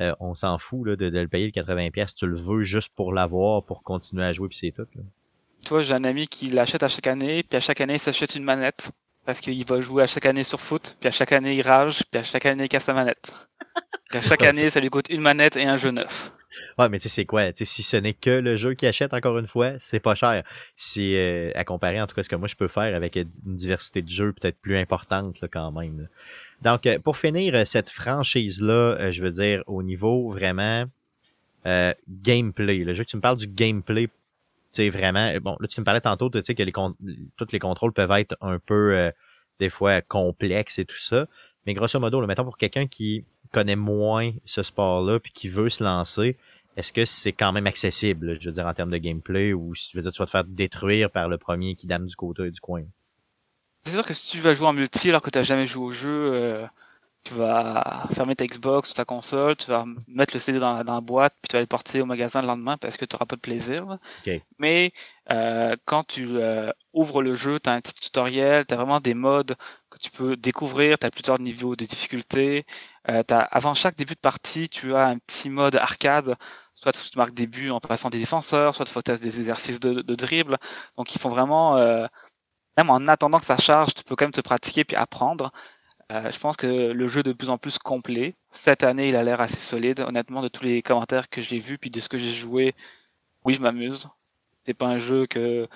[0.00, 2.14] Euh, on s'en fout là, de, de le payer le 80$.
[2.14, 4.86] Tu le veux juste pour l'avoir, pour continuer à jouer, puis c'est tout.
[4.94, 5.02] là.
[5.66, 8.36] Toi, j'ai un ami qui l'achète à chaque année, puis à chaque année, il s'achète
[8.36, 8.92] une manette.
[9.26, 12.02] Parce qu'il va jouer à chaque année sur foot, puis à chaque année, il rage,
[12.10, 13.34] puis à chaque année, il casse sa manette.
[14.08, 16.32] Puis à chaque année, ça lui coûte une manette et un jeu neuf.
[16.78, 17.52] Ouais, mais tu sais, c'est quoi?
[17.54, 20.42] Si ce n'est que le jeu qu'il achète, encore une fois, c'est pas cher.
[20.74, 23.24] C'est euh, à comparer, en tout cas, ce que moi je peux faire avec euh,
[23.46, 26.00] une diversité de jeux peut-être plus importante là, quand même.
[26.00, 26.06] là.
[26.62, 30.86] Donc, euh, pour finir euh, cette franchise-là, euh, je veux dire, au niveau vraiment
[31.66, 34.08] euh, gameplay, le jeu que tu me parles du gameplay,
[34.70, 37.92] sais, vraiment, euh, bon, là, tu me parlais tantôt, sais, que les tous les contrôles
[37.92, 39.10] peuvent être un peu, euh,
[39.58, 41.26] des fois, complexes et tout ça.
[41.66, 45.68] Mais grosso modo, là, mettons pour quelqu'un qui connaît moins ce sport-là puis qui veut
[45.68, 46.36] se lancer,
[46.76, 49.90] est-ce que c'est quand même accessible, je veux dire, en termes de gameplay, ou je
[49.94, 52.60] veux dire, tu vas te faire détruire par le premier qui dame du côté du
[52.60, 52.84] coin?
[53.84, 55.84] C'est sûr que si tu vas jouer en multi alors que tu n'as jamais joué
[55.84, 56.66] au jeu, euh,
[57.24, 60.94] tu vas fermer ta Xbox ou ta console, tu vas mettre le CD dans, dans
[60.94, 63.26] la boîte, puis tu vas le porter au magasin le lendemain parce que tu n'auras
[63.26, 63.98] pas de plaisir.
[64.58, 64.92] Mais
[65.30, 69.00] euh, quand tu euh, ouvres le jeu, tu as un petit tutoriel, tu as vraiment
[69.00, 69.56] des modes
[69.90, 72.66] que tu peux découvrir, tu as plusieurs niveaux de difficulté.
[73.08, 76.36] Euh, t'as- avant chaque début de partie, tu as un petit mode arcade,
[76.74, 80.02] soit tu marques début en passant des défenseurs, soit tu faut tester des exercices de,
[80.02, 80.58] de dribble.
[80.96, 81.76] Donc ils font vraiment...
[81.78, 82.06] euh,
[82.76, 85.52] même en attendant que ça charge, tu peux quand même te pratiquer puis apprendre.
[86.10, 88.34] Euh, je pense que le jeu est de plus en plus complet.
[88.50, 90.00] Cette année, il a l'air assez solide.
[90.00, 92.74] Honnêtement, de tous les commentaires que j'ai vus puis de ce que j'ai joué,
[93.44, 94.08] oui, je m'amuse.
[94.66, 95.68] C'est pas un jeu que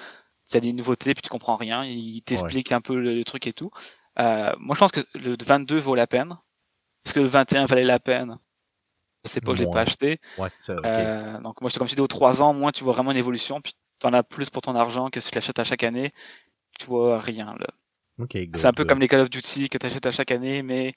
[0.51, 1.85] tu as des nouveautés puis tu comprends rien.
[1.85, 3.71] Il t'explique un peu le, le truc et tout.
[4.19, 6.37] Euh, moi, je pense que le 22 vaut la peine.
[7.05, 8.39] Est-ce que le 21 valait la peine?
[9.25, 10.21] Je sais pas, je l'ai pas acheté.
[10.39, 10.85] Ouais, ça, ok.
[10.85, 13.17] Euh, donc moi, c'est comme je dis, aux 3 ans, moins tu vois vraiment une
[13.17, 15.83] évolution, puis tu en as plus pour ton argent que si tu l'achètes à chaque
[15.83, 16.13] année,
[16.79, 17.55] tu vois rien.
[17.59, 17.67] Là.
[18.19, 20.31] Ok, good, C'est un peu comme les Call of Duty que tu achètes à chaque
[20.31, 20.95] année, mais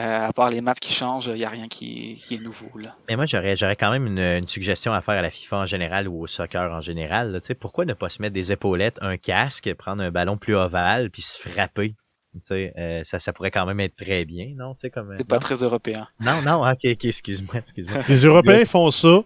[0.00, 2.78] euh, à part les maps qui changent, il n'y a rien qui, qui est nouveau.
[2.78, 2.96] Là.
[3.08, 5.66] Mais moi, j'aurais, j'aurais quand même une, une suggestion à faire à la FIFA en
[5.66, 7.32] général ou au soccer en général.
[7.32, 7.40] là.
[7.40, 10.54] Tu sais, pourquoi ne pas se mettre des épaulettes, un casque, prendre un ballon plus
[10.54, 11.94] ovale, puis se frapper?
[12.34, 14.74] Tu sais, euh, ça, ça pourrait quand même être très bien, non?
[14.74, 16.06] Tu sais, comme, euh, C'est pas très européen.
[16.20, 18.02] non, non, ok, ok, excuse-moi, excuse-moi.
[18.08, 19.22] Les Européens font ça,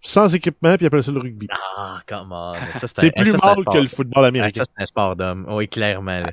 [0.00, 1.48] sans équipement, puis ils appellent ça le rugby.
[1.76, 2.54] Ah, comment.
[2.74, 4.62] Ça, c'est plus mal que le football américain.
[4.62, 5.44] Ça, c'est un sport d'homme.
[5.48, 6.20] Oui, clairement.
[6.20, 6.30] Là.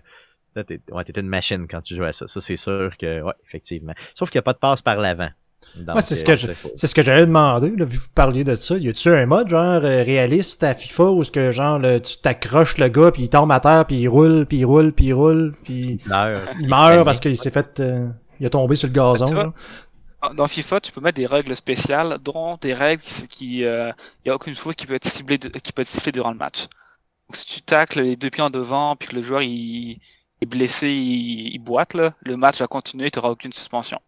[0.55, 2.27] Là, t'es ouais, une machine quand tu joues à ça.
[2.27, 3.93] Ça, c'est sûr que, ouais, effectivement.
[4.15, 5.29] Sauf qu'il n'y a pas de passe par l'avant.
[5.75, 8.43] Ouais, c'est ce que je, c'est ce que j'allais demander, là, vu que vous parliez
[8.43, 8.77] de ça.
[8.77, 12.17] Y a-tu un mode, genre, euh, réaliste à FIFA où ce que, genre, le, tu
[12.17, 15.07] t'accroches le gars puis il tombe à terre puis il roule puis il roule puis
[15.07, 16.49] il roule puis il meurt.
[16.59, 18.07] Il meurt parce qu'il s'est fait, euh,
[18.39, 19.53] il a tombé sur le gazon, là.
[20.35, 23.91] Dans FIFA, tu peux mettre des règles spéciales, dont des règles qui, euh,
[24.25, 26.63] y a aucune faute qui peut être ciblée, qui peut être sifflée durant le match.
[26.63, 30.01] Donc, si tu tacles les deux pieds en devant, puis que le joueur il,
[30.41, 33.99] est blessé, il, il boite, là, le match va continuer, tu n'auras aucune suspension.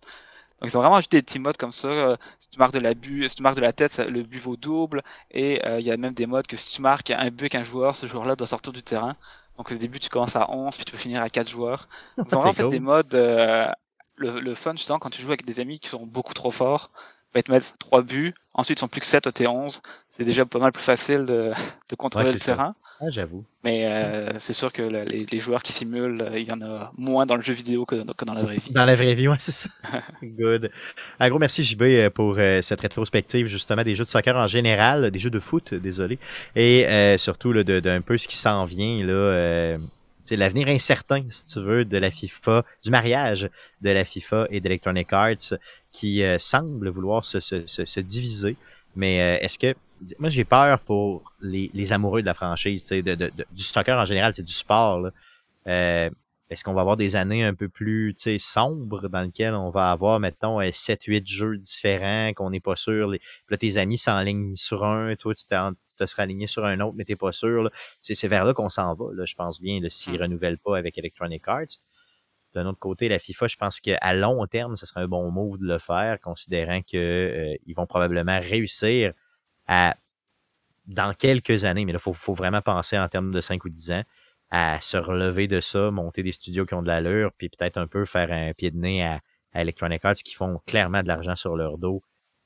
[0.62, 1.88] Donc ils ont vraiment ajouté des petits modes comme ça.
[1.88, 4.40] Euh, si tu marques de la but, si tu marques de la tête, le but
[4.40, 5.02] vaut double.
[5.32, 7.64] Et euh, il y a même des modes que si tu marques un but qu'un
[7.64, 9.16] joueur, ce joueur-là doit sortir du terrain.
[9.58, 11.88] Donc au début tu commences à 11, puis tu peux finir à 4 joueurs.
[12.18, 13.14] Ils ont vraiment fait des modes.
[13.16, 13.68] Euh,
[14.18, 16.92] le, le, fun justement quand tu joues avec des amis qui sont beaucoup trop forts,
[17.34, 19.82] va te mettre 3 buts, ensuite ils sont plus que 7 au T11.
[20.12, 21.54] C'est déjà pas mal plus facile de,
[21.90, 22.76] de contrôler le terrain.
[23.04, 23.44] Ah, j'avoue.
[23.64, 26.92] Mais euh, c'est sûr que les, les, joueurs qui simulent, euh, il y en a
[27.00, 28.72] moins dans le jeu vidéo que, que dans la vraie vie.
[28.72, 29.70] Dans la vraie vie, ouais, c'est ça.
[30.24, 30.70] Good.
[31.20, 34.46] Un gros merci JB euh, pour euh, cette rétrospective justement des jeux de soccer en
[34.46, 36.20] général, des jeux de foot, désolé,
[36.56, 39.80] et euh, surtout d'un de, peu ce qui s'en vient là.
[40.24, 43.50] c'est l'avenir incertain, si tu veux, de la FIFA, du mariage
[43.82, 45.56] de la FIFA et d'Electronic Arts,
[45.92, 48.58] qui semble vouloir se, se, se, se diviser.
[48.96, 49.76] Mais est-ce que
[50.20, 53.98] moi j'ai peur pour les, les, amoureux de la franchise, de, de, de, du soccer
[53.98, 55.10] en général, c'est du sport.
[55.68, 56.10] Euh,
[56.50, 60.20] Est-ce qu'on va avoir des années un peu plus sombres dans lesquelles on va avoir,
[60.20, 63.10] mettons, 7-8 euh, jeux différents, qu'on n'est pas sûr.
[63.10, 63.20] Les...
[63.20, 66.96] Puis là, tes amis s'enlignent sur un, toi, tu, te seras aligné sur un autre,
[66.98, 67.70] mais t'es pas sûr.
[68.02, 70.98] C'est vers là qu'on s'en va, là, je pense bien, s'ils ne renouvellent pas avec
[70.98, 71.80] Electronic Arts.
[72.54, 75.58] D'un autre côté, la FIFA, je pense qu'à long terme, ce serait un bon move
[75.58, 79.14] de le faire, considérant qu'ils euh, vont probablement réussir
[79.68, 79.96] à,
[80.88, 83.70] dans quelques années, mais là, il faut, faut, vraiment penser en termes de 5 ou
[83.70, 84.04] 10 ans,
[84.50, 87.88] à se relever de ça, monter des studios qui ont de l'allure, puis peut-être un
[87.88, 89.22] peu faire un pied de nez à,
[89.54, 92.02] à Electronic Arts qui font clairement de l'argent sur leur dos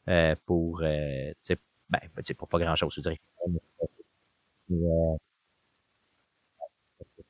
[0.09, 1.33] euh, pour, euh,
[1.89, 1.99] ben,
[2.37, 3.19] pour pas grand-chose, je dirais.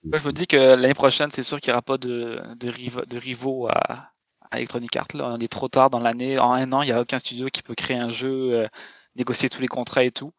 [0.06, 3.06] Euh, je vous dis que l'année prochaine, c'est sûr qu'il n'y aura pas de, de,
[3.06, 4.12] de rivaux à,
[4.52, 5.08] à Electronic Arts.
[5.14, 5.34] Là.
[5.36, 6.40] On est trop tard dans l'année.
[6.40, 8.68] En un an, il n'y a aucun studio qui peut créer un jeu euh,
[9.16, 10.32] négocier tous les contrats et tout.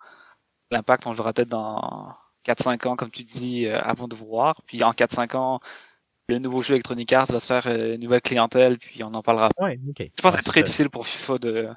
[0.70, 2.12] L'impact, on le verra peut-être dans
[2.46, 4.62] 4-5 ans, comme tu dis, euh, avant de voir.
[4.66, 5.60] Puis en 4-5 ans,
[6.28, 9.22] le nouveau jeu Electronic Arts va se faire euh, une nouvelle clientèle, puis on en
[9.22, 9.50] parlera.
[9.58, 10.12] Ouais, okay.
[10.16, 11.68] Je pense que c'est très difficile pour FIFA de,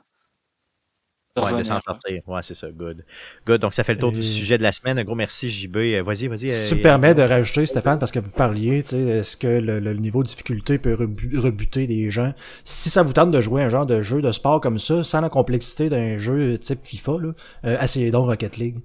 [1.43, 2.21] Ouais, de s'en sortir.
[2.27, 2.67] Ouais, c'est ça.
[2.69, 3.03] Good.
[3.45, 3.61] Good.
[3.61, 4.99] Donc, ça fait le tour du sujet de la semaine.
[4.99, 5.77] Un gros merci, JB.
[5.77, 6.49] Euh, vas-y, vas-y.
[6.49, 9.47] Si tu me permets de rajouter, Stéphane, parce que vous parliez, tu sais, est-ce que
[9.47, 12.33] le, le, niveau de difficulté peut rebuter des gens?
[12.63, 15.21] Si ça vous tente de jouer un genre de jeu de sport comme ça, sans
[15.21, 17.31] la complexité d'un jeu type FIFA, là,
[17.65, 18.77] euh, essayez donc Rocket League.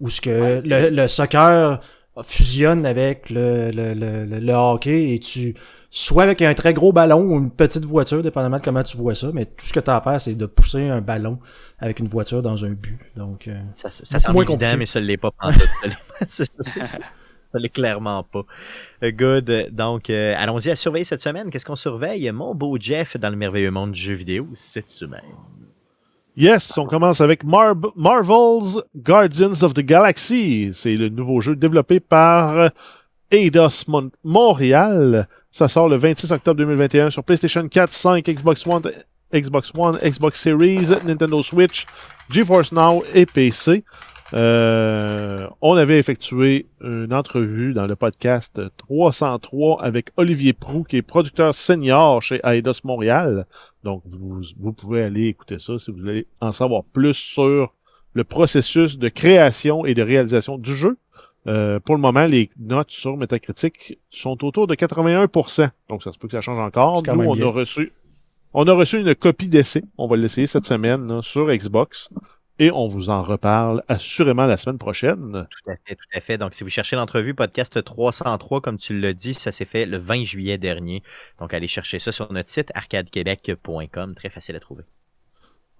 [0.00, 1.80] Où ce que le, le, soccer
[2.22, 5.54] fusionne avec le, le, le, le hockey et tu
[5.90, 9.14] soit avec un très gros ballon ou une petite voiture, dépendamment de comment tu vois
[9.14, 11.38] ça, mais tout ce que tu as à faire, c'est de pousser un ballon
[11.78, 12.98] avec une voiture dans un but.
[13.16, 15.30] Donc, euh, ça, ça semble évident, mais ça ne l'est pas
[16.26, 16.98] ça, ça
[17.54, 18.44] l'est clairement pas.
[19.02, 19.70] Euh, good.
[19.72, 21.48] Donc, euh, allons-y à surveiller cette semaine.
[21.48, 22.30] Qu'est-ce qu'on surveille?
[22.30, 25.22] Mon beau Jeff dans le merveilleux monde du jeu vidéo cette semaine.
[26.38, 30.70] Yes, on commence avec Mar Marvel's Guardians of the Galaxy.
[30.74, 32.72] C'est le nouveau jeu développé par
[33.30, 33.86] Eidos
[34.22, 35.28] Montréal.
[35.50, 38.82] Ça sort le 26 octobre 2021 sur PlayStation 4, 5, Xbox One,
[39.32, 41.86] Xbox One, Xbox Series, Nintendo Switch,
[42.28, 43.82] GeForce Now et PC.
[44.34, 51.02] Euh, on avait effectué une entrevue dans le podcast 303 avec Olivier Prou, qui est
[51.02, 53.46] producteur senior chez Eidos Montréal.
[53.84, 57.72] Donc, vous, vous pouvez aller écouter ça si vous voulez en savoir plus sur
[58.14, 60.96] le processus de création et de réalisation du jeu.
[61.46, 65.70] Euh, pour le moment, les notes sur Metacritic sont autour de 81%.
[65.88, 67.02] Donc, ça se peut que ça change encore.
[67.02, 67.92] Nous, on a reçu,
[68.52, 69.84] on a reçu une copie d'essai.
[69.98, 72.08] On va l'essayer cette semaine sur Xbox.
[72.58, 75.46] Et on vous en reparle assurément la semaine prochaine.
[75.50, 76.38] Tout à fait, tout à fait.
[76.38, 79.98] Donc, si vous cherchez l'entrevue podcast 303, comme tu l'as dit, ça s'est fait le
[79.98, 81.02] 20 juillet dernier.
[81.38, 84.14] Donc, allez chercher ça sur notre site arcadequebec.com.
[84.14, 84.84] Très facile à trouver.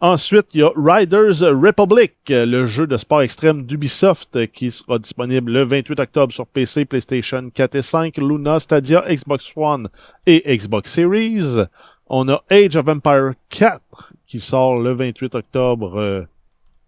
[0.00, 5.50] Ensuite, il y a Riders Republic, le jeu de sport extrême d'Ubisoft qui sera disponible
[5.50, 9.88] le 28 octobre sur PC, PlayStation 4 et 5, Luna, Stadia, Xbox One
[10.26, 11.64] et Xbox Series.
[12.08, 16.26] On a Age of Empire 4 qui sort le 28 octobre euh,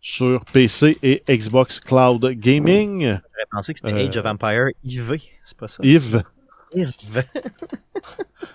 [0.00, 3.00] sur PC et Xbox Cloud Gaming.
[3.02, 5.82] J'aurais pensé que c'était Age of euh, Empire IV, c'est pas ça?
[5.84, 6.22] Yves.
[6.74, 7.24] Yves.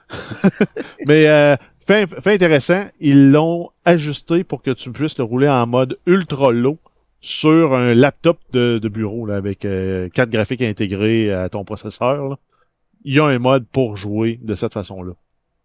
[1.08, 1.56] Mais euh,
[1.86, 6.78] fait, intéressant, ils l'ont ajusté pour que tu puisses le rouler en mode ultra low
[7.22, 12.30] sur un laptop de, de bureau là, avec euh, quatre graphiques intégrés à ton processeur,
[12.30, 12.36] là,
[13.06, 15.14] il y a un mode pour jouer de cette façon-là.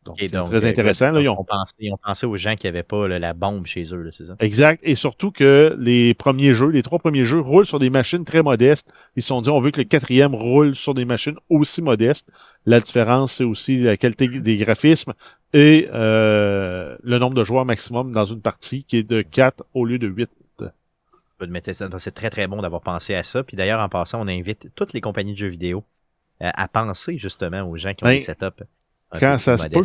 [0.09, 1.11] Donc, Et donc, très euh, intéressant.
[1.13, 3.35] là, ils ont- On pensait, ils ont pensé aux gens qui n'avaient pas là, la
[3.35, 4.37] bombe chez eux, c'est ça?
[4.41, 4.81] Exact.
[4.83, 8.43] Et surtout que les premiers jeux, les trois premiers jeux roulent sur des machines très
[8.43, 8.89] modestes.
[9.17, 12.27] Ils se sont dit, on veut que le quatrième roule sur des machines aussi modestes.
[12.67, 15.13] La différence, c'est aussi la qualité des graphismes
[15.53, 19.85] et euh, le nombre de joueurs maximum dans une partie qui est de 4 au
[19.85, 20.31] lieu de 8.
[21.49, 23.45] Mais c'est- C'est très très bon d'avoir pensé à ça.
[23.45, 25.85] Puis d'ailleurs, en passant, on invite toutes les compagnies de jeux vidéo
[26.43, 28.65] euh, à penser justement aux gens qui ont Ben, des setups.
[29.19, 29.83] Quand ça se peut,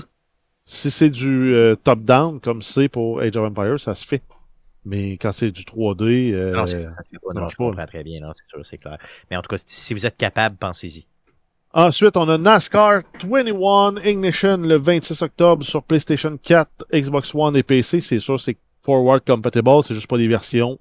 [0.66, 4.22] si c'est du euh, top-down comme c'est pour Age of Empires, ça se fait.
[4.86, 7.34] Mais quand c'est du 3D, euh, Non, ça se fait pas.
[7.34, 8.98] Non, je pas, comprends très bien, non, c'est sûr, c'est clair.
[9.32, 11.06] Mais en tout cas, si vous êtes capable, pensez-y.
[11.74, 17.64] Ensuite, on a NASCAR 21 Ignition le 26 octobre sur PlayStation 4, Xbox One et
[17.64, 18.00] PC.
[18.02, 19.84] C'est sûr, c'est forward compatible.
[19.84, 20.78] C'est juste pas des versions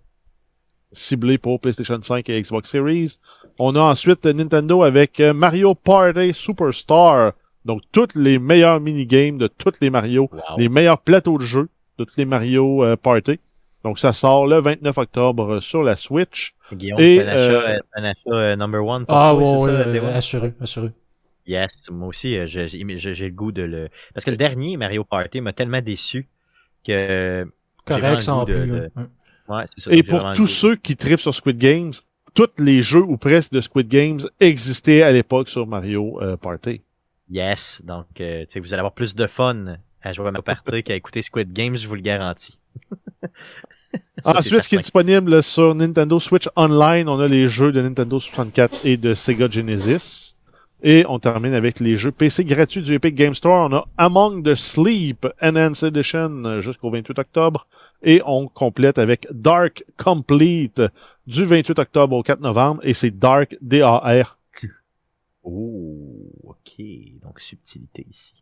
[0.93, 3.19] ciblées pour PlayStation 5 et Xbox Series.
[3.59, 7.33] On a ensuite Nintendo avec euh, Mario Party Superstar.
[7.65, 10.41] Donc, tous les meilleurs minigames de tous les Mario, Wow.
[10.59, 11.69] les meilleurs plateaux de jeu
[11.99, 13.39] de tous les Mario euh, Party.
[13.85, 16.55] Donc, ça sort le 29 octobre sur la Switch.
[16.73, 19.41] Guillaume, Et, c'est un achat, euh, euh, un achat euh, number one pour Ah, toi,
[19.43, 20.89] ouais, c'est ouais, ça, euh, assuré, assuré.
[21.47, 23.89] Yes, moi aussi, euh, j'ai j'ai- j'ai- j'ai le goût de le...
[24.15, 26.29] Parce que le dernier Mario Party m'a tellement déçu
[26.87, 27.45] que...
[27.89, 28.55] J'ai vraiment Correct, sans plus.
[28.55, 29.03] de- là.
[29.49, 29.65] Ouais.
[29.77, 29.93] C'est ça.
[29.93, 30.47] Et pour tous goût.
[30.47, 31.93] ceux qui tripent sur Squid Games,
[32.35, 36.81] tous les jeux ou presque de Squid Games existaient à l'époque sur Mario euh, Party.
[37.33, 40.95] Yes, donc euh, vous allez avoir plus de fun à jouer à Mario Party qu'à
[40.95, 42.59] écouter Squid Games, je vous le garantis.
[44.23, 47.73] Ça, c'est Ensuite, ce qui est disponible sur Nintendo Switch Online, on a les jeux
[47.73, 50.37] de Nintendo 64 et de Sega Genesis.
[50.83, 53.71] Et on termine avec les jeux PC gratuits du Epic Game Store.
[53.71, 57.67] On a Among the Sleep Enhanced Edition euh, jusqu'au 28 octobre.
[58.03, 60.83] Et on complète avec Dark Complete
[61.27, 62.81] du 28 octobre au 4 novembre.
[62.85, 64.42] Et c'est Dark D-A-R-Q.
[65.43, 66.85] Oh, ok.
[67.21, 68.35] Donc, subtilité ici.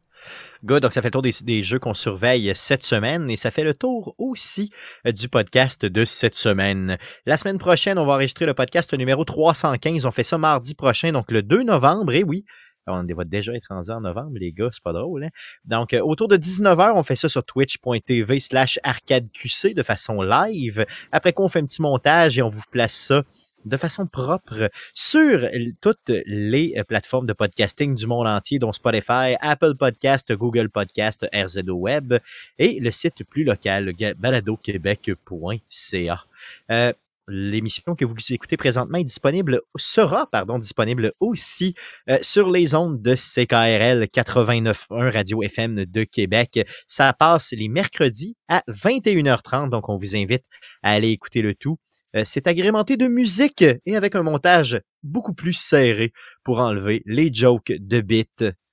[0.65, 0.83] Good.
[0.83, 3.75] Donc, ça fait le tour des, jeux qu'on surveille cette semaine et ça fait le
[3.75, 4.71] tour aussi
[5.07, 6.99] euh, du podcast de cette semaine.
[7.27, 10.05] La semaine prochaine, on va enregistrer le podcast numéro 315.
[10.05, 12.13] On fait ça mardi prochain, donc le 2 novembre.
[12.13, 12.45] Et oui,
[12.87, 15.25] on va déjà être rendu en novembre, les gars, c'est pas drôle.
[15.25, 15.31] Hein?
[15.65, 20.85] Donc, euh, autour de 19h, on fait ça sur twitch.tv slash arcadeqc de façon live.
[21.13, 23.23] Après quoi, on fait un petit montage et on vous place ça
[23.65, 25.49] de façon propre sur
[25.81, 31.27] toutes les euh, plateformes de podcasting du monde entier, dont Spotify, Apple Podcast, Google Podcast,
[31.35, 32.15] RZO Web
[32.59, 36.25] et le site plus local, baladoquebec.ca.
[36.71, 36.93] Euh,
[37.33, 40.29] L'émission que vous écoutez présentement est disponible, sera
[40.59, 41.77] disponible aussi
[42.09, 46.67] euh, sur les ondes de CKRL 89.1 Radio FM de Québec.
[46.89, 50.45] Ça passe les mercredis à 21h30, donc on vous invite
[50.83, 51.79] à aller écouter le tout.
[52.17, 56.13] Euh, c'est agrémenté de musique et avec un montage beaucoup plus serré
[56.43, 58.27] pour enlever les jokes de bits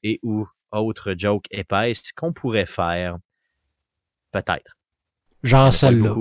[0.04, 3.18] et ou autres jokes épaisses qu'on pourrait faire.
[4.32, 4.76] Peut-être.
[5.44, 6.16] Genre celle-là.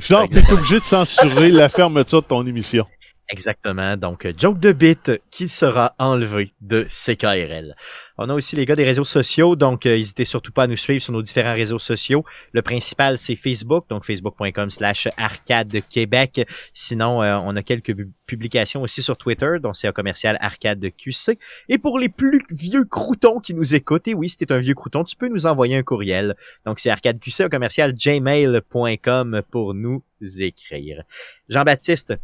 [0.00, 2.86] Genre, t'es obligé de censurer la fermeture de ton émission.
[3.32, 3.96] Exactement.
[3.96, 7.76] Donc, euh, joke de bit qui sera enlevé de CKRL.
[8.18, 10.76] On a aussi les gars des réseaux sociaux, donc euh, n'hésitez surtout pas à nous
[10.76, 12.24] suivre sur nos différents réseaux sociaux.
[12.52, 16.44] Le principal, c'est Facebook, donc facebook.com slash arcade Québec.
[16.74, 20.84] Sinon, euh, on a quelques pu- publications aussi sur Twitter, donc c'est un commercial arcade
[20.96, 21.38] QC.
[21.68, 25.04] Et pour les plus vieux croutons qui nous écoutent, et oui, si un vieux crouton,
[25.04, 26.34] tu peux nous envoyer un courriel.
[26.66, 30.02] Donc, c'est arcadeqc, commercial gmail.com pour nous
[30.38, 31.04] écrire.
[31.48, 32.14] Jean-Baptiste,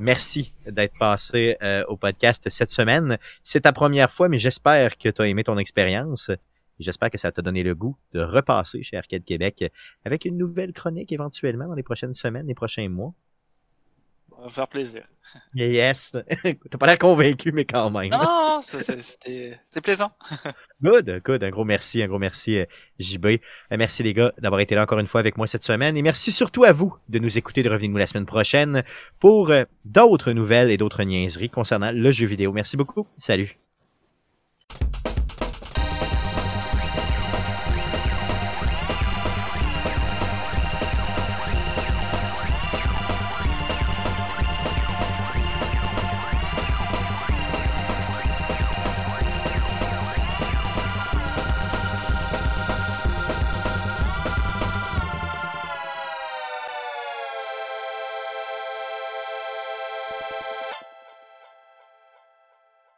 [0.00, 3.18] Merci d'être passé euh, au podcast cette semaine.
[3.42, 6.30] C'est ta première fois, mais j'espère que tu as aimé ton expérience.
[6.78, 9.64] J'espère que ça t'a donné le goût de repasser chez Arcade Québec
[10.04, 13.12] avec une nouvelle chronique éventuellement dans les prochaines semaines, les prochains mois.
[14.38, 15.02] Ça va faire plaisir.
[15.52, 16.16] Yes!
[16.70, 18.10] T'as pas l'air convaincu, mais quand même.
[18.10, 20.12] Non, c'était plaisant.
[20.80, 21.42] Good, good.
[21.42, 22.64] Un gros merci, un gros merci, euh,
[23.00, 23.26] JB.
[23.26, 23.38] Euh,
[23.76, 25.96] Merci les gars d'avoir été là encore une fois avec moi cette semaine.
[25.96, 28.84] Et merci surtout à vous de nous écouter, de revenir nous la semaine prochaine
[29.18, 32.52] pour euh, d'autres nouvelles et d'autres niaiseries concernant le jeu vidéo.
[32.52, 33.08] Merci beaucoup.
[33.16, 33.58] Salut.